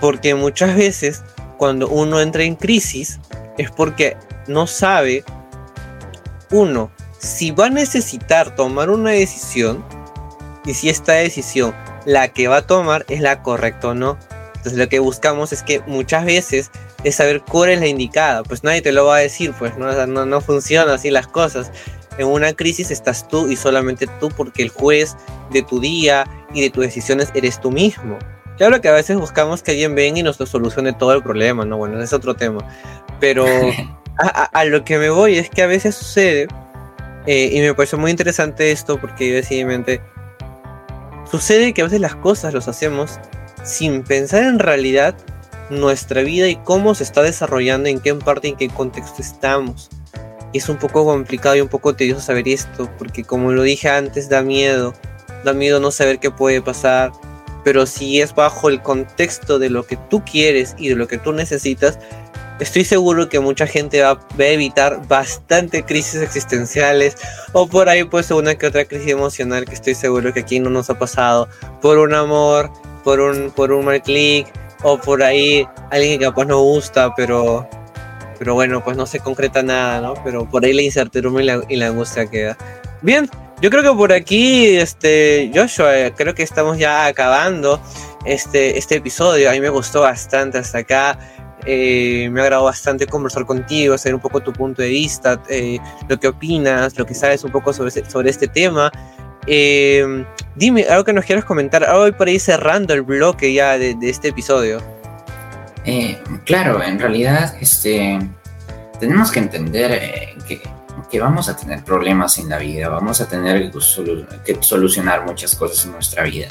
Porque 0.00 0.36
muchas 0.36 0.76
veces 0.76 1.24
cuando 1.58 1.88
uno 1.88 2.20
entra 2.20 2.44
en 2.44 2.54
crisis 2.54 3.20
es 3.58 3.70
porque 3.70 4.16
no 4.46 4.66
sabe, 4.66 5.24
uno, 6.50 6.90
si 7.18 7.50
va 7.50 7.66
a 7.66 7.70
necesitar 7.70 8.54
tomar 8.54 8.88
una 8.88 9.10
decisión 9.10 9.84
y 10.64 10.74
si 10.74 10.88
esta 10.88 11.14
decisión, 11.14 11.74
la 12.06 12.28
que 12.28 12.48
va 12.48 12.58
a 12.58 12.66
tomar, 12.66 13.04
es 13.08 13.20
la 13.20 13.42
correcta 13.42 13.88
o 13.88 13.94
no. 13.94 14.16
Entonces 14.56 14.78
lo 14.78 14.88
que 14.88 14.98
buscamos 14.98 15.52
es 15.52 15.62
que 15.62 15.80
muchas 15.86 16.24
veces 16.24 16.70
es 17.04 17.16
saber 17.16 17.42
cuál 17.42 17.70
es 17.70 17.80
la 17.80 17.86
indicada. 17.86 18.42
Pues 18.42 18.64
nadie 18.64 18.82
te 18.82 18.92
lo 18.92 19.04
va 19.06 19.16
a 19.16 19.20
decir, 19.20 19.52
pues 19.58 19.76
no, 19.76 20.06
no, 20.06 20.26
no 20.26 20.40
funciona 20.40 20.94
así 20.94 21.10
las 21.10 21.26
cosas. 21.26 21.70
En 22.18 22.26
una 22.26 22.52
crisis 22.52 22.90
estás 22.90 23.28
tú 23.28 23.48
y 23.48 23.56
solamente 23.56 24.06
tú 24.20 24.28
porque 24.30 24.62
el 24.62 24.70
juez 24.70 25.16
de 25.50 25.62
tu 25.62 25.80
día 25.80 26.26
y 26.52 26.62
de 26.62 26.70
tus 26.70 26.84
decisiones 26.84 27.30
eres 27.34 27.60
tú 27.60 27.70
mismo. 27.70 28.18
Claro 28.58 28.80
que 28.80 28.88
a 28.88 28.92
veces 28.92 29.16
buscamos 29.16 29.62
que 29.62 29.70
alguien 29.70 29.94
venga 29.94 30.18
y 30.18 30.22
nos 30.24 30.36
solucione 30.36 30.92
todo 30.92 31.12
el 31.14 31.22
problema, 31.22 31.64
¿no? 31.64 31.76
Bueno, 31.76 32.02
es 32.02 32.12
otro 32.12 32.34
tema. 32.34 32.60
Pero 33.20 33.46
a, 34.18 34.64
lo 34.64 34.84
que 34.84 34.98
me 34.98 35.10
voy 35.10 35.38
es 35.38 35.48
que 35.48 35.62
a 35.62 35.68
veces 35.68 35.94
sucede, 35.94 36.48
eh, 37.26 37.50
y 37.52 37.60
me 37.60 37.72
parece 37.74 37.96
muy 37.96 38.10
interesante 38.10 38.72
esto 38.72 39.00
porque 39.00 39.28
yo 39.28 39.34
decididamente, 39.36 40.00
sucede 41.30 41.72
que 41.72 41.82
a 41.82 41.84
veces 41.84 42.00
las 42.00 42.16
cosas 42.16 42.52
las 42.52 42.66
hacemos 42.66 43.20
sin 43.62 44.02
pensar 44.02 44.42
en 44.42 44.58
realidad 44.58 45.14
nuestra 45.70 46.22
vida 46.22 46.48
y 46.48 46.56
cómo 46.56 46.96
se 46.96 47.04
está 47.04 47.22
desarrollando, 47.22 47.88
en 47.88 48.00
qué 48.00 48.14
parte, 48.16 48.48
en 48.48 48.56
qué 48.56 48.68
contexto 48.68 49.22
estamos. 49.22 49.88
Y 50.52 50.58
es 50.58 50.68
un 50.68 50.78
poco 50.78 51.04
complicado 51.04 51.54
y 51.54 51.60
un 51.60 51.68
poco 51.68 51.94
tedioso 51.94 52.22
saber 52.22 52.48
esto, 52.48 52.90
porque 52.98 53.22
como 53.22 53.52
lo 53.52 53.62
dije 53.62 53.88
antes, 53.88 54.28
da 54.28 54.42
miedo. 54.42 54.94
Da 55.44 55.52
miedo 55.52 55.78
no 55.78 55.92
saber 55.92 56.18
qué 56.18 56.30
puede 56.32 56.60
pasar, 56.62 57.12
pero 57.68 57.84
si 57.84 58.22
es 58.22 58.34
bajo 58.34 58.70
el 58.70 58.80
contexto 58.80 59.58
de 59.58 59.68
lo 59.68 59.86
que 59.86 59.98
tú 60.08 60.24
quieres 60.24 60.74
y 60.78 60.88
de 60.88 60.94
lo 60.94 61.06
que 61.06 61.18
tú 61.18 61.34
necesitas, 61.34 61.98
estoy 62.60 62.82
seguro 62.82 63.28
que 63.28 63.40
mucha 63.40 63.66
gente 63.66 64.00
va, 64.00 64.12
a 64.12 64.42
evitar 64.42 65.06
bastante 65.06 65.82
crisis 65.82 66.22
existenciales 66.22 67.16
o 67.52 67.66
por 67.66 67.90
ahí 67.90 68.04
pues 68.04 68.30
una 68.30 68.54
que 68.54 68.68
otra 68.68 68.86
crisis 68.86 69.10
emocional 69.10 69.66
que 69.66 69.74
estoy 69.74 69.94
seguro 69.94 70.32
que 70.32 70.40
aquí 70.40 70.60
no 70.60 70.70
nos 70.70 70.88
ha 70.88 70.98
pasado 70.98 71.46
por 71.82 71.98
un 71.98 72.14
amor, 72.14 72.70
por 73.04 73.20
un, 73.20 73.50
por 73.50 73.70
un 73.70 73.84
mal 73.84 74.00
clic 74.00 74.46
o 74.82 74.98
por 74.98 75.22
ahí 75.22 75.68
alguien 75.90 76.20
que 76.20 76.24
capaz 76.24 76.46
no 76.46 76.62
gusta 76.62 77.14
pero 77.16 77.68
pero 78.38 78.54
bueno 78.54 78.82
pues 78.82 78.96
no 78.96 79.04
se 79.04 79.20
concreta 79.20 79.62
nada 79.62 80.00
no 80.00 80.14
pero 80.24 80.48
por 80.48 80.64
ahí 80.64 80.72
la 80.72 80.80
incertidumbre 80.80 81.44
y 81.44 81.46
la, 81.46 81.60
y 81.68 81.76
la 81.76 81.88
angustia 81.88 82.24
queda. 82.30 82.56
Bien 83.02 83.28
yo 83.60 83.70
creo 83.70 83.82
que 83.82 83.92
por 83.96 84.12
aquí, 84.12 84.76
este, 84.76 85.50
Joshua, 85.54 86.10
creo 86.16 86.34
que 86.34 86.42
estamos 86.42 86.78
ya 86.78 87.06
acabando 87.06 87.80
este, 88.24 88.78
este 88.78 88.96
episodio. 88.96 89.50
A 89.50 89.52
mí 89.52 89.60
me 89.60 89.68
gustó 89.68 90.02
bastante 90.02 90.58
hasta 90.58 90.78
acá. 90.78 91.18
Eh, 91.66 92.28
me 92.30 92.40
ha 92.40 92.44
agradado 92.44 92.66
bastante 92.66 93.06
conversar 93.06 93.44
contigo, 93.44 93.98
saber 93.98 94.14
un 94.14 94.20
poco 94.20 94.40
tu 94.40 94.52
punto 94.52 94.80
de 94.80 94.88
vista, 94.88 95.42
eh, 95.48 95.78
lo 96.08 96.18
que 96.18 96.28
opinas, 96.28 96.96
lo 96.96 97.04
que 97.04 97.14
sabes 97.14 97.42
un 97.42 97.50
poco 97.50 97.72
sobre, 97.72 97.90
sobre 97.90 98.30
este 98.30 98.46
tema. 98.46 98.92
Eh, 99.46 100.24
dime 100.54 100.84
algo 100.88 101.04
que 101.04 101.12
nos 101.12 101.24
quieras 101.24 101.44
comentar, 101.44 101.82
algo 101.82 102.16
por 102.16 102.28
ahí 102.28 102.38
cerrando 102.38 102.94
el 102.94 103.02
bloque 103.02 103.52
ya 103.52 103.76
de, 103.76 103.94
de 103.96 104.08
este 104.08 104.28
episodio. 104.28 104.80
claro, 106.44 106.80
en 106.82 106.98
realidad, 107.00 107.56
este, 107.60 108.20
tenemos 109.00 109.32
que 109.32 109.40
entender 109.40 110.36
que 110.46 110.62
que 111.10 111.20
vamos 111.20 111.48
a 111.48 111.56
tener 111.56 111.84
problemas 111.84 112.38
en 112.38 112.48
la 112.48 112.58
vida, 112.58 112.88
vamos 112.88 113.20
a 113.20 113.28
tener 113.28 113.70
que 114.44 114.58
solucionar 114.60 115.24
muchas 115.24 115.54
cosas 115.54 115.84
en 115.84 115.92
nuestra 115.92 116.24
vida. 116.24 116.48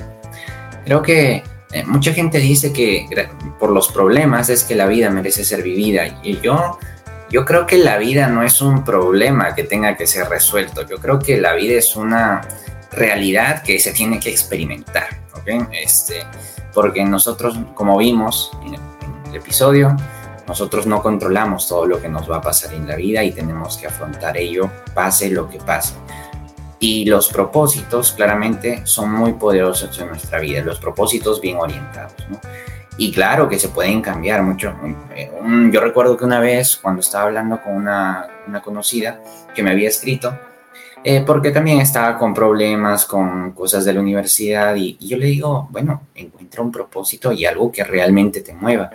Creo 0.86 1.02
que 1.02 1.44
eh, 1.72 1.84
mucha 1.86 2.14
gente 2.14 2.40
dice 2.40 2.72
que 2.72 3.06
por 3.60 3.72
los 3.72 3.92
problemas 3.92 4.50
es 4.50 4.64
que 4.64 4.76
la 4.76 4.86
vida 4.86 5.10
merece 5.10 5.44
ser 5.44 5.62
vivida 5.64 6.20
y 6.24 6.40
yo, 6.40 6.80
yo 7.30 7.44
creo 7.44 7.66
que 7.66 7.78
la 7.78 7.98
vida 7.98 8.28
no 8.28 8.44
es 8.44 8.62
un 8.62 8.86
problema 8.86 9.54
que 9.54 9.64
tenga 9.64 9.98
que 9.98 10.08
ser 10.08 10.30
resuelto, 10.30 10.88
yo 10.88 10.98
creo 10.98 11.20
que 11.20 11.40
la 11.42 11.54
vida 11.54 11.78
es 11.78 11.96
una 11.96 12.42
realidad 12.92 13.64
que 13.64 13.80
se 13.80 13.92
tiene 13.92 14.20
que 14.20 14.30
experimentar, 14.30 15.08
¿ok? 15.34 15.68
Este, 15.74 16.24
porque 16.74 17.04
nosotros, 17.04 17.60
como 17.74 17.98
vimos 17.98 18.52
en 18.66 18.76
el 18.76 19.36
episodio, 19.36 19.96
nosotros 20.48 20.88
no 20.88 21.02
controlamos 21.02 21.68
todo 21.68 21.86
lo 21.86 22.02
que 22.02 22.08
nos 22.08 22.30
va 22.32 22.38
a 22.38 22.42
pasar 22.42 22.74
en 22.74 22.88
la 22.88 22.96
vida 22.96 23.24
y 23.24 23.32
tenemos 23.32 23.78
que 23.78 23.88
afrontar 23.88 24.38
ello, 24.38 24.70
pase 24.94 25.30
lo 25.30 25.50
que 25.50 25.58
pase. 25.58 25.96
Y 26.80 27.06
los 27.06 27.28
propósitos 27.30 28.14
claramente 28.14 28.82
son 28.86 29.12
muy 29.12 29.34
poderosos 29.34 30.00
en 30.00 30.08
nuestra 30.08 30.40
vida, 30.40 30.62
los 30.62 30.80
propósitos 30.80 31.42
bien 31.42 31.58
orientados. 31.58 32.14
¿no? 32.30 32.40
Y 32.98 33.12
claro 33.12 33.50
que 33.50 33.60
se 33.60 33.70
pueden 33.70 34.02
cambiar 34.02 34.42
mucho. 34.42 34.74
yo 35.72 35.82
recuerdo 35.82 36.16
que 36.16 36.24
una 36.24 36.40
vez 36.40 36.78
cuando 36.78 37.02
estaba 37.02 37.26
hablando 37.26 37.62
con 37.62 37.74
una, 37.74 38.28
una 38.48 38.62
conocida 38.62 39.22
que 39.54 39.64
me 39.64 39.72
había 39.72 39.90
escrito, 39.90 40.38
eh, 41.04 41.24
porque 41.26 41.52
también 41.52 41.80
estaba 41.80 42.18
con 42.18 42.34
problemas, 42.34 43.06
con 43.06 43.52
cosas 43.52 43.86
de 43.86 43.94
la 43.94 44.00
universidad, 44.00 44.76
y, 44.76 44.98
y 45.00 45.10
yo 45.10 45.18
le 45.18 45.26
digo, 45.26 45.68
bueno, 45.72 46.04
encuentra 46.16 46.62
un 46.62 46.72
propósito 46.72 47.32
y 47.32 47.46
algo 47.46 47.72
que 47.72 47.84
realmente 47.84 48.42
te 48.42 48.54
mueva 48.54 48.90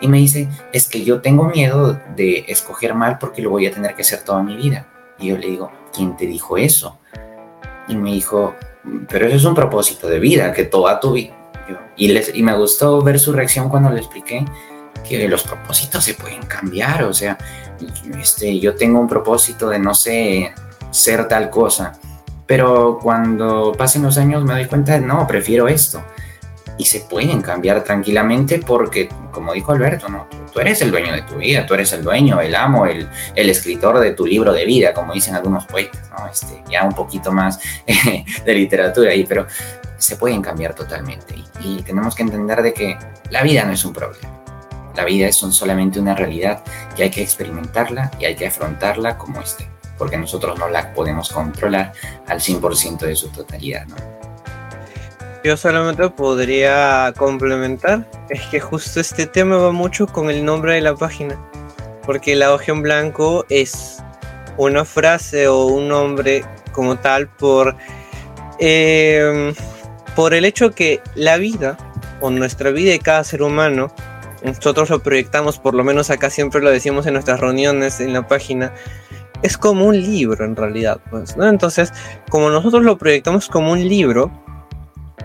y 0.00 0.08
me 0.08 0.18
dice, 0.18 0.48
es 0.72 0.88
que 0.88 1.04
yo 1.04 1.20
tengo 1.20 1.44
miedo 1.44 2.00
de 2.16 2.44
escoger 2.48 2.94
mal 2.94 3.18
porque 3.18 3.42
lo 3.42 3.50
voy 3.50 3.66
a 3.66 3.70
tener 3.70 3.94
que 3.94 4.02
hacer 4.02 4.22
toda 4.24 4.42
mi 4.42 4.56
vida. 4.56 4.86
Y 5.18 5.28
yo 5.28 5.38
le 5.38 5.46
digo, 5.46 5.70
¿quién 5.92 6.16
te 6.16 6.26
dijo 6.26 6.56
eso? 6.56 6.98
Y 7.88 7.96
me 7.96 8.12
dijo, 8.12 8.54
pero 9.08 9.26
eso 9.26 9.36
es 9.36 9.44
un 9.44 9.54
propósito 9.54 10.08
de 10.08 10.18
vida, 10.18 10.52
que 10.52 10.64
toda 10.64 11.00
tu 11.00 11.12
vida. 11.12 11.36
Y, 11.96 12.08
les, 12.08 12.34
y 12.34 12.42
me 12.42 12.56
gustó 12.56 13.02
ver 13.02 13.20
su 13.20 13.32
reacción 13.32 13.68
cuando 13.68 13.90
le 13.90 13.98
expliqué 13.98 14.44
que 15.06 15.28
los 15.28 15.42
propósitos 15.42 16.02
se 16.02 16.14
pueden 16.14 16.42
cambiar. 16.42 17.04
O 17.04 17.12
sea, 17.12 17.36
este, 18.18 18.58
yo 18.58 18.74
tengo 18.74 19.00
un 19.00 19.08
propósito 19.08 19.68
de, 19.68 19.78
no 19.78 19.94
sé, 19.94 20.54
ser 20.90 21.28
tal 21.28 21.50
cosa. 21.50 21.92
Pero 22.46 22.98
cuando 23.00 23.72
pasen 23.76 24.02
los 24.02 24.18
años 24.18 24.44
me 24.44 24.54
doy 24.54 24.66
cuenta 24.66 24.92
de, 24.92 25.00
no, 25.00 25.26
prefiero 25.26 25.68
esto 25.68 26.02
y 26.80 26.84
se 26.86 27.00
pueden 27.00 27.42
cambiar 27.42 27.84
tranquilamente 27.84 28.58
porque, 28.58 29.10
como 29.30 29.52
dijo 29.52 29.72
Alberto, 29.72 30.08
¿no? 30.08 30.26
tú 30.52 30.60
eres 30.60 30.80
el 30.82 30.90
dueño 30.90 31.12
de 31.12 31.22
tu 31.22 31.36
vida, 31.36 31.66
tú 31.66 31.74
eres 31.74 31.92
el 31.92 32.02
dueño, 32.02 32.40
el 32.40 32.54
amo, 32.54 32.86
el, 32.86 33.08
el 33.34 33.50
escritor 33.50 33.98
de 34.00 34.12
tu 34.12 34.26
libro 34.26 34.52
de 34.52 34.64
vida, 34.64 34.92
como 34.92 35.12
dicen 35.12 35.34
algunos 35.34 35.66
poetas, 35.66 36.10
¿no? 36.10 36.26
este, 36.28 36.62
ya 36.70 36.84
un 36.84 36.94
poquito 36.94 37.32
más 37.32 37.60
de 38.44 38.54
literatura 38.54 39.10
ahí, 39.10 39.24
pero 39.24 39.46
se 39.96 40.16
pueden 40.16 40.42
cambiar 40.42 40.74
totalmente 40.74 41.34
y, 41.60 41.78
y, 41.78 41.82
tenemos 41.82 42.14
que 42.14 42.22
entender 42.22 42.62
de 42.62 42.72
que 42.72 42.98
la 43.30 43.42
vida 43.42 43.64
no 43.64 43.72
es 43.72 43.84
un 43.84 43.92
problema. 43.92 44.40
La 44.96 45.04
vida 45.04 45.28
es 45.28 45.36
solamente 45.36 46.00
una 46.00 46.14
realidad 46.14 46.64
que 46.96 47.04
hay 47.04 47.10
que 47.10 47.22
experimentarla 47.22 48.10
y 48.18 48.24
hay 48.24 48.34
que 48.34 48.46
afrontarla 48.46 49.16
como 49.18 49.40
esté, 49.40 49.68
porque 49.98 50.16
nosotros 50.16 50.58
no 50.58 50.68
la 50.68 50.92
podemos 50.92 51.30
controlar 51.30 51.92
al 52.26 52.40
100% 52.40 52.98
de 53.00 53.14
su 53.14 53.28
totalidad, 53.28 53.86
¿no? 53.86 54.19
Yo 55.42 55.56
solamente 55.56 56.10
podría 56.10 57.14
complementar, 57.16 58.06
es 58.28 58.42
que 58.48 58.60
justo 58.60 59.00
este 59.00 59.26
tema 59.26 59.56
va 59.56 59.72
mucho 59.72 60.06
con 60.06 60.28
el 60.28 60.44
nombre 60.44 60.74
de 60.74 60.82
la 60.82 60.94
página, 60.94 61.40
porque 62.04 62.36
la 62.36 62.52
hoja 62.52 62.72
en 62.72 62.82
blanco 62.82 63.46
es 63.48 64.02
una 64.58 64.84
frase 64.84 65.48
o 65.48 65.64
un 65.64 65.88
nombre 65.88 66.44
como 66.72 66.98
tal 66.98 67.26
por, 67.28 67.74
em, 68.58 69.54
por 70.14 70.34
el 70.34 70.44
hecho 70.44 70.72
que 70.72 71.00
la 71.14 71.38
vida 71.38 71.78
o 72.20 72.28
nuestra 72.28 72.70
vida 72.70 72.90
de 72.90 72.98
cada 72.98 73.24
ser 73.24 73.42
humano, 73.42 73.90
nosotros 74.42 74.90
lo 74.90 75.02
proyectamos, 75.02 75.58
por 75.58 75.72
lo 75.72 75.84
menos 75.84 76.10
acá 76.10 76.28
siempre 76.28 76.60
lo 76.60 76.70
decimos 76.70 77.06
en 77.06 77.14
nuestras 77.14 77.40
reuniones 77.40 78.00
en 78.00 78.12
la 78.12 78.28
página, 78.28 78.74
es 79.40 79.56
como 79.56 79.86
un 79.86 79.98
libro 79.98 80.44
en 80.44 80.54
realidad, 80.54 81.00
pues. 81.08 81.34
Entonces, 81.40 81.94
como 82.28 82.50
nosotros 82.50 82.82
lo 82.82 82.98
proyectamos 82.98 83.48
como 83.48 83.72
un 83.72 83.88
libro, 83.88 84.30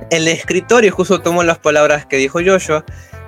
el 0.10 0.28
escritor, 0.28 0.86
y 0.86 0.90
justo 0.90 1.22
tomo 1.22 1.44
las 1.44 1.58
palabras 1.58 2.06
que 2.06 2.18
dijo 2.18 2.40
Joshua, 2.46 2.86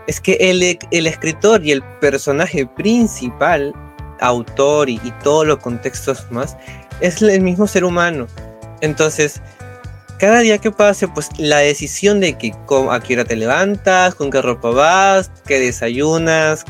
es 0.07 0.21
que 0.21 0.38
el, 0.39 0.80
el 0.91 1.07
escritor 1.07 1.65
y 1.65 1.71
el 1.71 1.84
personaje 1.99 2.65
principal, 2.65 3.73
autor 4.19 4.89
y, 4.89 4.99
y 5.03 5.11
todos 5.23 5.45
los 5.45 5.57
contextos 5.57 6.25
más, 6.32 6.55
es 7.01 7.21
el 7.21 7.41
mismo 7.41 7.67
ser 7.67 7.84
humano. 7.84 8.28
Entonces, 8.82 9.41
cada 10.17 10.39
día 10.39 10.57
que 10.57 10.71
pase, 10.71 11.07
pues 11.07 11.30
la 11.38 11.59
decisión 11.59 12.19
de 12.19 12.38
que 12.38 12.51
a 12.89 12.99
qué 12.99 13.13
hora 13.13 13.25
te 13.25 13.36
levantas, 13.36 14.15
con 14.15 14.32
qué 14.32 14.41
ropa 14.41 14.71
vas, 14.71 15.32
qué 15.45 15.59
desayunas, 15.59 16.65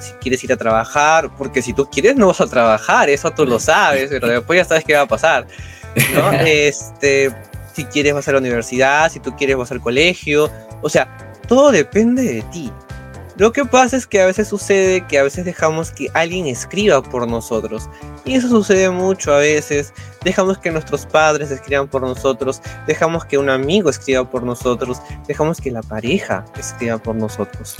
si 0.00 0.12
quieres 0.14 0.42
ir 0.42 0.52
a 0.52 0.56
trabajar, 0.56 1.30
porque 1.36 1.62
si 1.62 1.72
tú 1.72 1.88
quieres 1.88 2.16
no 2.16 2.28
vas 2.28 2.40
a 2.40 2.46
trabajar, 2.46 3.08
eso 3.08 3.30
tú 3.30 3.46
lo 3.46 3.60
sabes, 3.60 4.10
pero 4.10 4.28
después 4.28 4.56
ya 4.56 4.64
sabes 4.64 4.84
qué 4.84 4.94
va 4.94 5.02
a 5.02 5.08
pasar, 5.08 5.46
¿no? 6.14 6.32
este, 6.46 7.32
si 7.74 7.84
quieres 7.84 8.14
vas 8.14 8.28
a 8.28 8.32
la 8.32 8.38
universidad, 8.38 9.10
si 9.10 9.20
tú 9.20 9.34
quieres 9.36 9.56
vas 9.56 9.72
al 9.72 9.80
colegio, 9.80 10.50
o 10.82 10.88
sea, 10.88 11.16
todo 11.46 11.70
depende 11.70 12.22
de 12.22 12.42
ti. 12.42 12.72
Lo 13.36 13.52
que 13.52 13.64
pasa 13.64 13.96
es 13.96 14.06
que 14.06 14.20
a 14.20 14.26
veces 14.26 14.46
sucede 14.46 15.04
que 15.08 15.18
a 15.18 15.24
veces 15.24 15.44
dejamos 15.44 15.90
que 15.90 16.08
alguien 16.14 16.46
escriba 16.46 17.02
por 17.02 17.26
nosotros. 17.26 17.90
Y 18.24 18.36
eso 18.36 18.48
sucede 18.48 18.90
mucho 18.90 19.34
a 19.34 19.38
veces. 19.38 19.92
Dejamos 20.22 20.58
que 20.58 20.70
nuestros 20.70 21.04
padres 21.04 21.50
escriban 21.50 21.88
por 21.88 22.02
nosotros. 22.02 22.62
Dejamos 22.86 23.24
que 23.24 23.36
un 23.36 23.50
amigo 23.50 23.90
escriba 23.90 24.30
por 24.30 24.44
nosotros. 24.44 25.02
Dejamos 25.26 25.60
que 25.60 25.72
la 25.72 25.82
pareja 25.82 26.44
escriba 26.56 26.98
por 26.98 27.16
nosotros. 27.16 27.76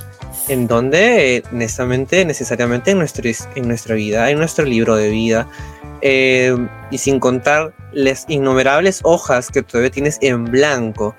En 0.49 0.67
donde, 0.67 1.45
necesariamente, 1.53 2.25
necesariamente 2.25 2.91
en, 2.91 2.99
nuestro, 2.99 3.31
en 3.55 3.69
nuestra 3.69 3.95
vida, 3.95 4.31
en 4.31 4.39
nuestro 4.39 4.65
libro 4.65 4.97
de 4.97 5.11
vida. 5.11 5.47
Eh, 6.03 6.55
y 6.91 6.99
sin 6.99 7.19
contar 7.19 7.75
las 7.93 8.25
innumerables 8.29 9.01
hojas 9.05 9.49
que 9.49 9.63
todavía 9.63 9.91
tienes 9.91 10.19
en 10.21 10.45
blanco 10.45 11.17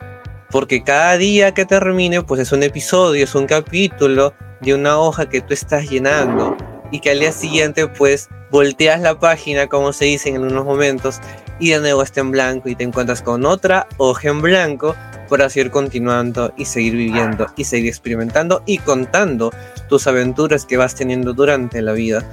porque 0.56 0.84
cada 0.84 1.18
día 1.18 1.54
que 1.54 1.66
termine, 1.66 2.22
pues 2.22 2.40
es 2.40 2.54
un 2.54 2.64
episodio, 2.64 3.26
es 3.26 3.36
un 3.36 3.46
capítulo 3.46 4.34
de 4.62 4.74
una 4.74 4.98
hoja 4.98 5.28
que 5.28 5.42
tú 5.42 5.54
estás 5.54 5.90
llenando 5.90 6.56
y 6.92 7.02
que 7.02 7.12
al 7.12 7.20
día 7.20 7.34
siguiente, 7.34 7.88
pues 7.88 8.30
volteas 8.52 9.02
la 9.02 9.20
página, 9.20 9.68
como 9.68 9.92
se 9.92 10.06
dice 10.06 10.30
en 10.30 10.42
unos 10.44 10.64
momentos, 10.64 11.20
y 11.60 11.72
de 11.72 11.80
nuevo 11.80 12.04
está 12.04 12.22
en 12.22 12.32
blanco 12.32 12.70
y 12.70 12.76
te 12.76 12.86
encuentras 12.86 13.22
con 13.22 13.46
otra 13.46 13.88
hoja 13.98 14.30
en 14.30 14.42
blanco 14.42 14.96
para 15.28 15.50
seguir 15.50 15.72
continuando 15.72 16.54
y 16.56 16.64
seguir 16.64 16.96
viviendo 16.96 17.48
y 17.58 17.66
seguir 17.66 17.90
experimentando 17.90 18.64
y 18.66 18.78
contando 18.78 19.52
tus 19.90 20.08
aventuras 20.08 20.66
que 20.66 20.78
vas 20.78 20.96
teniendo 20.96 21.34
durante 21.34 21.82
la 21.82 21.92
vida. 21.92 22.24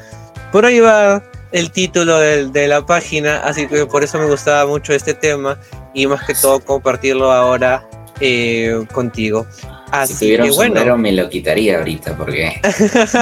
Por 0.52 0.66
ahí 0.66 0.80
va 0.80 1.22
el 1.50 1.70
título 1.70 2.18
de 2.18 2.68
la 2.68 2.84
página, 2.84 3.38
así 3.38 3.66
que 3.66 3.86
por 3.86 4.04
eso 4.04 4.18
me 4.18 4.26
gustaba 4.26 4.66
mucho 4.66 4.92
este 4.92 5.14
tema 5.14 5.58
y 5.94 6.06
más 6.06 6.24
que 6.24 6.34
todo 6.34 6.60
compartirlo 6.60 7.32
ahora 7.32 7.88
eh, 8.20 8.84
contigo. 8.92 9.46
Así 9.90 10.14
si 10.14 10.18
tuviera 10.20 10.44
un 10.44 10.54
bueno. 10.54 10.96
me 10.98 11.12
lo 11.12 11.28
quitaría 11.28 11.78
ahorita 11.78 12.16
porque 12.16 12.60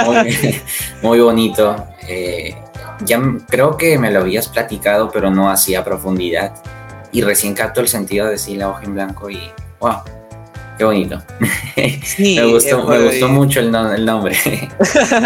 muy, 0.06 0.60
muy 1.02 1.20
bonito. 1.20 1.84
Eh, 2.08 2.54
ya 3.04 3.20
creo 3.48 3.76
que 3.76 3.98
me 3.98 4.10
lo 4.10 4.20
habías 4.20 4.48
platicado, 4.48 5.10
pero 5.10 5.30
no 5.30 5.50
así 5.50 5.74
a 5.74 5.84
profundidad. 5.84 6.52
Y 7.12 7.22
recién 7.22 7.54
capto 7.54 7.80
el 7.80 7.88
sentido 7.88 8.26
de 8.26 8.32
decir 8.32 8.58
la 8.58 8.68
hoja 8.68 8.84
en 8.84 8.94
blanco 8.94 9.30
y 9.30 9.40
wow, 9.80 10.02
qué 10.80 10.84
bonito. 10.84 11.22
me 12.18 12.46
gustó, 12.46 12.86
me 12.86 13.04
gustó 13.04 13.28
mucho 13.28 13.60
el, 13.60 13.70
nombre. 13.70 14.34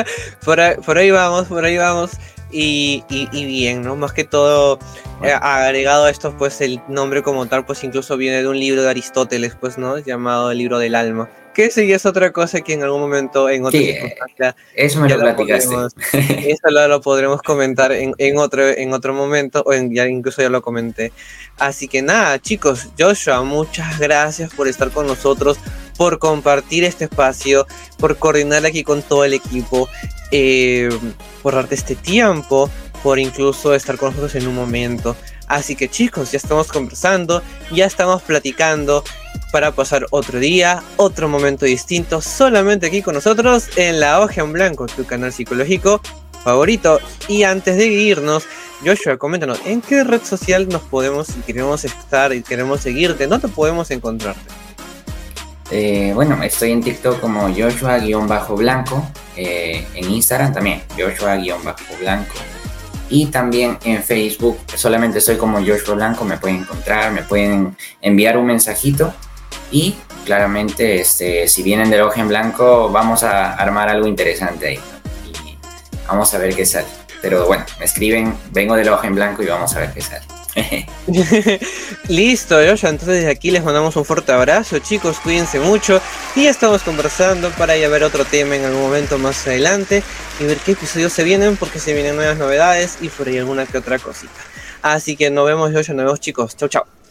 por, 0.44 0.58
ahí, 0.58 0.74
por 0.84 0.98
ahí 0.98 1.12
vamos, 1.12 1.46
por 1.46 1.64
ahí 1.64 1.76
vamos. 1.76 2.10
Y, 2.50 3.04
y, 3.08 3.46
bien, 3.46 3.82
¿no? 3.82 3.94
Más 3.94 4.12
que 4.12 4.24
todo, 4.24 4.80
eh, 5.22 5.32
agregado 5.32 6.06
a 6.06 6.10
esto, 6.10 6.36
pues 6.36 6.60
el 6.60 6.80
nombre 6.88 7.22
como 7.22 7.46
tal, 7.46 7.64
pues 7.64 7.84
incluso 7.84 8.16
viene 8.16 8.42
de 8.42 8.48
un 8.48 8.58
libro 8.58 8.82
de 8.82 8.90
Aristóteles, 8.90 9.56
pues, 9.60 9.78
¿no? 9.78 9.98
Llamado 9.98 10.50
el 10.50 10.58
libro 10.58 10.78
del 10.78 10.96
alma. 10.96 11.28
Que 11.54 11.70
sí 11.70 11.92
es 11.92 12.04
otra 12.04 12.32
cosa 12.32 12.60
que 12.60 12.72
en 12.72 12.82
algún 12.82 13.00
momento, 13.00 13.48
en 13.48 13.64
otra 13.64 13.78
sí, 13.78 13.96
Eso 14.74 15.00
me 15.00 15.08
lo 15.08 15.18
platicaste. 15.18 15.74
eso 16.50 16.70
lo, 16.70 17.00
podremos 17.00 17.40
comentar 17.42 17.92
en, 17.92 18.14
en, 18.18 18.38
otro, 18.38 18.68
en 18.68 18.92
otro 18.92 19.14
momento, 19.14 19.62
o 19.64 19.72
en, 19.72 19.94
ya 19.94 20.06
incluso 20.06 20.42
ya 20.42 20.48
lo 20.48 20.62
comenté. 20.62 21.12
Así 21.58 21.86
que 21.86 22.02
nada, 22.02 22.40
chicos, 22.40 22.88
Joshua, 22.98 23.42
muchas 23.42 23.98
gracias 23.98 24.52
por 24.52 24.66
estar 24.66 24.90
con 24.90 25.06
nosotros, 25.06 25.58
por 25.96 26.18
compartir 26.18 26.84
este 26.84 27.04
espacio, 27.04 27.66
por 27.98 28.16
coordinar 28.18 28.66
aquí 28.66 28.82
con 28.82 29.02
todo 29.02 29.24
el 29.24 29.34
equipo. 29.34 29.88
Eh, 30.30 30.88
por 31.44 31.54
darte 31.54 31.76
este 31.76 31.94
tiempo, 31.94 32.68
por 33.04 33.18
incluso 33.18 33.74
estar 33.74 33.96
con 33.96 34.08
nosotros 34.08 34.34
en 34.34 34.48
un 34.48 34.54
momento. 34.56 35.14
Así 35.48 35.76
que 35.76 35.88
chicos, 35.88 36.32
ya 36.32 36.38
estamos 36.38 36.68
conversando, 36.68 37.42
ya 37.70 37.86
estamos 37.86 38.22
platicando 38.22 39.04
para 39.52 39.72
pasar 39.72 40.06
otro 40.10 40.38
día, 40.38 40.82
otro 40.96 41.28
momento 41.28 41.64
distinto, 41.64 42.20
solamente 42.20 42.86
aquí 42.86 43.02
con 43.02 43.14
nosotros 43.14 43.68
en 43.76 44.00
La 44.00 44.20
Hoja 44.20 44.40
en 44.40 44.52
Blanco, 44.52 44.86
tu 44.86 45.04
canal 45.04 45.32
psicológico 45.32 46.00
favorito. 46.42 47.00
Y 47.28 47.44
antes 47.44 47.76
de 47.76 47.86
irnos, 47.86 48.44
Joshua, 48.84 49.16
coméntanos, 49.16 49.60
¿en 49.64 49.80
qué 49.80 50.04
red 50.04 50.22
social 50.22 50.68
nos 50.68 50.82
podemos, 50.82 51.28
si 51.28 51.40
queremos 51.40 51.84
estar 51.84 52.32
y 52.34 52.42
queremos 52.42 52.80
seguirte, 52.80 53.26
no 53.26 53.40
te 53.40 53.48
podemos 53.48 53.90
encontrarte? 53.90 54.42
Eh, 55.70 56.12
bueno, 56.14 56.42
estoy 56.42 56.72
en 56.72 56.82
TikTok 56.82 57.20
como 57.20 57.48
Joshua-Blanco, 57.48 59.08
eh, 59.36 59.86
en 59.94 60.10
Instagram 60.10 60.52
también, 60.52 60.82
Joshua-Blanco. 60.96 62.34
Y 63.14 63.26
también 63.26 63.78
en 63.84 64.02
Facebook, 64.02 64.58
solamente 64.74 65.20
soy 65.20 65.36
como 65.36 65.64
Joshua 65.64 65.94
Blanco, 65.94 66.24
me 66.24 66.36
pueden 66.36 66.62
encontrar, 66.62 67.12
me 67.12 67.22
pueden 67.22 67.76
enviar 68.00 68.36
un 68.36 68.46
mensajito. 68.46 69.14
Y 69.70 69.94
claramente, 70.24 71.00
este, 71.00 71.46
si 71.46 71.62
vienen 71.62 71.90
del 71.90 72.00
ojo 72.00 72.18
en 72.18 72.26
blanco, 72.26 72.90
vamos 72.90 73.22
a 73.22 73.54
armar 73.54 73.88
algo 73.88 74.08
interesante 74.08 74.66
ahí. 74.66 74.80
Y 75.32 75.56
vamos 76.08 76.34
a 76.34 76.38
ver 76.38 76.56
qué 76.56 76.66
sale. 76.66 76.88
Pero 77.22 77.46
bueno, 77.46 77.64
me 77.78 77.84
escriben, 77.84 78.36
vengo 78.50 78.74
del 78.74 78.88
ojo 78.88 79.06
en 79.06 79.14
blanco 79.14 79.44
y 79.44 79.46
vamos 79.46 79.72
a 79.76 79.78
ver 79.78 79.92
qué 79.92 80.00
sale. 80.00 80.33
Listo, 82.08 82.56
Joshua. 82.56 82.90
Entonces 82.90 83.16
desde 83.16 83.30
aquí 83.30 83.50
les 83.50 83.64
mandamos 83.64 83.96
un 83.96 84.04
fuerte 84.04 84.32
abrazo, 84.32 84.78
chicos. 84.78 85.18
Cuídense 85.18 85.60
mucho. 85.60 86.00
Y 86.36 86.46
estamos 86.46 86.82
conversando 86.82 87.50
para 87.50 87.76
ya 87.76 87.88
ver 87.88 88.04
otro 88.04 88.24
tema 88.24 88.56
en 88.56 88.64
algún 88.64 88.82
momento 88.82 89.18
más 89.18 89.46
adelante 89.46 90.02
y 90.40 90.44
ver 90.44 90.58
qué 90.58 90.72
episodios 90.72 91.12
se 91.12 91.24
vienen, 91.24 91.56
porque 91.56 91.78
se 91.78 91.94
vienen 91.94 92.16
nuevas 92.16 92.38
novedades 92.38 92.98
y 93.00 93.08
por 93.08 93.28
ahí 93.28 93.38
alguna 93.38 93.66
que 93.66 93.78
otra 93.78 93.98
cosita. 93.98 94.32
Así 94.82 95.16
que 95.16 95.30
nos 95.30 95.46
vemos, 95.46 95.72
Joshua. 95.72 95.94
Nos 95.94 96.04
vemos, 96.04 96.20
chicos. 96.20 96.56
Chau, 96.56 96.68
chau. 96.68 97.03